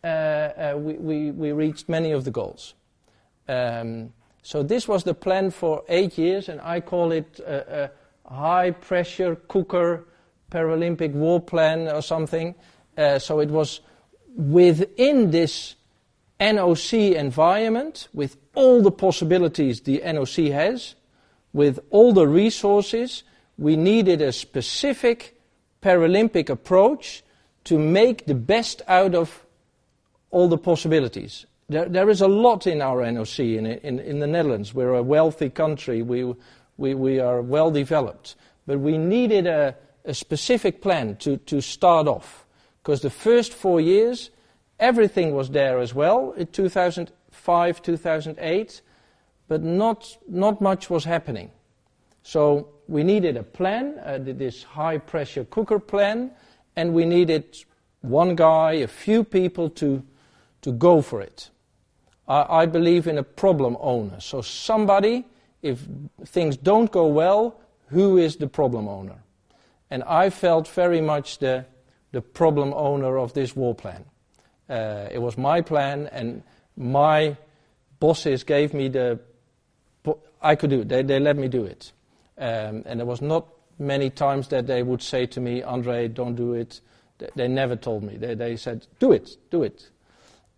[0.03, 2.75] uh, uh, we, we, we, reached many of the goals.
[3.49, 4.13] Um,
[4.43, 7.91] so this was the plan for eight years, and I call it a,
[8.29, 10.05] a high pressure cooker
[10.55, 12.55] Paralympic war plan or something.
[12.97, 13.81] Uh, so it was
[14.37, 15.75] within this
[16.41, 20.95] NOC environment with all the possibilities the NOC has,
[21.53, 23.25] with all the resources,
[23.59, 25.41] we needed a specific
[25.83, 27.23] Paralympic approach
[27.65, 29.45] to make the best out of
[30.31, 31.47] all the possibilities.
[31.69, 34.75] There, there is a lot in our NOC in, in, in the Netherlands.
[34.75, 36.35] We're a wealthy country, we,
[36.77, 38.35] we, we are well developed.
[38.67, 42.47] But we needed a, a specific plan to, to start off.
[42.83, 44.31] Because the first four years,
[44.79, 48.83] everything was there as well in 2005, 2008,
[49.49, 51.51] but not, not much was happening.
[52.23, 56.31] So we needed a plan, uh, this high pressure cooker plan,
[56.77, 57.65] and we needed
[58.01, 60.03] one guy, a few people to,
[60.63, 61.51] to go for it.
[62.29, 64.21] I, I believe in a problem owner.
[64.21, 65.25] So somebody,
[65.63, 65.87] if
[66.27, 69.24] things don't go well, who is the problem owner?
[69.95, 71.67] And I felt very much the,
[72.11, 74.05] the problem owner of this war plan.
[74.69, 76.43] Uh, it was my plan, and
[76.77, 77.37] my
[78.01, 79.21] bosses gave me the.
[80.43, 80.89] I could do it.
[80.89, 81.93] They, they let me do it.
[82.37, 83.47] Um, and there was not
[83.79, 86.81] many times that they would say to me, Andre, don't do it.
[87.19, 88.17] They, they never told me.
[88.17, 89.91] They, they said, do it, do it.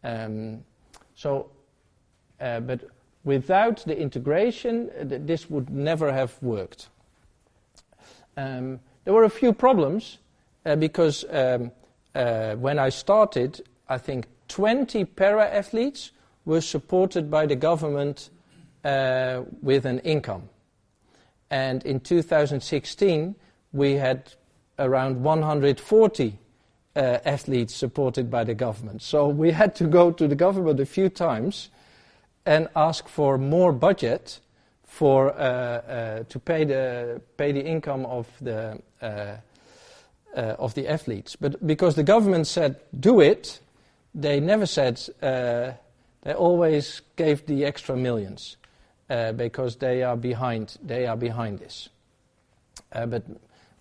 [0.02, 0.64] Um,
[1.14, 1.50] so,
[2.40, 2.88] uh, but
[3.22, 6.88] without the integration, uh, this would never have worked.
[8.38, 10.18] Um, there were a few problems
[10.66, 11.70] uh, because um,
[12.16, 16.10] uh, when I started, I think 20 para athletes
[16.44, 18.30] were supported by the government
[18.84, 20.48] uh, with an income.
[21.50, 23.36] And in 2016,
[23.72, 24.32] we had
[24.76, 26.38] around 140
[26.96, 29.02] uh, athletes supported by the government.
[29.02, 31.70] So we had to go to the government a few times
[32.44, 34.40] and ask for more budget
[34.86, 39.36] for, uh, uh, to pay the, pay the income of the, uh,
[40.34, 41.36] of the athletes.
[41.36, 43.60] But because the government said, do it,
[44.14, 48.56] they never said, they always gave the extra millions
[49.36, 51.90] because they are behind, they are behind this.
[52.90, 53.24] But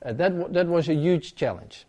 [0.02, 1.86] that, that was a huge challenge.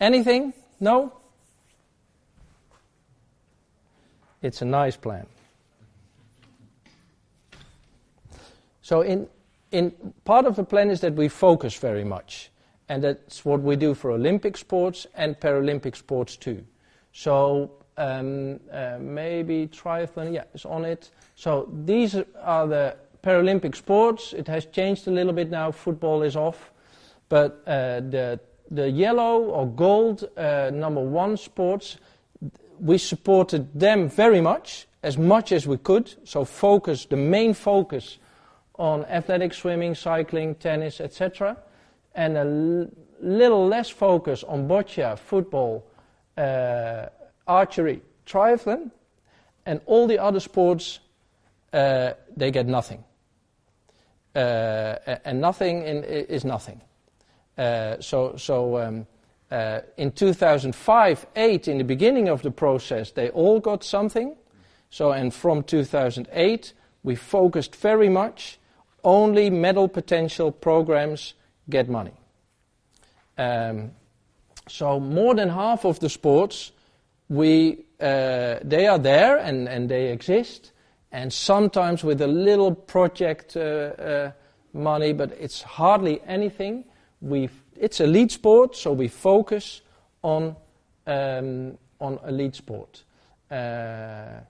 [0.00, 0.52] Anything?
[0.80, 1.12] No?
[4.44, 5.26] It's a nice plan.
[8.82, 9.26] So, in,
[9.72, 9.90] in
[10.26, 12.50] part of the plan is that we focus very much,
[12.90, 16.62] and that's what we do for Olympic sports and Paralympic sports too.
[17.12, 21.10] So, um, uh, maybe triathlon, yeah, is on it.
[21.36, 24.34] So these are the Paralympic sports.
[24.34, 25.70] It has changed a little bit now.
[25.70, 26.70] Football is off,
[27.30, 28.38] but uh, the
[28.70, 31.96] the yellow or gold uh, number one sports,
[32.84, 36.14] we supported them very much, as much as we could.
[36.24, 38.18] So focus, the main focus
[38.78, 41.56] on athletic swimming, cycling, tennis, etc.,
[42.14, 42.44] and a
[43.20, 45.86] little less focus on boccia, football,
[46.36, 47.06] uh,
[47.46, 48.90] archery, triathlon,
[49.64, 51.00] and all the other sports,
[51.72, 53.02] uh, they get nothing.
[54.34, 56.82] Uh, and nothing in, is nothing.
[57.56, 59.06] Uh, so, so um,
[59.50, 64.36] uh, in 2005, 8, in the beginning of the process, they all got something.
[64.90, 66.72] So, and from 2008,
[67.02, 68.58] we focused very much.
[69.02, 71.34] Only medal potential programs
[71.68, 72.14] get money.
[73.36, 73.92] Um,
[74.68, 76.72] so more than half of the sports
[77.28, 80.72] we, uh, they are there and, and they exist,
[81.12, 84.32] and sometimes with a little project uh, uh,
[84.72, 86.84] money, but it's hardly anything.
[87.20, 87.48] We,
[87.78, 89.82] it's elite sport, so we focus
[90.22, 90.56] on,
[91.06, 93.04] um, on elite sport.
[93.50, 94.40] Uh,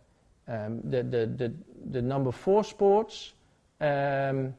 [0.47, 1.53] um, the, the, the,
[1.91, 3.33] the, number four sports,
[3.81, 4.55] um,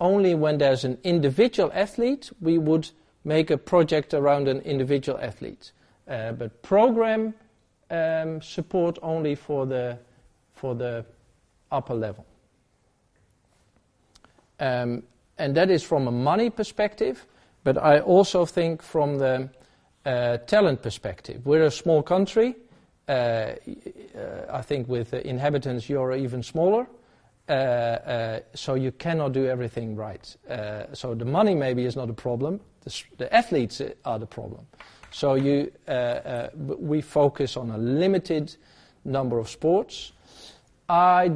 [0.00, 2.90] only when there's an individual athlete, we would
[3.24, 5.72] make a project around an individual athlete.
[6.08, 7.32] Uh, but program
[7.90, 9.98] um, support only for the,
[10.54, 11.04] for the
[11.70, 12.26] upper level.
[14.58, 15.04] Um,
[15.38, 17.24] and that is from a money perspective,
[17.64, 19.50] but I also think from the
[20.04, 21.44] uh, talent perspective.
[21.44, 22.56] We're a small country.
[23.08, 23.54] Uh, uh,
[24.50, 26.86] I think with inhabitants, you're even smaller.
[27.48, 30.36] Uh, uh, so you cannot do everything right.
[30.92, 32.60] So the money maybe is not a problem.
[32.84, 34.66] The, the athletes are the problem.
[35.10, 35.72] So you,
[36.56, 38.56] we focus on a limited
[39.04, 40.12] number of sports.
[40.88, 41.32] I,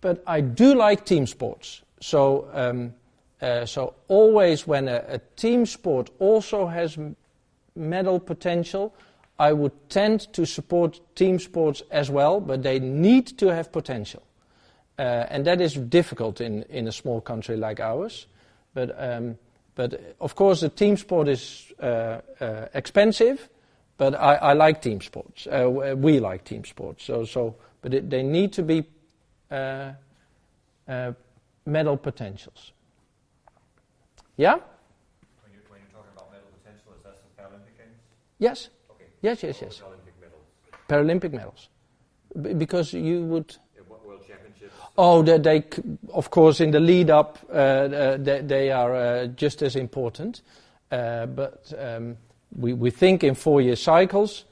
[0.00, 1.82] but I do like team sports.
[2.00, 2.94] So, um,
[3.40, 6.98] uh, so always when a, a, team sport also has
[7.76, 8.92] medal potential,
[9.38, 14.22] I would tend to support team sports as well, but they need to have potential.
[14.98, 18.26] Uh, and that is difficult in, in a small country like ours.
[18.74, 19.38] But um,
[19.76, 23.48] but of course, the team sport is uh, uh, expensive,
[23.96, 25.46] but I, I like team sports.
[25.46, 27.04] Uh, we like team sports.
[27.04, 28.84] So, so but it, they need to be
[31.64, 32.72] medal potentials.
[34.38, 34.54] Yeah?
[34.54, 34.62] When,
[35.52, 37.98] you, when you're talking about medal potential, is that Paralympic Games?
[38.38, 38.68] Yes.
[38.92, 39.04] Okay.
[39.20, 39.78] Yes, yes, yes.
[39.78, 40.46] the Olympic medals?
[40.88, 41.68] Paralympic medals.
[42.40, 43.56] B- because you would.
[43.74, 44.72] Yeah, World Championships?
[44.96, 45.64] Oh, they, they
[46.14, 50.42] of course, in the lead up, uh, uh, they, they are uh, just as important.
[50.92, 52.16] Uh, but um,
[52.56, 54.44] we, we think in four year cycles.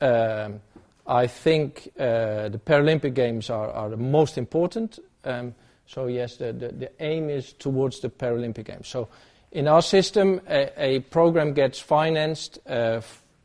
[0.00, 0.62] Um,
[1.06, 4.98] I think uh, the Paralympic Games are, are the most important.
[5.22, 5.54] Um,
[5.86, 8.88] so, yes, the, the, the aim is towards the Paralympic Games.
[8.88, 9.08] So,
[9.54, 13.00] in our system, a, program gets financed uh,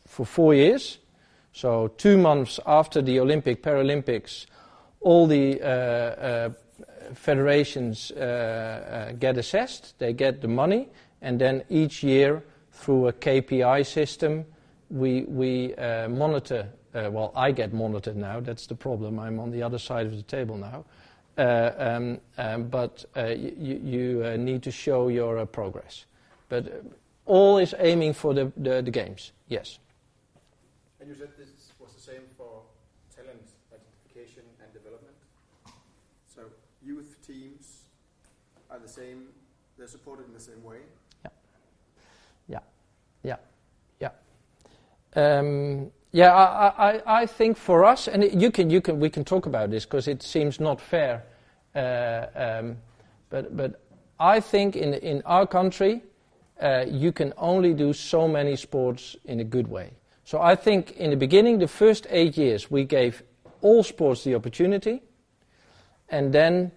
[0.08, 0.98] for four years.
[1.54, 4.48] So, two months after the Olympic, Paralympics,
[5.02, 6.50] all the uh, uh,
[7.14, 10.90] federations get assessed, they get the money,
[11.22, 14.46] and then each year, through a KPI system,
[14.90, 15.76] we,
[16.10, 16.70] monitor.
[16.94, 19.20] Well, I get monitored now, that's the problem.
[19.20, 20.86] I'm on the other side of the table now.
[21.40, 26.04] Uh, um, um, but uh, you, you uh, need to show your uh, progress.
[26.50, 26.72] But uh,
[27.26, 29.80] all is aiming for the, the, the games, yes.
[31.00, 32.64] And you said this was the same for
[33.16, 33.40] talent
[33.72, 35.16] identification and development.
[36.28, 36.42] So
[36.86, 37.84] youth teams
[38.70, 39.28] are the same;
[39.78, 40.80] they're supported in the same way.
[41.24, 42.60] Yeah.
[43.24, 43.38] Yeah.
[44.02, 44.12] Yeah.
[45.16, 45.38] Yeah.
[45.40, 49.24] Um, yeah, I, I, I think for us, and you can, you can, we can
[49.24, 51.24] talk about this because it seems not fair.
[51.76, 52.78] Uh, um,
[53.30, 53.82] but, but
[54.20, 56.02] I think in, in our country,
[56.60, 59.92] uh, you can only do so many sports in a good way.
[60.26, 63.24] So I think in the beginning, the first eight years, we gave
[63.62, 65.02] all sports the opportunity,
[66.10, 66.72] and then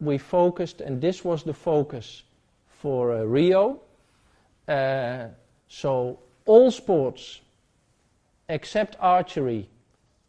[0.00, 2.24] we focused, and this was the focus
[2.68, 3.80] for uh, Rio.
[4.66, 5.28] Uh,
[5.68, 7.40] so all sports
[8.48, 9.68] except archery,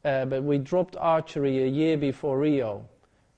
[0.04, 2.88] uh, but we dropped archery a year before Rio.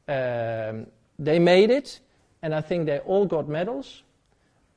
[0.08, 0.88] Um,
[1.20, 2.00] they made it,
[2.42, 4.04] and I think they all got medals.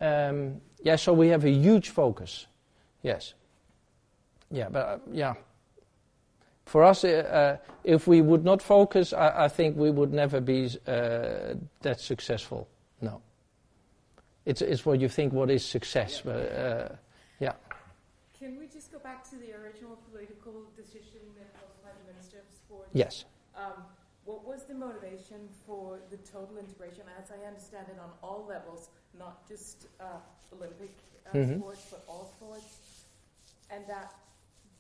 [0.01, 2.46] Um, yeah, so we have a huge focus.
[3.03, 3.34] Yes.
[4.51, 5.34] Yeah, but uh, yeah.
[6.64, 10.40] For us, uh, uh, if we would not focus, I, I think we would never
[10.40, 12.68] be uh, that successful.
[13.01, 13.20] No.
[14.46, 16.22] It's, it's what you think what is success.
[16.24, 16.88] But, uh,
[17.40, 17.53] yeah.
[18.38, 19.51] Can we just go back to the
[20.11, 22.80] political decision that was by the Minister of Sport?
[22.93, 23.24] Yes.
[23.57, 23.84] Um,
[24.24, 28.91] what was the motivation for the total integration, as I understand it, on all levels,
[29.18, 30.05] not just uh,
[30.53, 30.95] Olympic
[31.26, 31.59] uh, Mhm.
[31.59, 32.78] sports, but all sports,
[33.70, 34.14] and that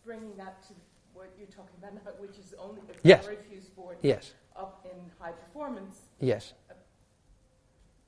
[0.04, 0.74] bringing that to
[1.14, 3.24] what you're talking about now, which is only a Yes.
[3.24, 4.34] very few sports Yes.
[4.56, 6.08] up in high performance.
[6.20, 6.54] Yes.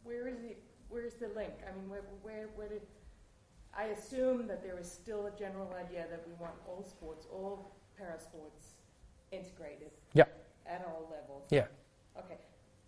[0.05, 0.57] Where is the
[0.89, 1.55] where is the link?
[1.69, 2.83] I mean, where where where did
[3.75, 7.73] I assume that there is still a general idea that we want all sports, all
[7.97, 8.75] para sports,
[9.33, 9.91] integrated.
[10.15, 10.25] Yeah.
[10.67, 11.43] At all levels.
[11.51, 11.67] Yeah.
[12.19, 12.39] Okay,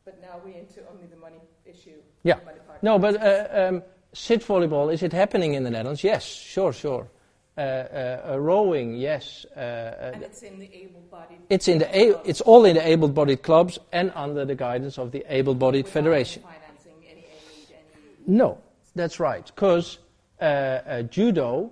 [0.04, 1.98] but now we're into only the money issue.
[2.22, 2.36] Yeah.
[2.44, 2.58] Money.
[2.82, 3.82] No, but uh, um,
[4.12, 6.04] sit volleyball, is it happening in the Netherlands?
[6.04, 7.08] Yes, sure, sure.
[7.56, 9.46] Uh, uh, uh, rowing, yes.
[9.56, 11.38] Uh, uh, And it's in the able-bodied.
[11.48, 14.98] it's, in the a- it's all in the able bodied clubs and under the guidance
[14.98, 16.42] of the able bodied without federation.
[16.42, 17.76] Financing any aid,
[18.26, 18.36] any.
[18.36, 18.58] No,
[18.96, 19.46] that's right.
[19.46, 19.98] Because
[20.40, 21.70] uh, uh, judo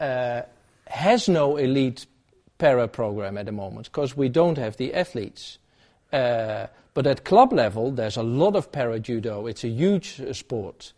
[0.00, 0.42] uh,
[0.86, 2.06] has no elite
[2.64, 5.58] para program at the moment because we don't have the athletes.
[6.10, 9.46] Uh, but at club level, there's a lot of para judo.
[9.46, 10.94] It's a huge uh, sport.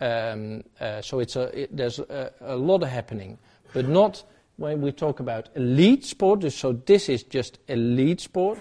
[0.00, 3.36] Um, uh, so it's a, it, there's a, a lot happening.
[3.74, 4.24] But not
[4.56, 6.50] when we talk about elite sport.
[6.52, 8.58] So this is just elite sport.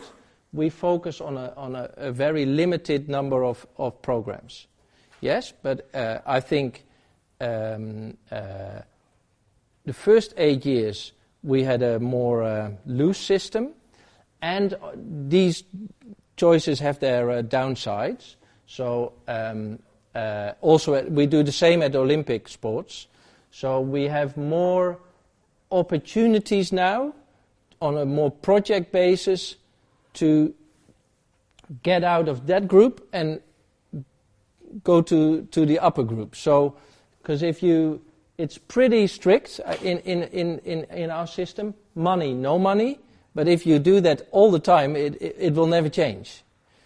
[0.51, 4.67] We focus on a, on a, a very limited number of, of programs.
[5.21, 6.83] Yes, but uh, I think
[7.39, 8.81] um, uh,
[9.85, 11.13] the first eight years
[11.43, 13.73] we had a more uh, loose system,
[14.41, 15.63] and uh, these
[16.35, 18.35] choices have their uh, downsides.
[18.65, 19.79] So um,
[20.15, 23.07] uh, also at, we do the same at Olympic sports.
[23.51, 24.99] So we have more
[25.71, 27.13] opportunities now
[27.81, 29.55] on a more project basis
[30.13, 30.53] to
[31.83, 33.41] get out of that group and
[34.83, 36.35] go to, to the upper group.
[36.35, 36.75] So,
[37.21, 38.01] because if you,
[38.39, 42.97] it's pretty strict uh, in, in, in, in, in our system money, no money.
[43.35, 46.41] But if you do that all the time, it, it, it will never change.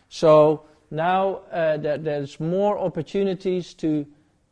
[0.09, 4.07] So now uh, there, there's more opportunities to,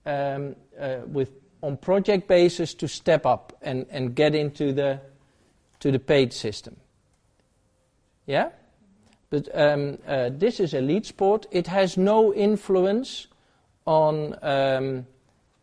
[0.05, 1.31] um, uh, with,
[1.63, 5.01] on project basis, to step up and, and get into the,
[5.79, 6.77] to the paid system.
[8.27, 8.49] Yeah?
[9.31, 11.47] But um, uh, this is elite sport.
[11.49, 13.25] It has no influence
[13.87, 15.07] on um,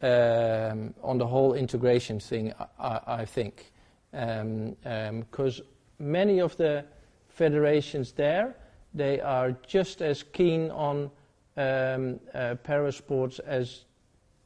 [0.02, 2.52] um, on the whole integration thing.
[2.78, 3.72] I, I, think
[4.12, 5.60] Because
[5.98, 6.84] many of the
[7.28, 8.56] federations there,
[8.94, 11.10] they are just as keen on
[11.56, 13.84] um, uh, para sports as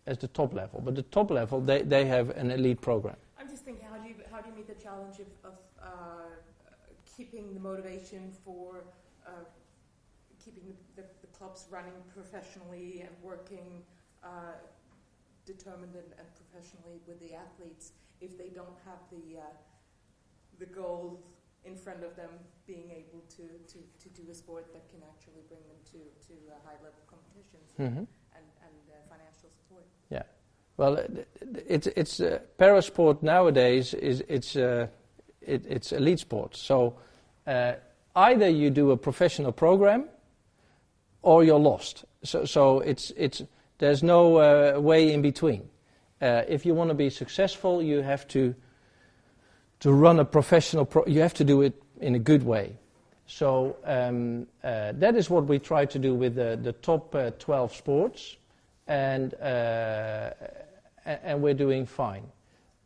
[0.07, 0.81] as the top level.
[0.81, 3.17] But the top level, they, they have an elite program.
[3.39, 5.89] I'm just thinking, how do you how do you meet the challenge of, of uh,
[7.17, 8.85] keeping the motivation for
[9.27, 9.31] uh,
[10.45, 13.83] keeping the, the, the, clubs running professionally and working
[14.25, 14.55] uh,
[15.47, 19.45] determined and, and, professionally with the athletes if they don't have the uh,
[20.59, 21.21] the goal
[21.65, 22.31] in front of them
[22.67, 26.35] being able to, to, to do a sport that can actually bring them to, to
[26.51, 28.05] uh, high level competitions mm-hmm.
[28.37, 29.85] and, and uh, financial support.
[30.11, 30.23] Yeah.
[30.77, 30.99] Well,
[31.69, 34.87] it's it's uh, parasport nowadays is it's uh,
[35.41, 36.57] it, it's elite sport.
[36.57, 36.97] So
[37.47, 37.75] uh,
[38.17, 40.09] either you do a professional program,
[41.21, 42.05] or you're lost.
[42.25, 43.43] So so it's it's
[43.83, 45.69] there's no uh, way in between.
[46.21, 48.55] Uh, if you want to be successful, you have to
[49.81, 50.85] to run a professional.
[50.85, 52.77] Pro- you have to do it in a good way.
[53.27, 57.75] So um, uh, that is what we try to do with the, the top 12
[57.75, 58.37] sports
[58.87, 60.31] and uh,
[61.05, 62.27] and we're doing fine.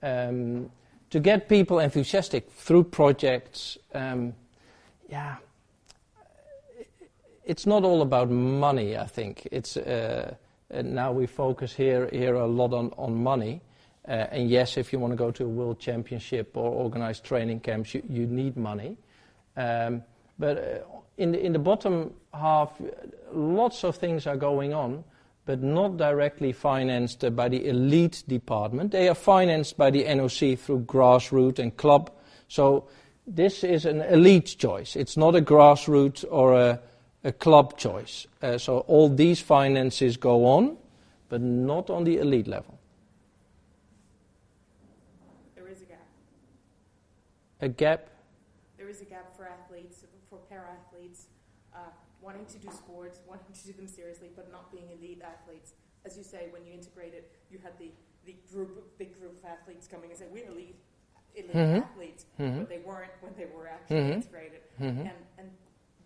[0.02, 0.70] Um,
[1.10, 4.32] to get people enthusiastic through projects, um,
[5.10, 5.36] yeah,
[7.44, 8.96] it's not all about money.
[8.96, 9.76] I think it's
[10.70, 13.60] now we focus here here a lot on on money.
[14.08, 17.58] Uh, and yes, if you want to go to a world championship or organize training
[17.58, 18.96] camps, you, you need money.
[19.56, 20.02] Um,
[20.38, 20.78] but uh,
[21.18, 22.70] in the in the bottom half,
[23.32, 25.04] lots of things are going on
[25.46, 28.90] but not directly financed by the elite department.
[28.90, 32.10] They are financed by the NOC through grassroots and club.
[32.48, 32.88] So
[33.26, 34.96] this is an elite choice.
[34.96, 36.80] It's not a grassroots or a,
[37.26, 38.26] a club choice.
[38.40, 40.76] Uh, so all these finances go on,
[41.28, 42.78] but not on the elite level.
[45.56, 46.06] There is a gap.
[47.60, 48.08] A gap?
[48.78, 51.26] There is a gap for athletes, for para athletes,
[51.74, 51.78] uh,
[52.22, 55.72] wanting to do sports, wanting to do them seriously, but not being elite athletes.
[56.04, 57.90] As you say, when you integrated, you had the,
[58.24, 60.76] the group, big group of athletes coming and saying, we're elite,
[61.34, 61.82] elite mm-hmm.
[61.82, 62.60] athletes, mm-hmm.
[62.60, 64.12] but they weren't when they were actually mm-hmm.
[64.12, 64.60] integrated.
[64.80, 65.00] Mm-hmm.
[65.00, 65.18] And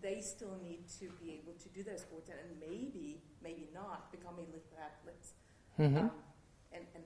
[0.01, 4.11] they still need to be able to do their sports and, and maybe, maybe not
[4.11, 5.33] become elite athletes.
[5.79, 5.97] Mm-hmm.
[5.97, 6.11] Um,
[6.73, 7.03] and and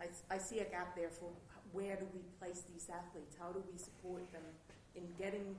[0.00, 1.30] I, I see a gap there for
[1.72, 3.36] where do we place these athletes?
[3.38, 4.42] How do we support them
[4.94, 5.56] in getting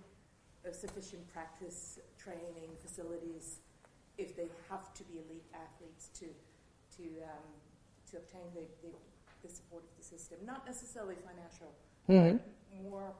[0.74, 3.60] sufficient practice, training, facilities,
[4.18, 6.26] if they have to be elite athletes to
[6.98, 7.48] to um,
[8.12, 8.94] to obtain the, the,
[9.44, 11.76] the, support of the system, not necessarily financial,
[12.10, 12.90] mm-hmm.
[12.90, 13.12] more.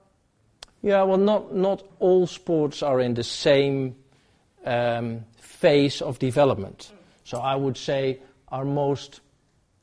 [0.82, 3.96] Yeah, well, not not all sports are in the same
[4.66, 6.92] um, phase of development.
[7.24, 9.22] So I would say our most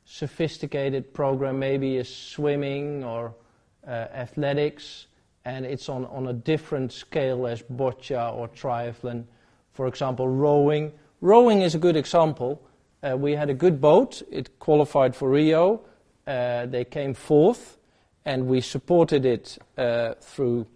[0.04, 3.34] sophisticated program maybe is swimming or
[3.86, 5.06] uh, athletics,
[5.44, 9.24] and it's on, on a different scale as boccia or triathlon.
[9.72, 10.92] For example, rowing
[11.24, 12.60] Rowing is a good example.
[13.02, 14.20] Uh, we had a good boat.
[14.30, 15.80] It qualified for Rio.
[16.26, 17.78] Uh, they came fourth,
[18.26, 20.66] and we supported it uh, through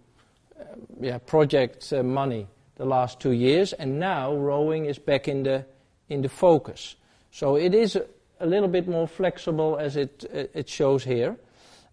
[0.99, 3.73] yeah, project uh, money the last two years.
[3.73, 5.65] And now rowing is back in the
[6.07, 6.95] in the focus.
[7.31, 8.05] So it is a,
[8.39, 11.35] a little bit more flexible as it it shows here.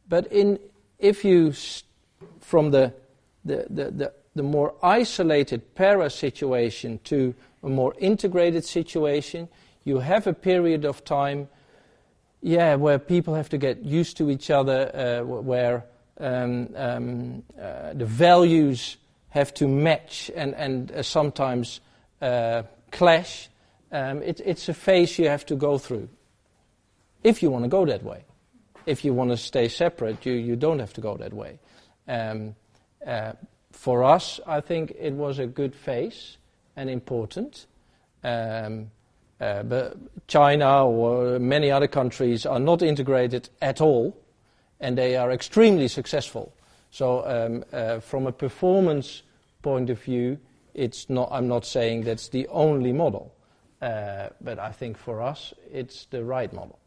[0.08, 0.58] But in
[0.98, 1.52] if you
[2.40, 2.92] from the
[3.44, 9.48] the, the, the, the more isolated para situation to a more integrated situation.
[9.84, 11.48] You have a period of time,
[12.42, 15.84] yeah, where people have to get used to each other, uh, where
[16.18, 18.96] um, um, uh, the values
[19.30, 21.80] have to match and, and uh, sometimes
[22.22, 23.48] uh, clash.
[23.92, 26.08] Um, it, it's a phase you have to go through
[27.22, 28.24] if you want to go that way.
[28.86, 31.58] If you want to stay separate, you, you don't have to go that way.
[32.06, 32.54] Um,
[33.04, 33.32] uh,
[33.72, 36.38] for us, I think it was a good phase
[36.76, 37.66] and important.
[38.22, 38.90] Um,
[39.40, 39.96] uh, but
[40.28, 44.16] China or many other countries are not integrated at all,
[44.80, 46.52] and they are extremely successful.
[46.90, 49.22] So, um, uh, from a performance
[49.62, 50.38] point of view,
[50.74, 51.28] it's not.
[51.32, 53.34] I'm not saying that's the only model,
[53.80, 56.78] uh, but I think for us, it's the right model.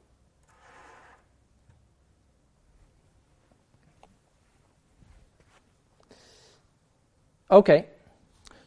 [7.51, 7.87] Okay,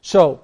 [0.01, 0.41] so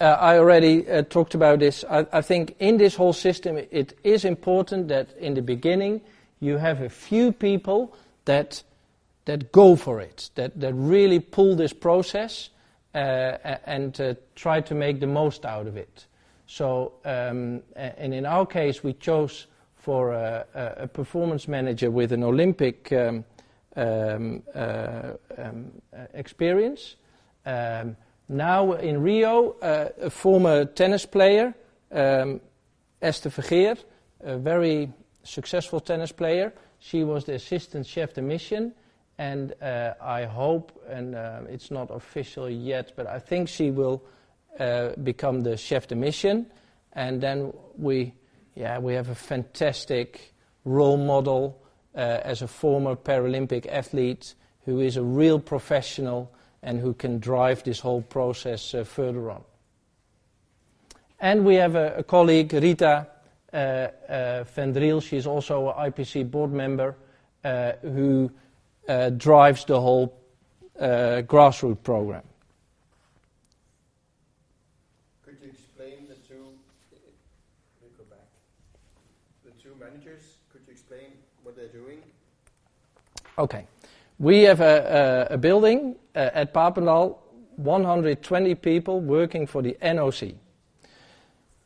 [0.00, 1.84] uh, I already uh, talked about this.
[1.88, 6.00] I, I, think in this whole system, it is important that in the beginning
[6.40, 7.94] you have a few people
[8.26, 8.62] that
[9.24, 12.50] that go for it, that that really pull this process
[12.94, 16.06] uh, and uh, try to make the most out of it.
[16.46, 22.22] So, um, and in our case, we chose for a, a performance manager with an
[22.22, 23.24] Olympic um,
[23.76, 26.96] um, uh, um, uh, experience.
[27.44, 27.96] Um,
[28.28, 31.54] now in Rio, uh, a former tennis player,
[31.92, 32.40] um,
[33.00, 33.76] Esther Vergeer,
[34.20, 34.90] a very
[35.22, 36.52] successful tennis player.
[36.86, 38.72] She was the assistant chef de mission,
[39.18, 44.04] and uh, I hope, and uh, it's not official yet, but I think she will
[44.60, 46.46] uh, become the chef de mission,
[46.92, 48.14] and then we,
[48.54, 50.32] yeah, we have a fantastic
[50.64, 51.60] role model
[51.96, 54.34] uh, as a former Paralympic athlete
[54.64, 56.32] who is a real professional
[56.62, 59.42] and who can drive this whole process uh, further on.
[61.18, 63.08] And we have a, a colleague, Rita
[63.52, 65.02] Van Driel.
[65.02, 66.96] She's also an IPC board member
[67.44, 68.30] uh, who
[68.88, 70.18] uh, drives the whole
[70.80, 72.22] uh, grassroots program.
[75.24, 76.44] Could you explain the two?
[76.90, 77.02] Let
[77.82, 78.26] me go back.
[79.44, 80.38] The two managers.
[80.52, 81.12] Could you explain
[81.42, 82.02] what they're doing?
[83.38, 83.66] Okay.
[84.18, 87.18] We have a, building uh, at Papendal,
[87.56, 90.34] 120 people working for the NOC.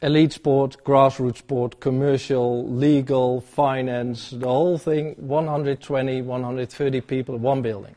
[0.02, 7.94] Elite sport, grassroots sport, commercial, legal, finance, the whole thing, 120, 130 people, one building.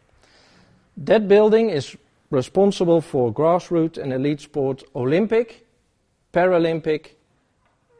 [0.98, 1.96] That building is
[2.30, 5.66] responsible for grassroots and elite sport, Olympic,
[6.34, 7.12] Paralympic,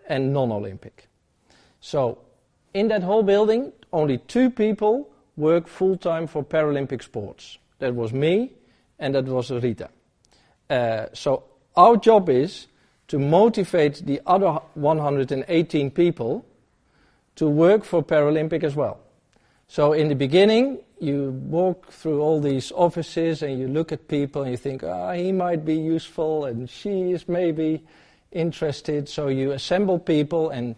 [0.10, 1.08] and non Olympic.
[1.80, 2.18] So,
[2.74, 7.58] in that whole building, only two people work full time for Paralympic sports.
[7.80, 8.52] That was me,
[9.00, 9.90] and that was Rita.
[10.70, 12.68] Uh, so, our job is
[13.14, 16.44] to motivate the other 118 people
[17.36, 19.02] to work for Paralympic as well.
[19.68, 24.42] So, in the beginning, you walk through all these offices and you look at people
[24.42, 27.84] and you think, ah, he might be useful and she is maybe
[28.32, 29.08] interested.
[29.08, 30.74] So, you assemble people and,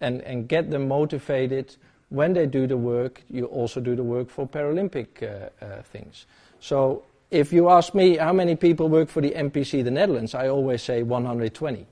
[0.00, 1.74] and, and get them motivated
[2.10, 6.26] when they do the work, you also do the work for Paralympic uh, uh, things.
[6.60, 10.48] So if you ask me how many people work for the NPC the Netherlands, I
[10.48, 11.86] always say 120.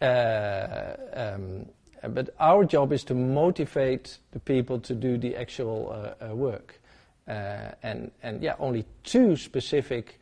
[0.00, 1.66] Uh, um,
[2.12, 6.80] but our job is to motivate the people to do the actual uh, uh, work.
[7.26, 10.20] Uh, and, and yeah, only two specific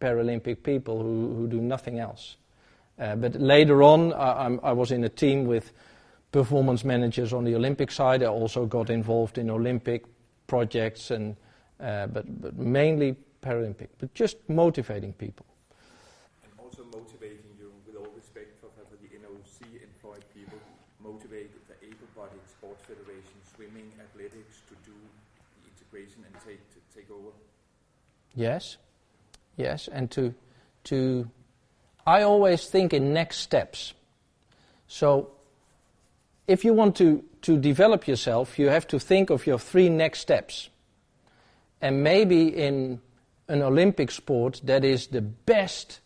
[0.00, 2.36] Paralympic people who, who do nothing else.
[2.96, 5.72] but later on, I, I was in a team with
[6.32, 8.22] performance managers on the Olympic side.
[8.22, 10.04] I also got involved in Olympic
[10.46, 11.36] projects, and,
[11.80, 13.88] uh, but, but mainly Paralympic.
[13.98, 15.46] But just motivating people.
[16.44, 20.58] And also motivating you, with all respect for, for the NOC employed people,
[21.02, 24.96] motivate the able-bodied sports federation, swimming, athletics, to do
[25.62, 27.30] the integration and take to take over.
[28.34, 28.76] Yes,
[29.56, 30.34] yes, and to
[30.84, 31.30] to.
[32.06, 33.92] I always think in next steps.
[34.86, 35.30] So
[36.48, 40.20] if you want to, to develop yourself, you have to think of your three next
[40.20, 40.70] steps.
[41.80, 43.00] And maybe in
[43.48, 46.00] an Olympic sport, that is the best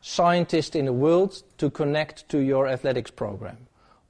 [0.00, 3.58] scientist in the world to connect to your athletics program,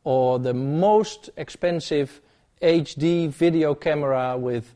[0.04, 2.20] or the most expensive
[2.62, 4.74] HD video camera with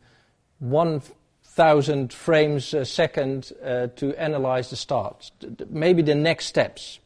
[0.59, 5.33] 1,000 frames a second uh, to analyze the starts.
[5.69, 6.99] Maybe the next steps.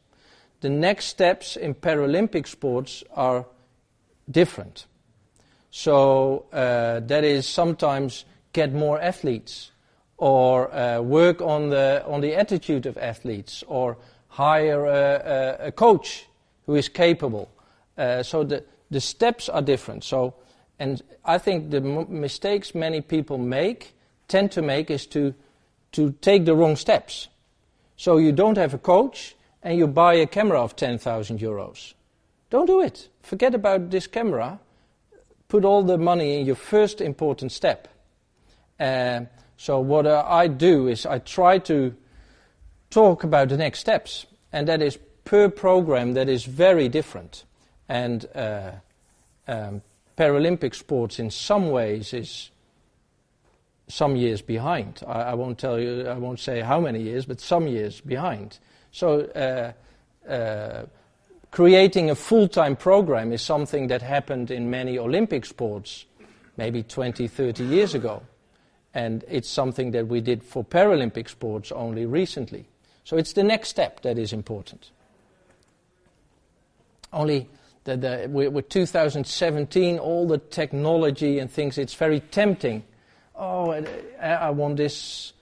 [0.61, 3.47] The next steps in Paralympic sports are
[4.31, 4.87] different.
[5.71, 9.73] So uh, that is sometimes get more athletes,
[10.25, 13.97] or uh, work on the on the attitude of athletes, or
[14.29, 16.27] hire a, a, a coach
[16.67, 17.47] who is capable.
[17.99, 20.03] Uh, so the the steps are different.
[20.05, 20.33] So,
[20.79, 23.93] and I think the m- mistakes many people make
[24.27, 25.35] tend to make is to
[25.91, 27.29] to take the wrong steps.
[27.97, 31.95] So you don't have a coach and you buy a camera of ten thousand euros.
[32.51, 33.11] Don't do it.
[33.21, 34.59] Forget about this camera.
[35.49, 37.89] Put all the money in your first important step.
[38.81, 39.27] Uh,
[39.57, 41.95] so, what uh, I do is I try to
[42.91, 47.45] talk about the next steps, and that is per program that is very different.
[47.89, 48.73] And uh,
[49.47, 49.83] um,
[50.17, 52.51] Paralympic sports, in some ways, is
[53.89, 55.03] some years behind.
[55.07, 58.59] I, I, won't tell you, I won't say how many years, but some years behind.
[58.93, 59.73] So, uh,
[60.31, 60.87] uh
[61.51, 66.05] creating a full-time program is something that happened in many Olympic sports
[66.57, 68.23] maybe 20, 30 years ago.
[68.95, 72.67] And it's something that we did for Paralympic sports only recently.
[73.03, 74.91] So it's the next step that is important.
[77.13, 77.49] Only
[77.85, 82.85] the, the, with 2017, all the technology and things, it's very tempting.
[83.37, 83.73] Oh,
[84.21, 85.33] I want this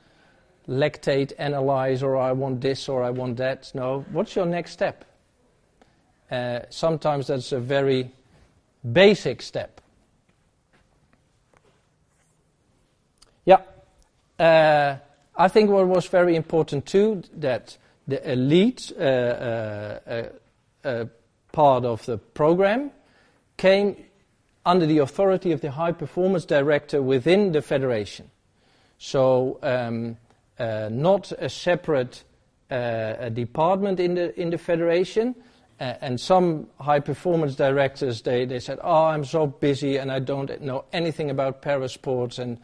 [0.67, 3.71] lactate analyzer, or I want this, or I want that.
[3.75, 5.05] No, what's your next step?
[6.31, 8.11] Uh, sometimes that's a very
[8.91, 9.82] basic step.
[13.45, 13.63] Yeah.
[14.39, 14.97] Uh,
[15.37, 20.23] I think what was very important too that the elite uh, uh, uh,
[20.85, 21.05] uh,
[21.53, 22.91] part of the program
[23.57, 23.97] came
[24.65, 28.31] under the authority of the high performance director within the federation.
[28.99, 30.17] So, um,
[30.59, 32.25] uh, not a separate
[32.71, 35.35] a department in the, in the federation.
[35.79, 40.61] And some high performance directors, they, they said, Oh, I'm so busy and I don't
[40.63, 42.39] know anything about parasports.
[42.39, 42.59] And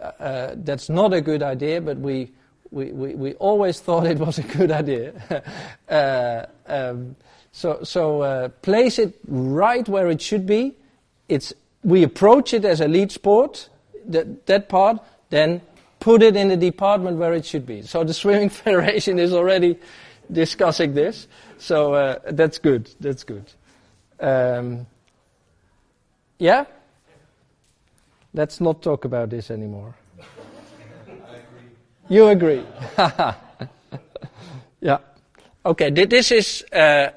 [0.00, 2.30] uh, that's not a good idea, but we,
[2.70, 5.12] we, we, we, always thought it was a good idea.
[5.88, 7.14] Uh, um,
[7.52, 10.74] so so uh, place it right where it should be.
[11.28, 11.52] It's,
[11.84, 13.68] we approach it as elite sport,
[14.06, 15.60] that, that part, then
[16.00, 17.82] put it in the department where it should be.
[17.82, 19.78] So the Swimming Federation is already
[20.30, 21.28] discussing this.
[21.58, 22.88] So uh, that's good.
[23.00, 23.44] That's good.
[24.18, 24.86] Um,
[26.38, 26.64] yeah?
[28.34, 29.94] Let's not talk about this anymore.
[32.08, 32.62] You agree?
[34.80, 34.98] yeah.
[35.64, 35.90] Okay.
[35.90, 37.10] This is uh,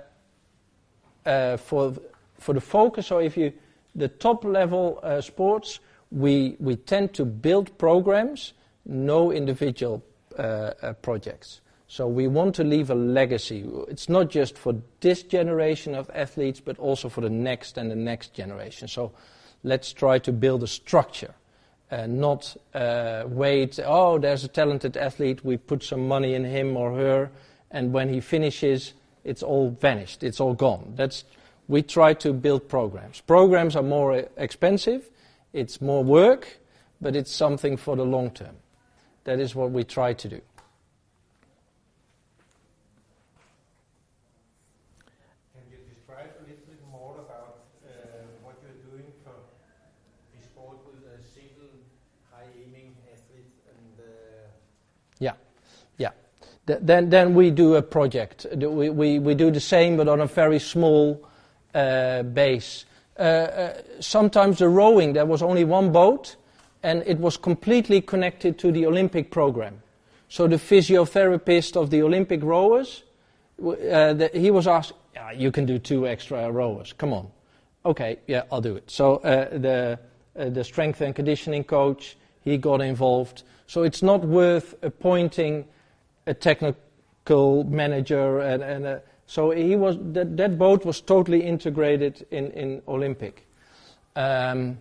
[1.26, 1.94] uh, for
[2.40, 3.08] for the focus.
[3.08, 3.54] So if you
[3.96, 5.80] the top level uh, sports,
[6.12, 8.54] we we tend to build programs,
[8.86, 10.04] no individual
[10.38, 10.42] uh,
[10.82, 11.62] uh, projects.
[11.88, 13.64] So we want to leave a legacy.
[13.88, 17.96] It's not just for this generation of athletes, but also for the next and the
[17.96, 18.88] next generation.
[18.88, 19.12] So
[19.66, 21.34] let's try to build a structure
[21.92, 26.76] uh, not uh, wait, oh, there's a talented athlete, we put some money in him
[26.76, 27.32] or her,
[27.72, 28.94] and when he finishes,
[29.24, 30.94] it's all vanished, it's all gone.
[30.96, 31.24] That's,
[31.68, 33.22] we try to build programs.
[33.22, 35.10] Programs are more expensive,
[35.54, 36.60] it's more work,
[37.00, 38.56] but it's something for the long term.
[39.26, 40.42] That is what we try to do.
[56.66, 58.46] Then, we do a project.
[58.52, 61.24] We, do the same, but on a very small
[61.74, 62.86] uh, base.
[63.18, 66.36] Uh, uh, sometimes the rowing, there was only one boat,
[66.84, 69.82] and it was completely connected to the Olympic program.
[70.28, 73.04] So the physiotherapist of the Olympic rowers,
[73.58, 76.94] he was asked, yeah, "You can do two extra rowers.
[76.94, 77.28] Come on."
[77.86, 78.90] Okay, yeah, I'll do it.
[78.90, 80.00] So the
[80.34, 83.44] the strength and conditioning coach, he got involved.
[83.68, 85.66] So it's not worth appointing
[86.28, 92.26] a technical manager, and, and uh, so he was that, that boat was totally integrated
[92.32, 93.48] in, in Olympic.
[94.16, 94.78] Um,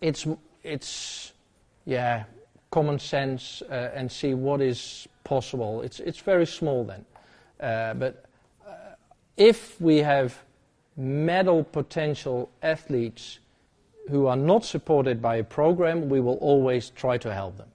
[0.00, 0.26] it's
[0.62, 1.32] it's
[1.84, 2.24] yeah
[2.70, 5.82] common sense uh, and see what is possible.
[5.82, 7.04] It's it's very small then,
[7.60, 8.24] uh, but
[8.66, 8.72] uh,
[9.36, 10.34] if we have
[10.96, 13.38] medal potential athletes
[14.10, 17.68] who are not supported by a program, we will always try to help them.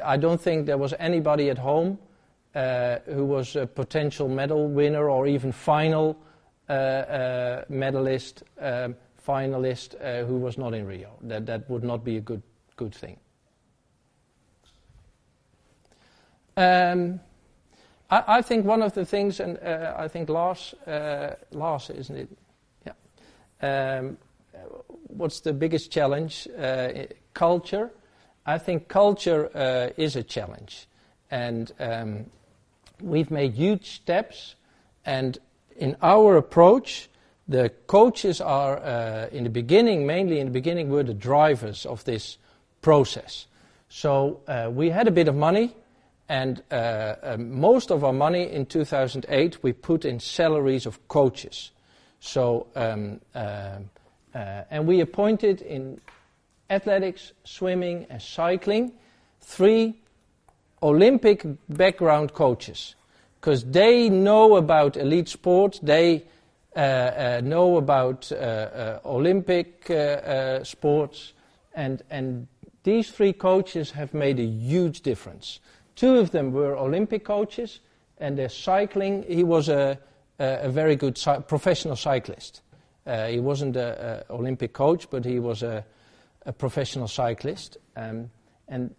[0.00, 1.98] I don't think there was anybody at home
[2.54, 6.18] uh, who was a potential medal winner or even final
[6.68, 8.94] uh, uh, medalist, um,
[9.26, 11.12] finalist uh, who was not in Rio.
[11.22, 12.42] That, that would not be a good,
[12.76, 13.16] good thing.
[16.56, 17.20] Um,
[18.10, 22.16] I, I, think one of the things, and uh, I think Lars, uh, Lars, isn't
[22.16, 22.28] it?
[22.86, 23.98] Yeah.
[23.98, 24.18] Um,
[25.08, 26.48] what's the biggest challenge?
[27.34, 27.90] culture
[28.44, 30.86] I think culture uh, is a challenge.
[31.30, 32.26] And um,
[33.00, 34.54] we've made huge steps.
[35.04, 35.38] And
[35.76, 37.08] in our approach,
[37.48, 42.04] the coaches are, uh, in the beginning, mainly in the beginning, were the drivers of
[42.04, 42.38] this
[42.80, 43.46] process.
[43.88, 45.74] So uh, we had a bit of money,
[46.28, 51.70] and uh, uh, most of our money in 2008 we put in salaries of coaches.
[52.20, 53.80] So, um, uh,
[54.34, 56.00] and we appointed in
[56.72, 58.92] athletics, swimming, and cycling,
[59.40, 59.94] three
[60.82, 62.94] Olympic background coaches.
[63.40, 66.24] Because they know about elite sports, they
[66.74, 71.34] uh, uh, know about uh, uh Olympic uh, uh, sports,
[71.74, 72.46] and, and
[72.82, 75.60] these three coaches have made a huge difference.
[75.96, 77.80] Two of them were Olympic coaches,
[78.18, 79.98] and their cycling, he was a,
[80.38, 82.62] a, a very good professional cyclist.
[83.28, 85.84] he wasn't an Olympic coach, but he was a,
[86.46, 87.78] a professional cyclist.
[87.96, 88.30] Um,
[88.68, 88.94] and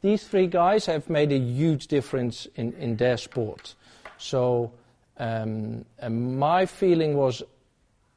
[0.00, 3.74] these three guys have made a huge difference in, in their sport.
[4.18, 4.72] So
[5.16, 7.42] um, my feeling was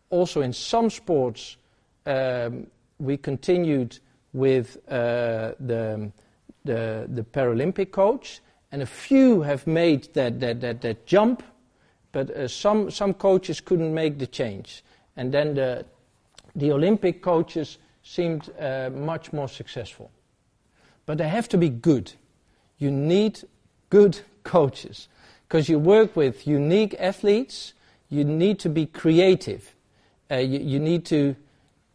[0.09, 1.57] also in some sports
[2.05, 2.67] um,
[2.99, 3.99] we continued
[4.33, 6.11] with uh, the,
[6.65, 8.41] the, the Paralympic coach,
[8.71, 11.43] and a few have made that, that, that, that jump,
[12.11, 14.83] but uh, some, some coaches couldn't make the change.
[15.15, 15.85] And then the,
[16.55, 17.77] the Olympic coaches
[18.07, 20.09] seemed uh, much more successful.
[21.05, 22.13] But they have to be good.
[22.77, 23.41] You need
[23.89, 25.09] good coaches
[25.47, 27.73] because you work with unique athletes.
[28.09, 29.75] You need to be creative.
[30.31, 31.35] Uh, you, you, need to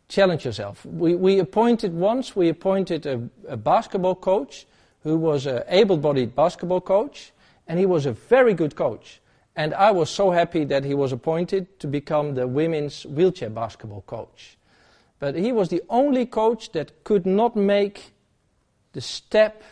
[0.09, 0.85] challenge yourself.
[0.85, 4.67] We, we appointed once, we appointed a, a basketball coach
[5.03, 7.33] who was an able bodied basketball coach,
[7.67, 9.21] and he was a very good coach.
[9.57, 14.03] And I was so happy that he was appointed to become the women's wheelchair basketball
[14.07, 14.57] coach.
[15.23, 18.13] But he was the only coach that could not make
[18.93, 19.63] the step.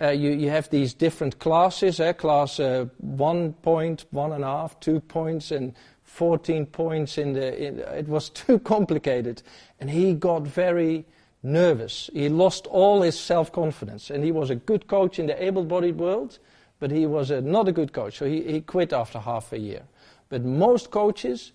[0.00, 2.14] Uh, you, you have these different classes, eh?
[2.14, 5.74] class uh, one point, one and a half, two points, and
[6.04, 7.62] 14 points in the.
[7.62, 9.42] In, it was too complicated.
[9.78, 11.04] And he got very
[11.42, 12.08] nervous.
[12.14, 14.08] He lost all his self confidence.
[14.08, 16.38] And he was a good coach in the able bodied world
[16.80, 19.58] but he was a, not a good coach, so he, he quit after half a
[19.58, 19.82] year.
[20.28, 21.52] But most coaches,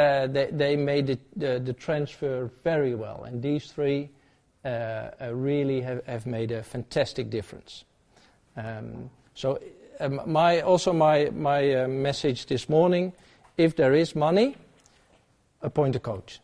[0.00, 4.08] uh, they, they made it, the, the transfer very well, and these three
[4.64, 7.84] uh, uh, really have, have made a fantastic difference.
[8.56, 9.58] Um, so,
[10.00, 13.12] um, my, also my, my uh, message this morning
[13.56, 14.56] if there is money,
[15.60, 16.40] appoint a coach.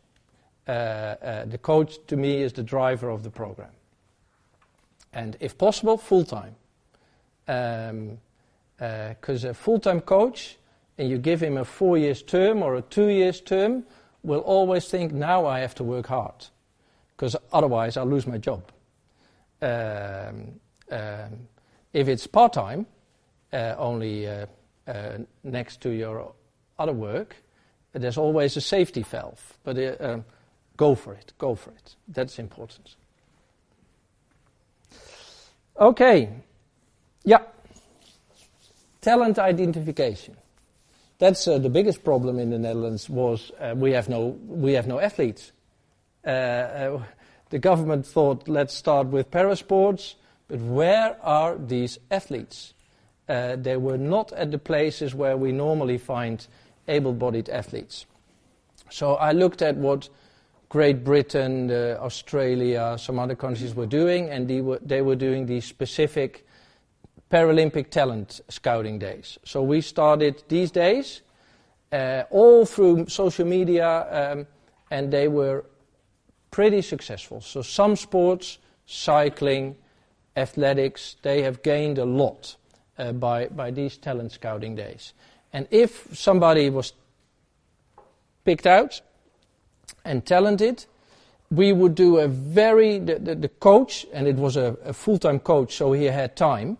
[0.67, 3.71] Uh, uh, the coach, to me, is the driver of the program.
[5.13, 6.55] And if possible, full time
[7.47, 8.17] because um,
[8.81, 10.56] uh, a full-time coach
[10.97, 13.83] and you give him a four years term or a two years term
[14.23, 16.47] will always think now I have to work hard
[17.15, 18.63] because otherwise I'll lose my job.
[19.61, 20.59] Um,
[20.91, 21.47] um,
[21.93, 22.85] if it's part-time,
[23.51, 24.45] uh, only uh,
[24.87, 26.33] uh, next to your
[26.77, 27.35] other work,
[27.93, 29.57] there's always a safety valve.
[29.63, 30.25] But uh, um,
[30.75, 31.95] go for it, go for it.
[32.07, 32.95] That's important.
[35.79, 36.29] Okay,
[37.23, 37.41] yeah.
[39.01, 40.35] Talent identification.
[41.19, 44.87] That's uh, the biggest problem in the Netherlands was uh, we, have no, we have
[44.87, 45.51] no athletes.
[46.25, 47.03] Uh, uh
[47.49, 50.15] the government thought, let's start with parasports,
[50.49, 52.73] but where are these athletes?
[53.29, 56.45] Uh, they were not at the places where we normally find
[56.89, 58.05] able-bodied athletes.
[58.89, 60.09] So I looked at what
[60.69, 65.45] Great Britain, uh, Australia, some other countries were doing, and they were, they were doing
[65.45, 66.45] these specific
[67.31, 69.37] Paralympic talent scouting days.
[69.43, 71.21] So we started these days
[71.91, 74.47] uh, all through social media, um,
[74.91, 75.65] and they were
[76.51, 77.41] pretty successful.
[77.41, 79.75] So some sports, cycling,
[80.35, 82.55] athletics, they have gained a lot
[82.97, 85.13] uh, by, by these talent scouting days.
[85.51, 86.93] And if somebody was
[88.45, 89.01] picked out,
[90.07, 90.85] and talented,
[91.51, 95.17] we would do a very, the, the, the coach, and it was a, a full
[95.17, 96.77] time coach, so he had time,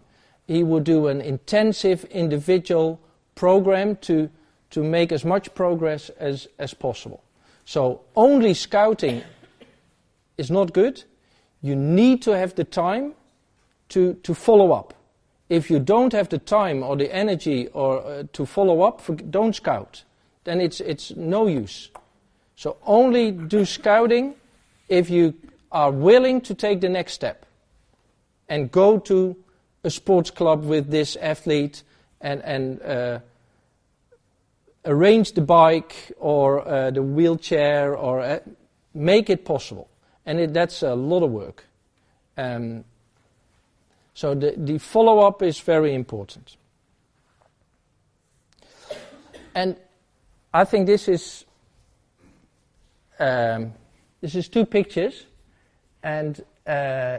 [0.48, 3.00] he would do an intensive individual
[3.36, 4.30] program to,
[4.72, 7.22] to make as much progress as, as possible.
[7.66, 9.24] So only scouting
[10.38, 11.04] is not good.
[11.62, 13.14] You need to have the time
[13.90, 14.94] to, to follow up.
[15.50, 19.56] If you don't have the time or the energy or uh, to follow up, don't
[19.56, 20.04] scout.
[20.44, 21.90] Then it's, it's no use.
[22.56, 24.36] So only do scouting
[24.88, 25.34] if you
[25.72, 27.46] are willing to take the next step
[28.48, 29.36] and go to
[29.88, 31.84] a sports club with this athlete
[32.22, 33.20] and, and uh,
[34.86, 38.40] arrange the bike or uh, the wheelchair or uh,
[38.94, 39.90] make it possible.
[40.26, 41.66] And it, that's a lot of work.
[42.38, 42.84] Um,
[44.14, 46.58] so the, the follow up is very important.
[49.56, 49.76] And
[50.54, 51.46] I think this is
[53.20, 53.74] um,
[54.22, 55.26] this is two pictures,
[56.04, 57.18] and uh,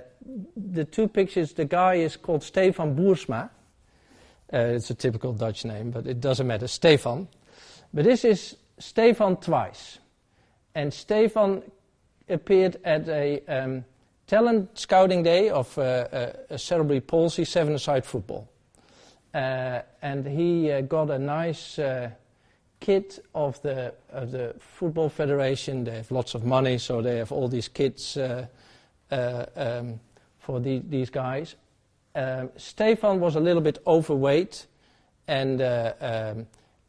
[0.57, 3.51] the two pictures, the guy is called Stefan Boersma.
[4.53, 6.67] Uh, it's a typical Dutch name, but it doesn't matter.
[6.67, 7.29] Stefan.
[7.93, 9.99] But this is Stefan twice.
[10.75, 11.63] And Stefan
[12.29, 13.85] appeared at a um,
[14.27, 18.49] talent scouting day of uh, uh a cerebral palsy seven-a-side football.
[19.35, 21.79] Uh, and he uh, got a nice
[22.81, 25.85] kit of the of the football federation.
[25.85, 28.47] They have lots of money, so they have all these kits uh,
[29.11, 30.01] uh, um,
[30.49, 31.57] for the, these guys.
[32.15, 34.66] Um, Stefan was a little bit overweight,
[35.27, 36.47] and uh, um,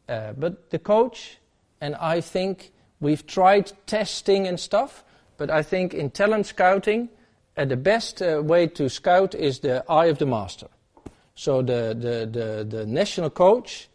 [0.08, 1.36] uh, but the coach
[1.78, 5.04] and I think we've tried testing and stuff.
[5.36, 7.10] But I think in talent scouting,
[7.54, 10.68] uh, the best uh, way to scout is the eye of the master.
[11.34, 13.90] So the the the, the national coach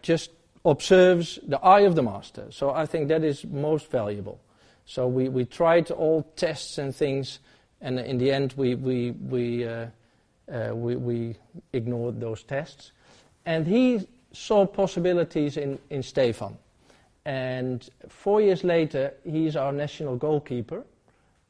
[0.00, 0.30] just
[0.64, 2.46] observes the eye of the master.
[2.48, 4.40] So I think that is most valuable.
[4.86, 7.40] So we, we tried all tests and things,
[7.82, 9.86] and in the end we, we, we, uh,
[10.50, 11.36] uh, we, we
[11.72, 12.92] ignored those tests.
[13.44, 16.56] And he saw possibilities in, in Stefan.
[17.24, 20.84] And four years later, he's our national goalkeeper.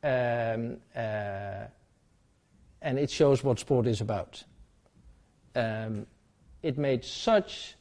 [0.03, 1.67] um, uh,
[2.83, 4.43] and it shows what sport is about.
[5.55, 6.07] Um,
[6.63, 7.77] it made such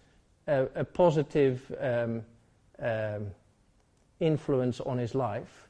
[0.48, 2.22] a, a positive um,
[2.80, 3.28] um,
[4.20, 5.68] influence on his life.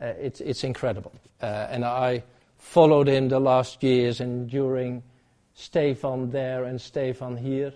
[0.00, 1.12] Uh, it's, it's incredible.
[1.42, 2.22] Uh, and I
[2.56, 5.02] followed him the last years and during
[5.54, 7.72] Stefan there and Stefan here,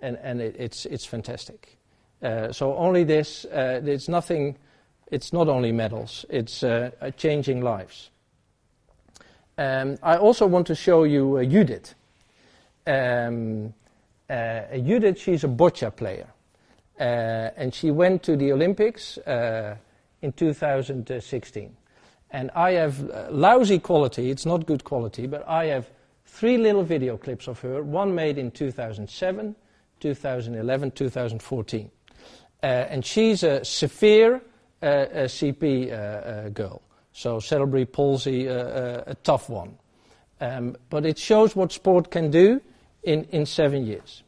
[0.00, 1.76] and, and it, it's, it's fantastic.
[2.22, 4.56] Uh, so only this, uh, it's nothing,
[5.10, 8.10] it's not only medals, it's uh, changing lives.
[9.58, 11.94] Um, I also want to show you uh, Judith.
[12.86, 13.74] Um,
[14.28, 16.26] Judith, she's a boccia player.
[16.96, 19.18] And she went to the Olympics
[20.24, 21.76] in 2016.
[22.30, 25.88] And I have uh, lousy quality, it's not good quality, but I have
[26.24, 29.54] three little video clips of her, one made in 2007,
[30.00, 31.90] 2011, 2014.
[32.62, 34.40] Uh, and she's a severe
[34.82, 36.82] uh, a CP girl,
[37.12, 39.78] so cerebral palsy, a tough one.
[40.40, 42.60] Um, but it shows what sport can do
[43.02, 44.23] in, in seven years.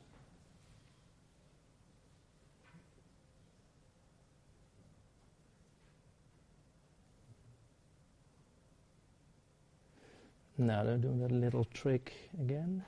[10.58, 12.82] Now they're doing that little trick again.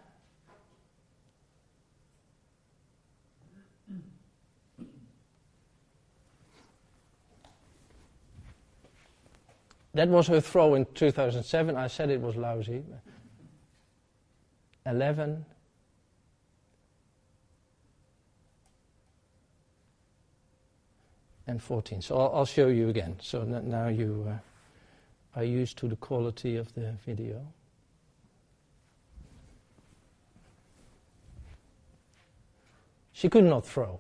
[9.95, 11.77] That was her throw in 2007.
[11.77, 12.85] I said it was lousy.
[14.86, 15.45] 11.
[21.49, 22.01] And 14.
[22.01, 23.16] So I'll, I'll show you again.
[23.20, 27.45] So now you uh, are used to the quality of the video.
[33.19, 33.99] She could not throw.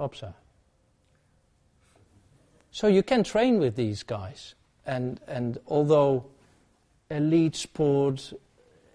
[0.00, 0.34] Hopsa.
[2.72, 6.24] So you can train with these guys, and and although
[7.10, 8.32] elite sport,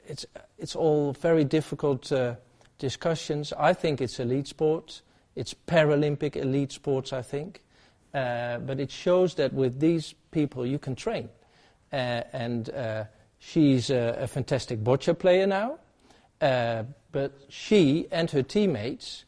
[0.06, 0.26] it's
[0.58, 2.36] it's all very difficult uh,
[2.78, 3.54] discussions.
[3.58, 5.02] I think it's elite sport.
[5.38, 7.14] It's Paralympic elite sports.
[7.14, 7.64] I think,
[8.14, 11.30] uh, but it shows that with these people you can train.
[11.92, 13.04] Uh, and uh,
[13.40, 15.78] she's a, a, fantastic boccia player now.
[16.42, 19.26] Uh, but she and her teammates,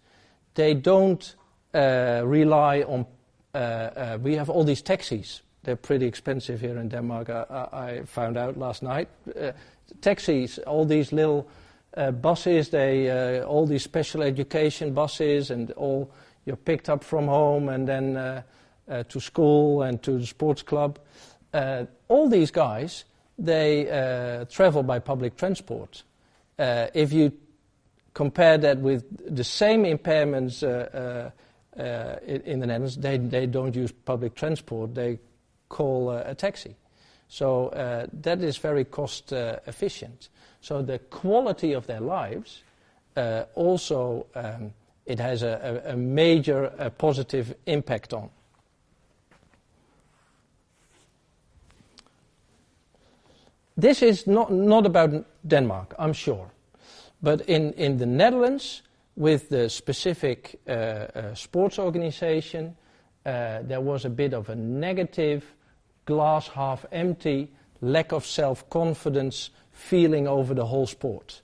[0.53, 1.35] they don't
[1.73, 3.05] uh, rely on.
[3.53, 5.41] Uh, we have all these taxis.
[5.63, 7.29] They're pretty expensive here in Denmark.
[7.29, 9.09] I, I found out last night.
[10.01, 11.47] taxis, all these little
[12.21, 16.11] buses, they all these special education buses, and all
[16.45, 18.43] you're picked up from home and then
[18.89, 20.99] uh, to school and to the sports club.
[21.53, 23.05] Uh, all these guys,
[23.37, 26.03] they uh, travel by public transport.
[26.57, 27.31] if you
[28.13, 29.03] compare that with
[29.35, 35.19] the same impairments in the Netherlands, they, they don't use public transport, they
[35.69, 36.75] call a taxi.
[37.31, 40.27] So uh, that is very cost uh, efficient.
[40.59, 42.61] So the quality of their lives
[43.15, 44.73] uh, also um,
[45.05, 48.29] it has a, a, a major positive impact on.
[53.77, 56.51] This is not, not about Denmark, I'm sure.
[57.21, 58.81] But in, in the Netherlands,
[59.15, 62.75] with the specific uh, uh, sports organization,
[63.25, 65.43] uh, there was a bit of a negative,
[66.05, 71.41] glass half empty, lack of self confidence feeling over the whole sport.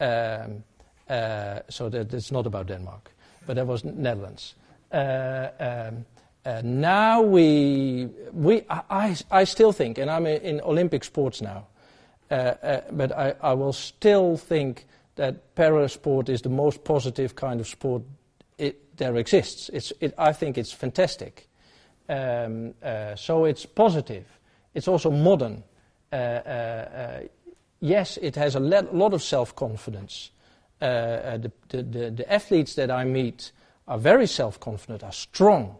[0.00, 0.64] Um,
[1.08, 3.12] uh, so that it's not about Denmark,
[3.46, 4.54] but that was Netherlands.
[4.90, 6.06] Uh, um,
[6.44, 11.66] uh, now we, we I, I still think, and I'm in Olympic sports now,
[12.30, 14.86] uh, uh, but I, I will still think
[15.16, 18.02] that para sport is the most positive kind of sport
[18.58, 19.68] it, there exists.
[19.72, 21.48] It's, it, I think it's fantastic.
[22.08, 24.24] Um, uh, so it's positive.
[24.74, 25.62] It's also modern.
[26.12, 27.20] Uh, uh,
[27.80, 30.30] yes, it has a lot of self-confidence.
[30.80, 33.52] The, the, the, the, athletes that I meet
[33.86, 35.76] are very self-confident, are strong.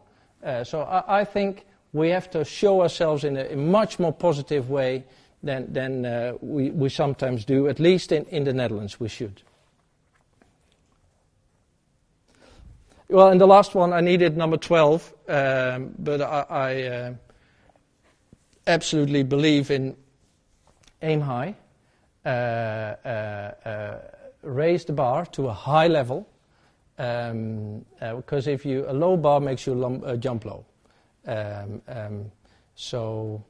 [0.64, 4.70] So I, I, think we have to show ourselves in a, a much more positive
[4.70, 5.05] way
[5.43, 9.43] than, than uh, we, we sometimes do, at least in, in the Netherlands, we should.
[13.09, 17.14] Well, in the last one, I needed number 12, um, but I, I uh,
[18.66, 19.97] absolutely believe in
[21.02, 21.55] aim high,
[22.24, 23.09] uh, uh,
[23.64, 23.98] uh
[24.43, 26.27] raise the bar to a high level,
[26.98, 30.64] um, because uh, if you a low bar makes you lump, jump low.
[31.27, 32.32] Um, um,
[32.74, 33.44] so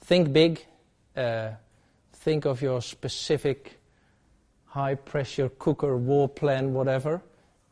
[0.00, 0.64] think big,
[1.16, 1.50] uh,
[2.12, 3.78] think of your specific
[4.66, 7.20] high pressure cooker, war plan, whatever,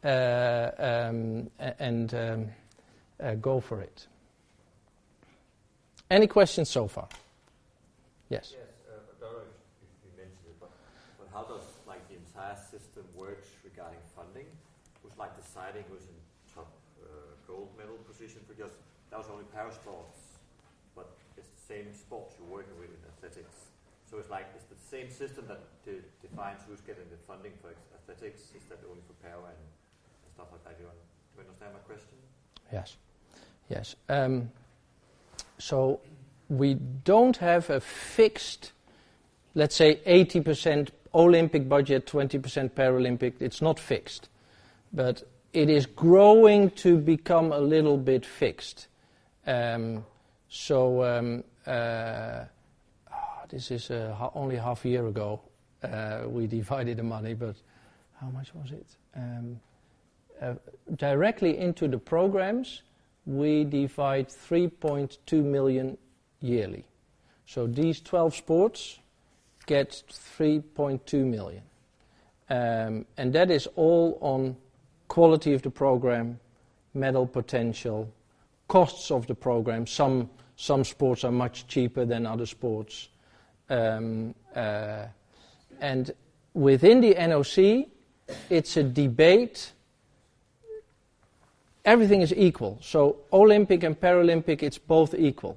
[0.05, 2.47] uh, um, and um,
[3.23, 4.07] uh, go for it.
[6.11, 7.09] Any questions so far?
[8.29, 8.55] Yes.
[8.57, 9.53] Yes, uh, I don't know if,
[9.85, 10.71] if you mentioned it, but,
[11.19, 14.47] but how does like the entire system work regarding funding?
[15.03, 16.19] Who's like deciding who's in
[16.55, 16.73] top
[17.03, 17.07] uh,
[17.47, 18.41] gold medal position?
[18.49, 18.73] Because
[19.19, 20.39] that only para sports,
[20.95, 23.75] but it's the same sports you're working with in athletics.
[24.11, 27.75] So it's like it's the same system that de- defines who's getting the funding for
[27.95, 28.55] athletics.
[28.55, 29.65] Is that only for para and,
[30.23, 30.79] and stuff like that?
[30.79, 32.15] Do you, do you understand my question?
[32.73, 32.97] Yes.
[33.69, 33.97] Yes.
[34.09, 34.51] Um,
[35.59, 36.01] so
[36.49, 38.73] we don't have a fixed,
[39.55, 43.35] let's say, 80% Olympic budget, 20% Paralympic.
[43.41, 44.29] It's not fixed.
[44.93, 48.88] But it is growing to become a little bit fixed.
[53.49, 55.41] This is uh, only half a year ago
[55.83, 57.57] uh, we divided the money, but
[58.21, 58.87] how much was it?
[59.17, 59.61] Um,
[60.41, 60.55] uh,
[60.97, 62.83] directly into the programs,
[63.27, 65.97] we divide 3.2 million
[66.41, 66.85] yearly.
[67.47, 68.99] So these 12 sports
[69.67, 70.03] get
[70.39, 71.63] 3.2 million.
[72.51, 74.57] Um, and that is all on
[75.09, 76.39] quality of the program,
[76.93, 78.13] medal potential,
[78.69, 79.87] costs of the program.
[79.87, 83.09] Some, some sports are much cheaper than other sports.
[83.69, 85.07] Um, uh,
[85.81, 86.11] and
[86.55, 87.89] within the NOC,
[88.51, 89.73] it's a debate
[91.89, 92.79] everything is equal.
[92.83, 95.57] So Olympic and Paralympic, it's both equal.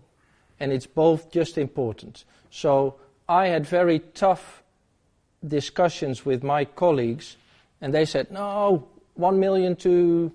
[0.59, 2.23] And it's both just important.
[2.49, 2.95] So
[3.27, 4.63] I had very tough
[5.45, 7.35] discussions with my colleagues,
[7.81, 10.31] and they said, no, one million to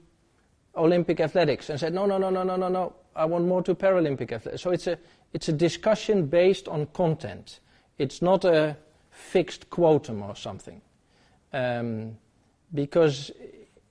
[0.76, 1.70] Olympic athletics.
[1.70, 2.92] And said, no, no, no, no, no, no, no.
[3.14, 4.62] I want more to Paralympic athletics.
[4.62, 4.98] So it's a,
[5.32, 7.60] it's a discussion based on content.
[7.98, 8.76] It's not a
[9.10, 10.80] fixed quotum or something.
[11.52, 12.18] Um,
[12.74, 13.30] because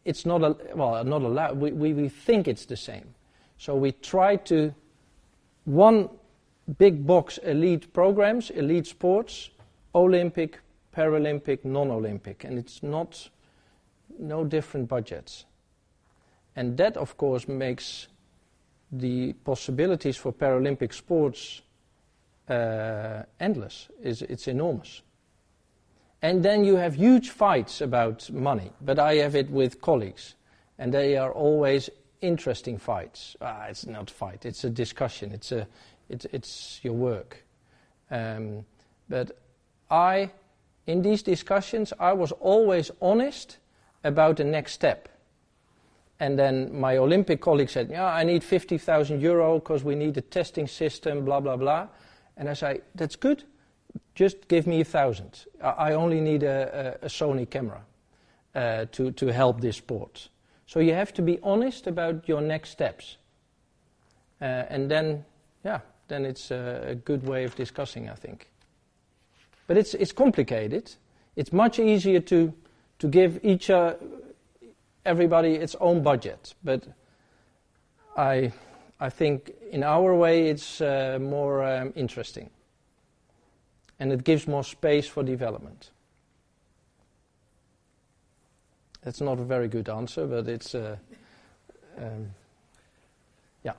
[0.03, 1.57] it's not a, well not allowed.
[1.57, 3.15] We, we, we think it's the same,
[3.57, 4.73] so we try to
[5.65, 6.09] one
[6.77, 9.49] big box elite programs, elite sports,
[9.93, 10.59] Olympic,
[10.95, 13.29] Paralympic, non-Olympic, and it's not
[14.19, 15.45] no different budgets,
[16.56, 18.07] and that of course makes
[18.91, 21.61] the possibilities for Paralympic sports
[22.49, 23.90] uh, endless.
[24.02, 25.02] Is it's enormous.
[26.22, 30.36] And then you have huge fights about money, but I have it with colleagues,
[30.77, 31.90] and they are always
[32.22, 33.36] interesting fights.
[33.41, 35.32] Ah, it's not a fight; it's a discussion.
[35.32, 35.68] It's a,
[36.10, 37.44] it's, it's your work.
[38.10, 38.65] Um,
[39.10, 39.38] but
[39.90, 40.32] I,
[40.88, 43.57] in these discussions, I was always honest
[44.03, 45.10] about the next step.
[46.19, 50.21] And then my Olympic colleague said, "Yeah, I need 50,000 euro because we need a
[50.21, 51.87] testing system, blah blah blah."
[52.37, 53.43] And I say, "That's good
[54.13, 55.45] just give me a thousand.
[55.61, 57.81] I only need a, a, a Sony camera
[58.55, 60.29] uh, to, to help this sport.
[60.65, 63.17] So you have to be honest about your next steps.
[64.41, 65.25] Uh, and then,
[65.63, 68.49] yeah, then it's a, a, good way of discussing, I think.
[69.67, 70.91] But it's, it's complicated.
[71.35, 72.53] It's much easier to,
[72.99, 73.95] to give each, uh,
[75.06, 76.53] everybody its own budget.
[76.64, 76.84] But
[78.18, 78.52] I,
[78.99, 82.49] I think in our way it's uh, more um, interesting
[83.99, 85.91] and it gives more space for development.
[89.03, 90.73] That's not a very good answer, but it's.
[90.73, 90.98] Uh,
[91.98, 92.32] um,
[93.64, 93.73] yeah.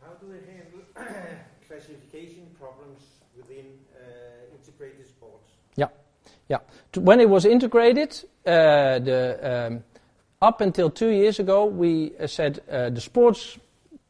[0.00, 0.80] How do they handle
[1.66, 3.00] classification problems
[3.36, 3.66] within
[3.96, 5.50] uh, integrated sports?
[5.76, 5.88] Yeah,
[6.48, 6.58] yeah.
[6.94, 8.12] When it was integrated,
[8.46, 9.84] uh, the um,
[10.42, 13.58] up until two years ago, we uh, said uh, the sports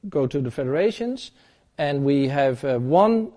[0.08, 1.30] go to the federations,
[1.78, 3.30] and we have uh, one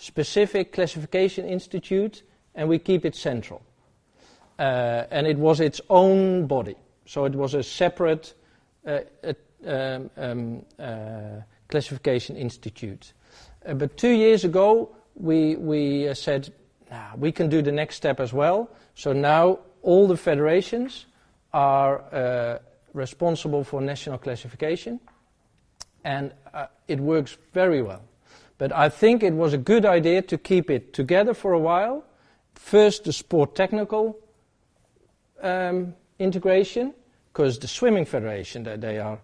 [0.00, 2.22] specific classification institute
[2.54, 3.62] and we keep it central.
[4.58, 6.76] Uh, and it was its own body.
[7.06, 8.34] So it was a separate
[8.86, 9.00] uh,
[9.66, 13.12] um, um, uh, classification institute.
[13.64, 16.52] Uh, but two years ago, we, we uh, said,
[16.90, 18.70] nah, we can do the next step as well.
[18.94, 21.06] So now all the federations
[21.52, 22.58] are uh,
[22.92, 25.00] responsible for national classification.
[26.04, 26.32] And
[26.88, 28.02] it works very well.
[28.58, 32.04] But I think it was a good idea to keep it together for a while.
[32.54, 34.18] First, the sport technical
[35.42, 36.92] um, integration,
[37.32, 39.18] because the swimming federation that they are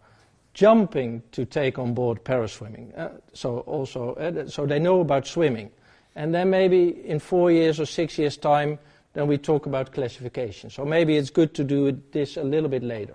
[0.55, 2.99] jumping to take on board paraswimming.
[2.99, 5.71] Uh, so also, uh, so they know about swimming,
[6.15, 8.79] and then maybe in four years or six years' time,
[9.17, 10.69] then we talk about classification.
[10.69, 13.15] So maybe it's good to do this a little bit later.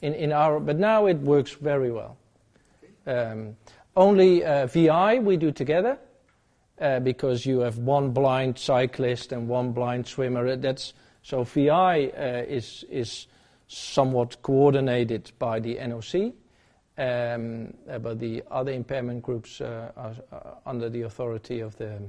[0.00, 2.16] In in our, but now it works very well.
[3.06, 3.56] Um,
[3.94, 5.96] only uh, VI we do together,
[6.80, 10.56] uh, because you have one blind cyclist and one blind swimmer.
[10.56, 10.92] That's
[11.22, 13.28] so VI uh, is is
[13.68, 16.32] somewhat coordinated by the NOC,
[16.98, 22.00] um, uh, but the other impairment groups uh, are, are under the authority of the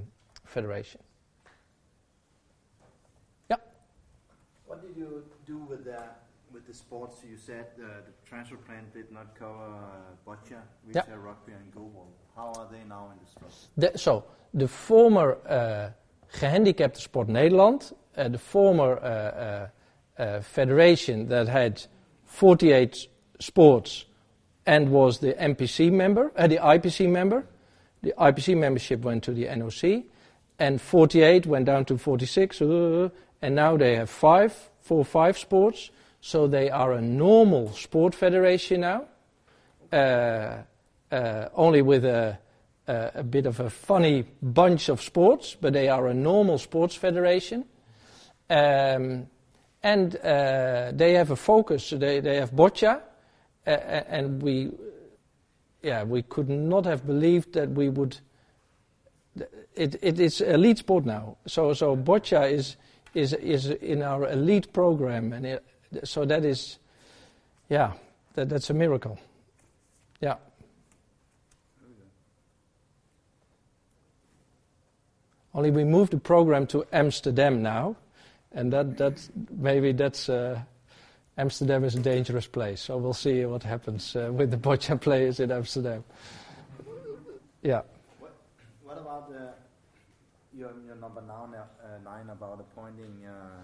[0.46, 1.00] federation.
[4.74, 6.00] What did you do with the
[6.52, 7.18] with the sports?
[7.30, 12.08] You said uh, the transfer plan did not cover uh, boccia, wheelchair rugby, and goalball.
[12.36, 13.98] How are they now in the struggle?
[14.00, 15.92] So the former uh,
[16.40, 19.68] gehandicapte sport Nederland, uh, the former uh, uh,
[20.18, 21.86] uh, federation that had
[22.26, 23.10] 48
[23.40, 24.06] sports
[24.66, 27.46] and was the NPC member, uh, the IPC member.
[28.02, 30.06] The IPC membership went to the NOC,
[30.58, 33.10] and 48 went down to 46, uh,
[33.44, 35.92] and now they have five, four, five sports.
[36.22, 39.04] So they are a normal sport federation now,
[39.92, 40.60] uh,
[41.12, 42.40] uh, only with a,
[42.88, 46.96] a, a bit of a funny bunch of sports, but they are a normal sports
[46.96, 47.66] federation.
[48.50, 49.28] Um,
[49.84, 51.90] and uh, they have a focus.
[51.90, 53.02] They, they have boccia,
[53.68, 54.72] uh, and we,
[55.82, 58.16] yeah, we could not have believed that we would.
[59.76, 61.36] It, it is elite sport now.
[61.46, 62.78] So so boccia is
[63.14, 65.64] is is in our elite program, and it,
[66.04, 66.80] so that is,
[67.70, 67.94] yeah,
[68.34, 69.20] that, that's a miracle.
[70.20, 70.36] Yeah.
[75.54, 77.96] Only we moved the program to Amsterdam now,
[78.52, 80.60] and that that maybe that's uh,
[81.38, 82.82] Amsterdam is a dangerous place.
[82.82, 86.04] So we'll see what happens uh, with the boccia players in Amsterdam.
[87.62, 87.82] Yeah.
[88.20, 88.34] What,
[88.84, 89.52] what about uh,
[90.56, 91.66] your, your number nine, uh,
[92.04, 93.64] nine about appointing uh,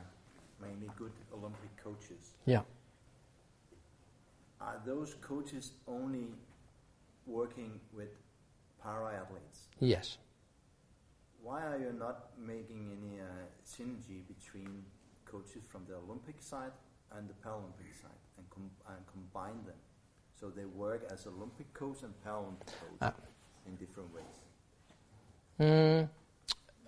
[0.61, 2.35] mainly good Olympic coaches?
[2.45, 2.61] Yeah.
[4.61, 6.27] Are those coaches only
[7.25, 8.09] working with
[8.83, 9.67] para athletes?
[9.79, 10.17] Yes.
[11.41, 13.25] Why are you not making any uh,
[13.65, 14.83] synergy between
[15.25, 16.71] coaches from the Olympic side
[17.15, 19.77] and the Paralympic side and, com- and combine them
[20.39, 23.13] so they work as Olympic coach and Paralympic coach Ah.
[23.65, 26.09] in different ways?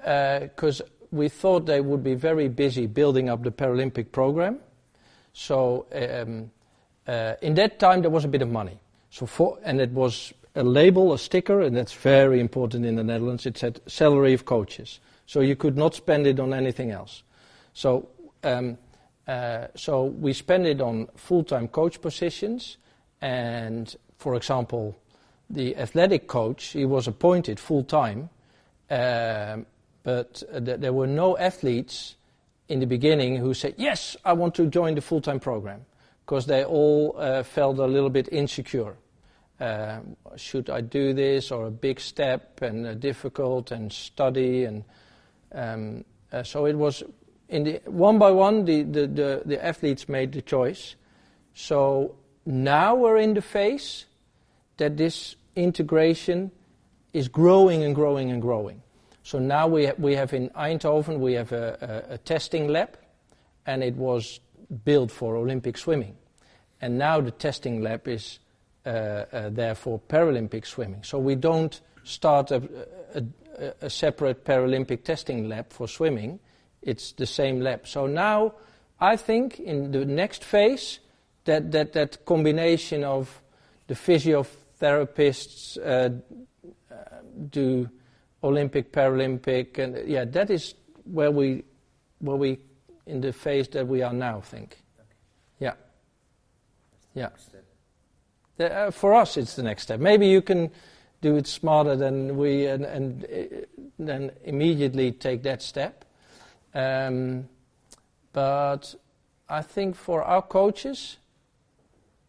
[0.01, 4.59] Because we thought they would be very busy building up the Paralympic program.
[5.33, 6.51] So um,
[7.07, 8.79] uh, in that time there was a bit of money.
[9.09, 13.03] So for and it was a label, a sticker, and that's very important in the
[13.03, 13.45] Netherlands.
[13.45, 14.99] It said salary of coaches.
[15.25, 17.23] So you could not spend it on anything else.
[17.73, 18.09] So
[18.43, 18.77] um,
[19.27, 22.77] uh, so we spent it on full-time coach positions,
[23.21, 24.97] and for example,
[25.49, 28.29] the athletic coach he was appointed full-time,
[28.89, 29.65] um,
[30.03, 32.15] but uh, th- there were no athletes
[32.67, 35.85] in the beginning who said, "Yes, I want to join the full-time program,"
[36.25, 38.95] because they all uh, felt a little bit insecure.
[39.59, 44.83] Um, should I do this or a big step and uh, difficult and study and
[45.51, 47.03] um, uh, so it was
[47.49, 50.95] in the one by one the, the, the, the athletes made the choice.
[51.53, 52.15] So
[52.45, 54.05] now we're in the phase
[54.77, 56.51] that this integration
[57.13, 58.81] is growing and growing and growing.
[59.23, 62.97] So now we, ha- we have in Eindhoven we have a, a, a testing lab,
[63.65, 64.39] and it was
[64.85, 66.15] built for Olympic swimming,
[66.81, 68.39] and now the testing lab is
[68.85, 71.03] uh, uh, there for Paralympic swimming.
[71.03, 72.63] So we don't start a,
[73.13, 73.23] a,
[73.81, 76.39] a, separate Paralympic testing lab for swimming.
[76.81, 77.87] It's the same lab.
[77.87, 78.55] So now
[78.99, 80.99] I think in the next phase
[81.45, 83.41] that that, that combination of
[83.85, 86.09] the physiotherapists uh,
[86.91, 86.95] uh,
[87.51, 87.87] do
[88.43, 90.73] Olympic, Paralympic, and yeah, that is
[91.05, 91.63] where we
[92.19, 92.59] where we
[93.05, 94.41] in the phase that we are now.
[94.41, 94.77] think.
[95.59, 95.73] Yeah.
[97.13, 97.29] Yeah.
[98.57, 99.99] The, uh, for us, it's the next step.
[99.99, 100.71] Maybe you can
[101.21, 103.65] do it smarter than we, and, and uh,
[103.99, 106.05] then immediately take that step.
[106.73, 107.47] Um,
[108.33, 108.95] but
[109.49, 111.17] I think for our coaches,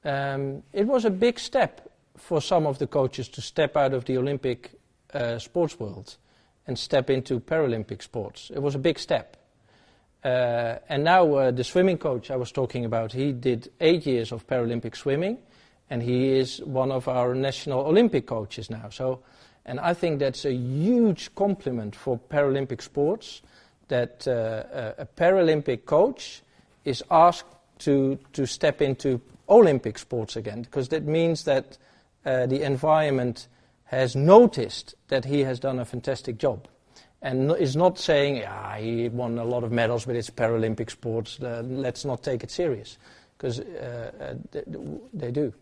[0.04, 4.04] um, it was a big step for some of the coaches to step out of
[4.04, 4.72] the Olympic
[5.14, 6.16] uh, sports world
[6.66, 8.50] and step into Paralympic sports.
[8.54, 9.36] It was a big step.
[10.24, 14.32] Uh, and now uh, the swimming coach I was talking about, he did eight years
[14.32, 15.38] of Paralympic swimming,
[15.90, 18.88] and he is one of our national Olympic coaches now.
[18.90, 19.20] So,
[19.66, 23.42] and I think that's a huge compliment for Paralympic sports
[23.88, 26.42] that uh, a, Paralympic coach
[26.84, 27.46] is asked
[27.80, 31.76] to to step into Olympic sports again, because that means that
[32.24, 33.48] uh, the environment
[33.92, 36.66] has noticed that he has done a fantastic job
[37.20, 41.38] and is not saying, yeah, he won a lot of medals, but it's Paralympic sports,
[41.40, 42.98] uh, let's not take it serious.
[43.36, 44.62] Because uh, uh, they,
[45.12, 45.52] they do.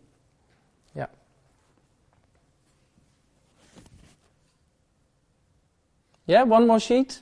[0.94, 1.06] Yeah.
[6.26, 7.20] Yeah, one more sheet.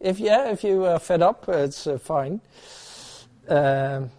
[0.00, 2.40] If yeah, if you are fed up, it's uh, fine.
[3.48, 4.10] Um,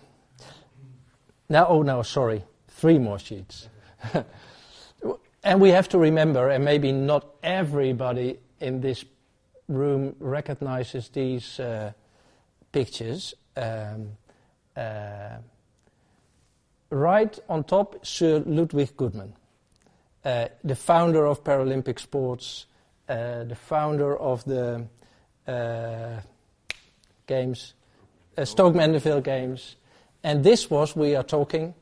[1.50, 3.68] now, oh no, sorry, three more sheets.
[5.46, 9.06] and we have to remember, and maybe not everybody in this
[9.68, 11.92] room recognizes these uh,
[12.72, 13.36] pictures.
[13.56, 14.18] Um,
[14.76, 15.38] uh,
[16.90, 19.34] right on top, Sir Ludwig Guttmann,
[20.26, 22.66] uh, the founder of Paralympic sports,
[23.08, 24.88] uh, the founder of the
[25.48, 26.22] uh,
[27.28, 27.76] games,
[28.36, 29.76] uh, Stoke Mandeville Games,
[30.24, 31.76] and this was, we are talking,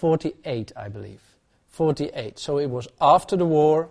[0.00, 1.20] 1948, I believe.
[1.70, 2.38] 48.
[2.38, 3.88] So it was after the war.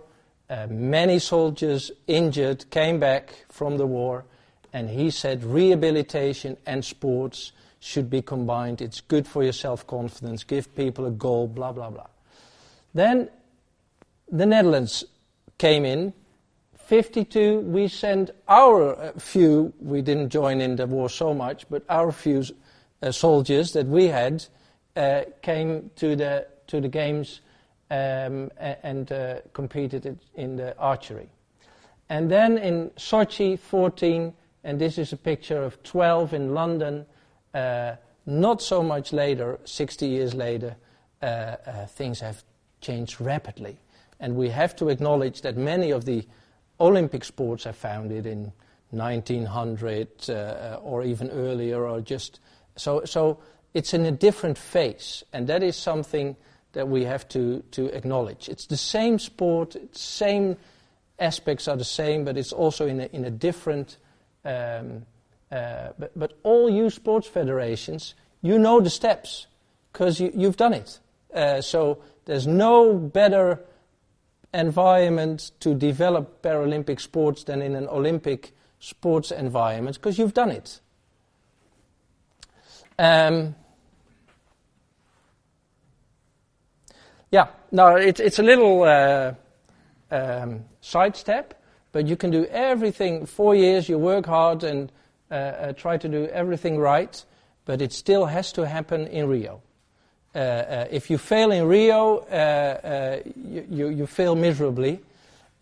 [0.48, 4.24] Uh, many soldiers injured came back from the war,
[4.72, 8.80] and he said rehabilitation and sports should be combined.
[8.80, 12.06] It's good for your self confidence, give people a goal, blah, blah, blah.
[12.94, 13.28] Then
[14.30, 15.04] the Netherlands
[15.58, 16.14] came in.
[16.86, 21.84] 52, we sent our uh, few, we didn't join in the war so much, but
[21.90, 22.42] our few
[23.02, 24.46] uh, soldiers that we had
[24.98, 27.40] uh, came to the, to the games
[27.90, 31.28] um, and uh, competed in the archery.
[32.10, 34.34] And then in Sochi, 14,
[34.64, 37.06] and this is a picture of 12 in London,
[37.54, 37.96] uh,
[38.26, 40.76] not so much later, 60 years later,
[41.22, 42.42] uh, uh, things have
[42.80, 43.78] changed rapidly.
[44.20, 46.26] And we have to acknowledge that many of the
[46.80, 48.52] Olympic sports are founded in
[48.90, 52.40] 1900 uh, or even earlier, or just
[52.76, 53.04] so.
[53.04, 53.38] So
[53.74, 56.36] it's in a different phase, and that is something
[56.72, 58.48] that we have to, to acknowledge.
[58.48, 60.56] It's the same sport, same
[61.18, 63.96] aspects are the same, but it's also in a, in a different
[64.44, 65.04] um,
[65.50, 69.46] uh, but, but all you sports federations, you know the steps
[69.92, 70.98] because you, you've done it.
[71.32, 73.60] Uh, so there's no better
[74.52, 80.80] environment to develop Paralympic sports than in an Olympic sports environment because you've done it.
[82.98, 83.54] Um,
[87.30, 89.34] yeah, no, it, it's a little uh,
[90.10, 91.54] um, sidestep,
[91.92, 93.26] but you can do everything.
[93.26, 94.90] Four years, you work hard and
[95.30, 97.22] uh, uh, try to do everything right,
[97.66, 99.60] but it still has to happen in Rio.
[100.34, 105.00] Uh, uh, if you fail in Rio, uh, you, you, you, fail miserably.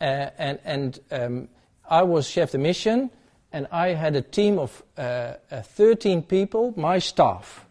[0.00, 1.48] and and um,
[1.88, 3.10] I was chef de mission,
[3.52, 7.64] and I had a team of 13 people, my staff.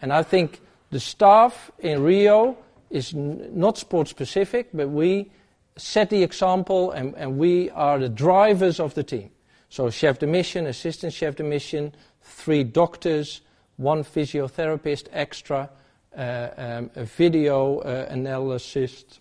[0.00, 0.60] And I think
[0.90, 2.56] the staff in Rio
[2.92, 5.30] is n- not sport specific, but we
[5.76, 9.30] set the example and, and we are the drivers of the team.
[9.70, 13.40] So chef de mission, assistant chef de mission, three doctors,
[13.78, 15.70] one physiotherapist extra,
[16.16, 19.20] uh, um, a video uh, analyst,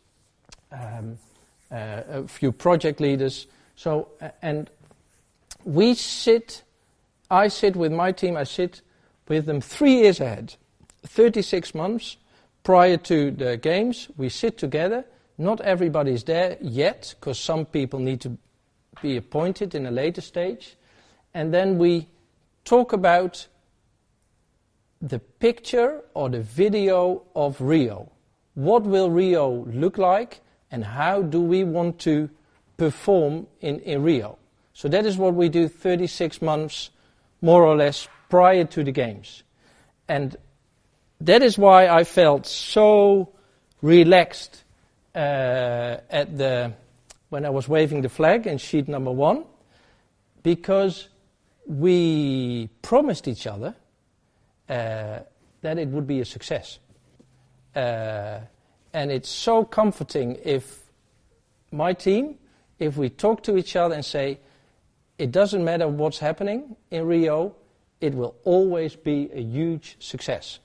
[0.72, 1.18] um,
[1.72, 3.48] uh, a few project leaders.
[3.78, 4.10] So,
[4.42, 4.70] and
[5.64, 6.64] we sit,
[7.30, 8.82] I sit with my team, I sit
[9.30, 10.56] with them three years ahead,
[11.06, 12.18] 36 months
[12.64, 14.10] prior to the games.
[14.18, 15.06] We sit together.
[15.38, 18.38] Not everybody is there yet, because some people need to
[19.02, 20.76] be appointed in a later stage.
[21.34, 22.08] And then we
[22.66, 23.48] talk about
[25.02, 28.12] the picture or the video of Rio.
[28.54, 32.30] What will Rio look like and how do we want to
[32.78, 34.38] perform in, in Rio?
[34.74, 36.92] So that is what we do 36 months,
[37.42, 39.44] more or less, prior to the Games.
[40.08, 40.36] And
[41.26, 43.34] that is why I felt so
[43.82, 44.64] relaxed
[45.16, 46.74] uh, at the
[47.30, 49.46] when I was waving the flag in sheet number one
[50.44, 51.08] because
[51.66, 53.76] we promised each other
[54.68, 55.20] uh,
[55.62, 56.80] that it would be a success.
[57.76, 58.40] Uh,
[58.94, 60.82] and it's so comforting if
[61.72, 62.36] my team,
[62.80, 64.40] if we talk to each other and say,
[65.18, 67.56] it doesn't matter what's happening in Rio,
[68.02, 70.60] it will always be a huge success.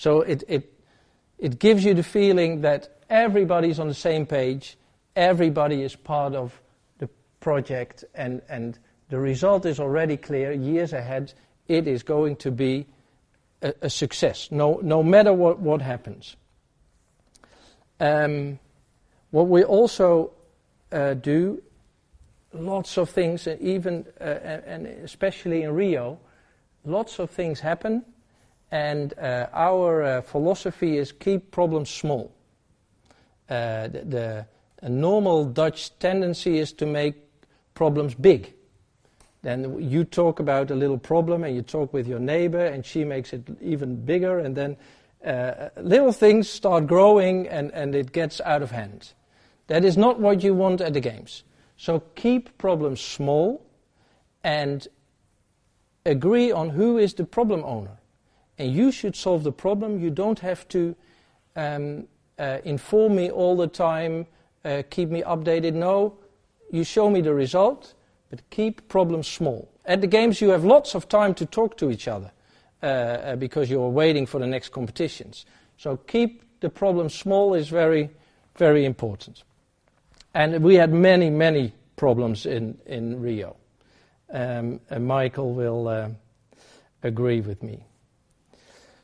[0.00, 0.72] So it, it,
[1.38, 4.78] it gives you the feeling that everybody's on the same page
[5.14, 6.58] everybody is part of
[7.00, 7.08] the
[7.40, 8.78] project, and, and
[9.10, 11.34] the result is already clear years ahead.
[11.68, 12.86] It is going to be
[13.60, 16.34] a, a success, no, no matter what, what happens.
[17.98, 18.58] Um,
[19.32, 20.32] what we also
[20.90, 21.62] uh, do,
[22.54, 26.18] lots of things, and even uh, and especially in Rio,
[26.86, 28.02] lots of things happen,
[28.70, 32.32] and uh, our uh, philosophy is keep problems small.
[33.48, 34.46] Uh, the, the
[34.82, 37.14] a normal Dutch tendency is to make
[37.74, 38.54] problems big.
[39.42, 43.04] Then you talk about a little problem and you talk with your neighbor and she
[43.04, 44.76] makes it even bigger and then
[45.24, 49.12] uh, little things start growing and, and it gets out of hand.
[49.66, 51.44] That is not what you want at the games.
[51.76, 53.64] So keep problems small
[54.44, 54.86] and
[56.04, 57.99] agree on who is the problem owner.
[58.60, 60.00] And you should solve the problem.
[60.00, 60.94] You don't have to
[61.56, 62.06] um,
[62.38, 64.26] uh, inform me all the time,
[64.66, 65.72] uh, keep me updated.
[65.72, 66.18] No,
[66.70, 67.94] you show me the result,
[68.28, 69.72] but keep problems small.
[69.86, 72.32] At the games, you have lots of time to talk to each other
[72.82, 75.46] uh, uh because you're waiting for the next competitions.
[75.78, 78.10] So keep the problem small is very,
[78.56, 79.42] very important.
[80.34, 83.56] And we had many, many problems in, in Rio.
[84.30, 86.10] Um, and Michael will uh,
[87.02, 87.86] agree with me.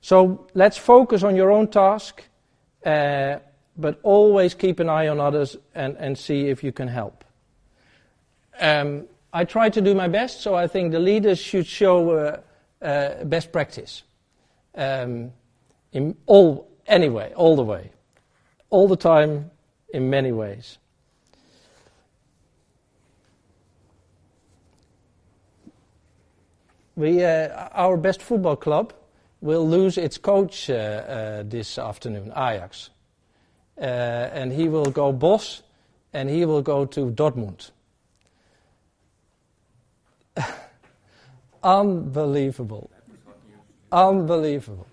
[0.07, 2.23] So let's focus on your own task,
[2.85, 3.41] uh,
[3.77, 7.25] but always keep an eye on others and, and see if you can help.
[8.61, 12.41] Um, I try to do my best, so I think the leaders should show uh,
[12.81, 14.05] uh, best practice.
[14.77, 15.33] Um,
[15.93, 17.91] in all, anyway, all the way,
[18.71, 19.51] all the time,
[19.93, 20.79] in many ways.
[26.95, 28.93] We, uh, our best football club
[29.47, 32.91] will lose its coach uh, uh, this afternoon, Ajax.
[33.81, 35.63] Uh, and he will go Bosz,
[36.13, 37.71] and he will go to Dortmund.
[41.63, 42.91] Unbelievable.
[43.93, 44.87] Unbelievable.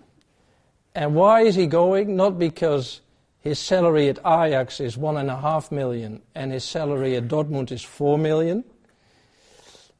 [0.94, 2.14] And why is he going?
[2.14, 3.00] Not because
[3.40, 7.72] his salary at Ajax is one and a half million and his salary at Dortmund
[7.72, 8.64] is four million,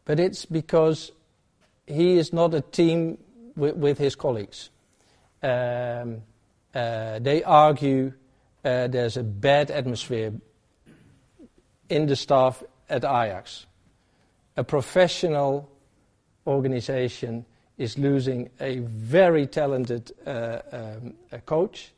[0.05, 1.11] but it's because
[1.87, 3.19] he is not a team
[3.57, 4.71] with, with his colleagues.
[5.43, 6.23] Um,
[6.75, 8.13] uh, they argue
[8.65, 10.33] uh, there's a bad atmosphere
[11.89, 13.67] in the staff at Ajax.
[14.57, 15.71] A professional
[16.47, 17.45] organization
[17.77, 21.93] is losing a very talented uh, um, a coach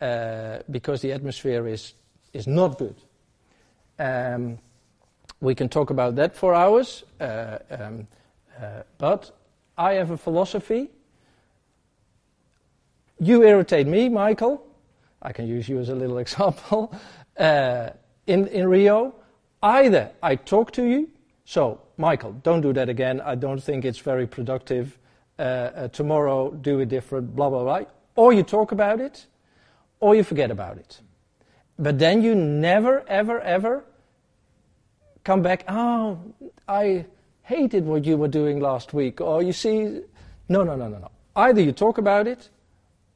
[0.00, 1.94] uh, because the atmosphere is,
[2.32, 2.96] is not good.
[3.98, 4.58] Um,
[5.40, 8.06] we can talk about that for hours, uh, um,
[8.60, 9.30] uh, but
[9.76, 10.90] I have a philosophy.
[13.18, 14.66] You irritate me, Michael.
[15.22, 16.94] I can use you as a little example.
[17.38, 17.90] Uh,
[18.26, 19.14] in, in Rio,
[19.62, 21.10] either I talk to you,
[21.44, 23.20] so Michael, don't do that again.
[23.20, 24.98] I don't think it's very productive.
[25.38, 27.82] Uh, uh, tomorrow, do it different, blah, blah, blah.
[28.14, 29.26] Or you talk about it,
[29.98, 31.00] or you forget about it.
[31.76, 33.84] But then you never, ever, ever
[35.24, 36.20] come back, oh,
[36.68, 37.06] I
[37.44, 39.20] hated what you were doing last week.
[39.20, 40.02] Or you see,
[40.48, 41.10] no, no, no, no, no.
[41.36, 42.48] Either you talk about it,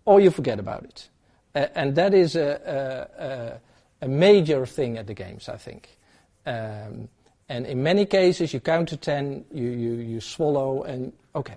[0.04, 1.08] or you forget about it.
[1.54, 3.60] Uh, and that is a,
[4.00, 5.98] a, a, major thing at the games, I think.
[6.46, 7.08] Um,
[7.48, 11.56] and in many cases, you count to ten, you, you, you swallow, and okay.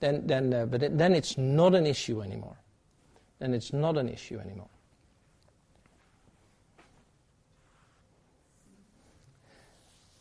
[0.00, 2.56] Then, then, uh, but then it's not an issue anymore.
[3.38, 4.68] Then it's not an issue anymore.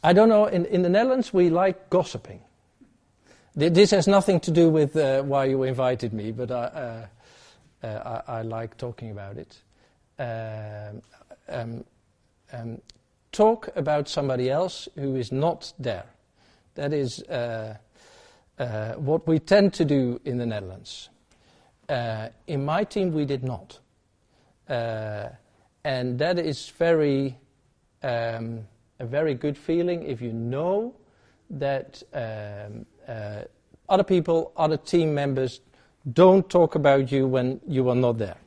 [0.04, 2.42] I don't know, in, in the Netherlands, we like gossiping.
[3.56, 7.08] This has nothing to do with uh, why you invited me, but I, uh,
[7.84, 9.58] uh, I, I, like talking about it.
[10.20, 11.02] Um,
[11.48, 11.86] um,
[12.52, 12.82] um,
[13.32, 16.06] talk about somebody else who is not there.
[16.76, 17.78] That is uh,
[18.58, 21.10] uh, what we tend to do in the Netherlands.
[21.88, 23.80] Uh, in my team, we did not.
[24.68, 27.38] And that is very,
[28.02, 28.66] um,
[29.04, 30.96] a very good feeling if you know
[31.50, 33.42] that um, uh,
[33.90, 35.60] other people, other team members,
[36.14, 38.38] don't talk about you when you are not there.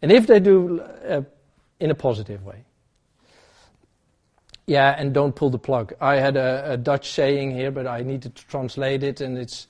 [0.00, 1.22] And if they do, uh,
[1.80, 2.64] in a positive way.
[4.66, 5.92] Yeah, and don't pull the plug.
[6.00, 9.66] I had a, a Dutch saying here, but I needed to translate it, and it's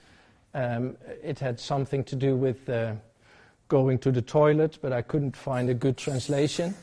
[0.55, 2.95] um, it had something to do with uh,
[3.69, 6.75] going to the toilet, but I couldn't find a good translation.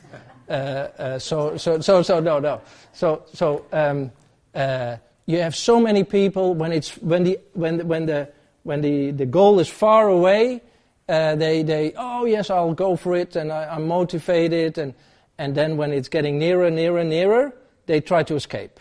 [0.48, 2.60] Uh, uh, so, so, so, so, no, no.
[2.92, 4.10] So, so um,
[4.54, 4.96] uh,
[5.26, 8.28] you have so many people when it's when the when when the
[8.62, 10.60] when the, the goal is far away.
[11.08, 14.94] Uh, they they oh yes I'll go for it and I, I'm motivated and
[15.36, 17.52] and then when it's getting nearer nearer nearer
[17.86, 18.80] they try to escape.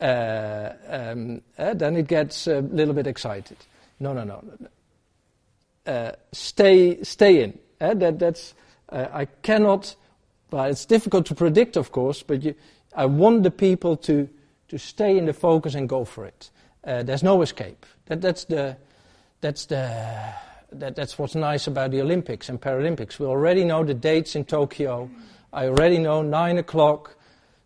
[0.00, 3.56] Uh, um, uh, then it gets a little bit excited.
[4.00, 6.12] No, no, no.
[6.32, 7.58] Stay, stay in.
[7.78, 8.54] That, that's,
[8.90, 9.94] I cannot,
[10.54, 12.54] well, it's difficult to predict, of course, but you,
[12.94, 14.28] I want the people to,
[14.68, 16.48] to stay in the focus and go for it.
[16.84, 17.84] Uh, there's no escape.
[18.06, 18.76] That, that's, the,
[19.40, 20.32] that's, the,
[20.70, 23.18] that, that's what's nice about the Olympics and Paralympics.
[23.18, 25.10] We already know the dates in Tokyo.
[25.52, 27.16] I already know 9 o'clock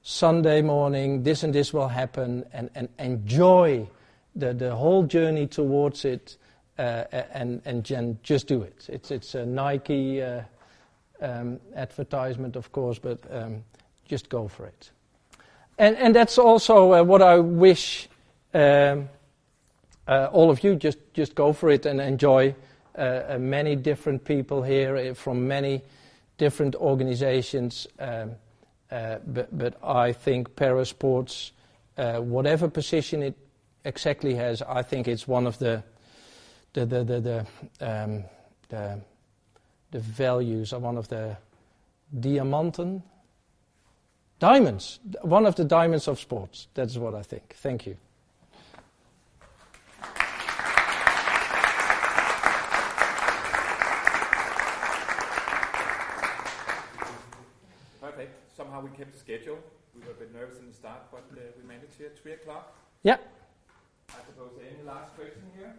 [0.00, 3.86] Sunday morning, this and this will happen, and, and enjoy
[4.34, 6.38] the, the whole journey towards it,
[6.78, 7.04] uh,
[7.34, 7.84] and, and
[8.22, 8.86] just do it.
[8.88, 10.40] It's, it's a Nike uh,
[11.20, 13.64] um, advertisement, of course, but um,
[14.04, 14.90] just go for it.
[15.78, 18.08] And, and that's also uh, what I wish
[18.54, 19.08] um,
[20.08, 22.54] uh, all of you just, just go for it and enjoy
[22.96, 25.82] uh, uh, many different people here uh, from many
[26.38, 27.86] different organizations.
[27.98, 28.32] Um,
[28.90, 31.52] uh, but, but I think parasports,
[31.96, 33.36] whatever position it
[33.84, 35.82] exactly has, I think it's one of the
[36.72, 37.46] the the the the,
[37.80, 38.24] um,
[38.68, 39.00] the,
[39.90, 41.36] the values are one of the
[42.20, 43.02] diamanten
[44.38, 46.68] diamonds, one of the diamonds of sports.
[46.74, 47.54] That's what I think.
[47.56, 47.96] Thank you.
[58.00, 58.56] Perfect.
[58.56, 59.58] Somehow we kept the schedule.
[59.94, 62.32] We were a bit nervous in the start, but uh, we managed here at 3
[62.32, 62.76] o'clock.
[63.02, 63.16] Yeah.
[64.10, 65.74] I suppose any last question here?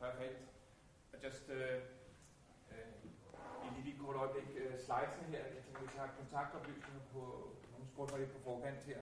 [0.00, 0.40] Perfect.
[1.12, 1.93] Og just uh, i
[4.04, 5.42] kort øjeblik øh, uh, slidesene her.
[5.54, 7.22] Jeg tænker, vi tager kontaktoplysninger på
[7.72, 8.92] nogle spurgte mig lidt på forkant her.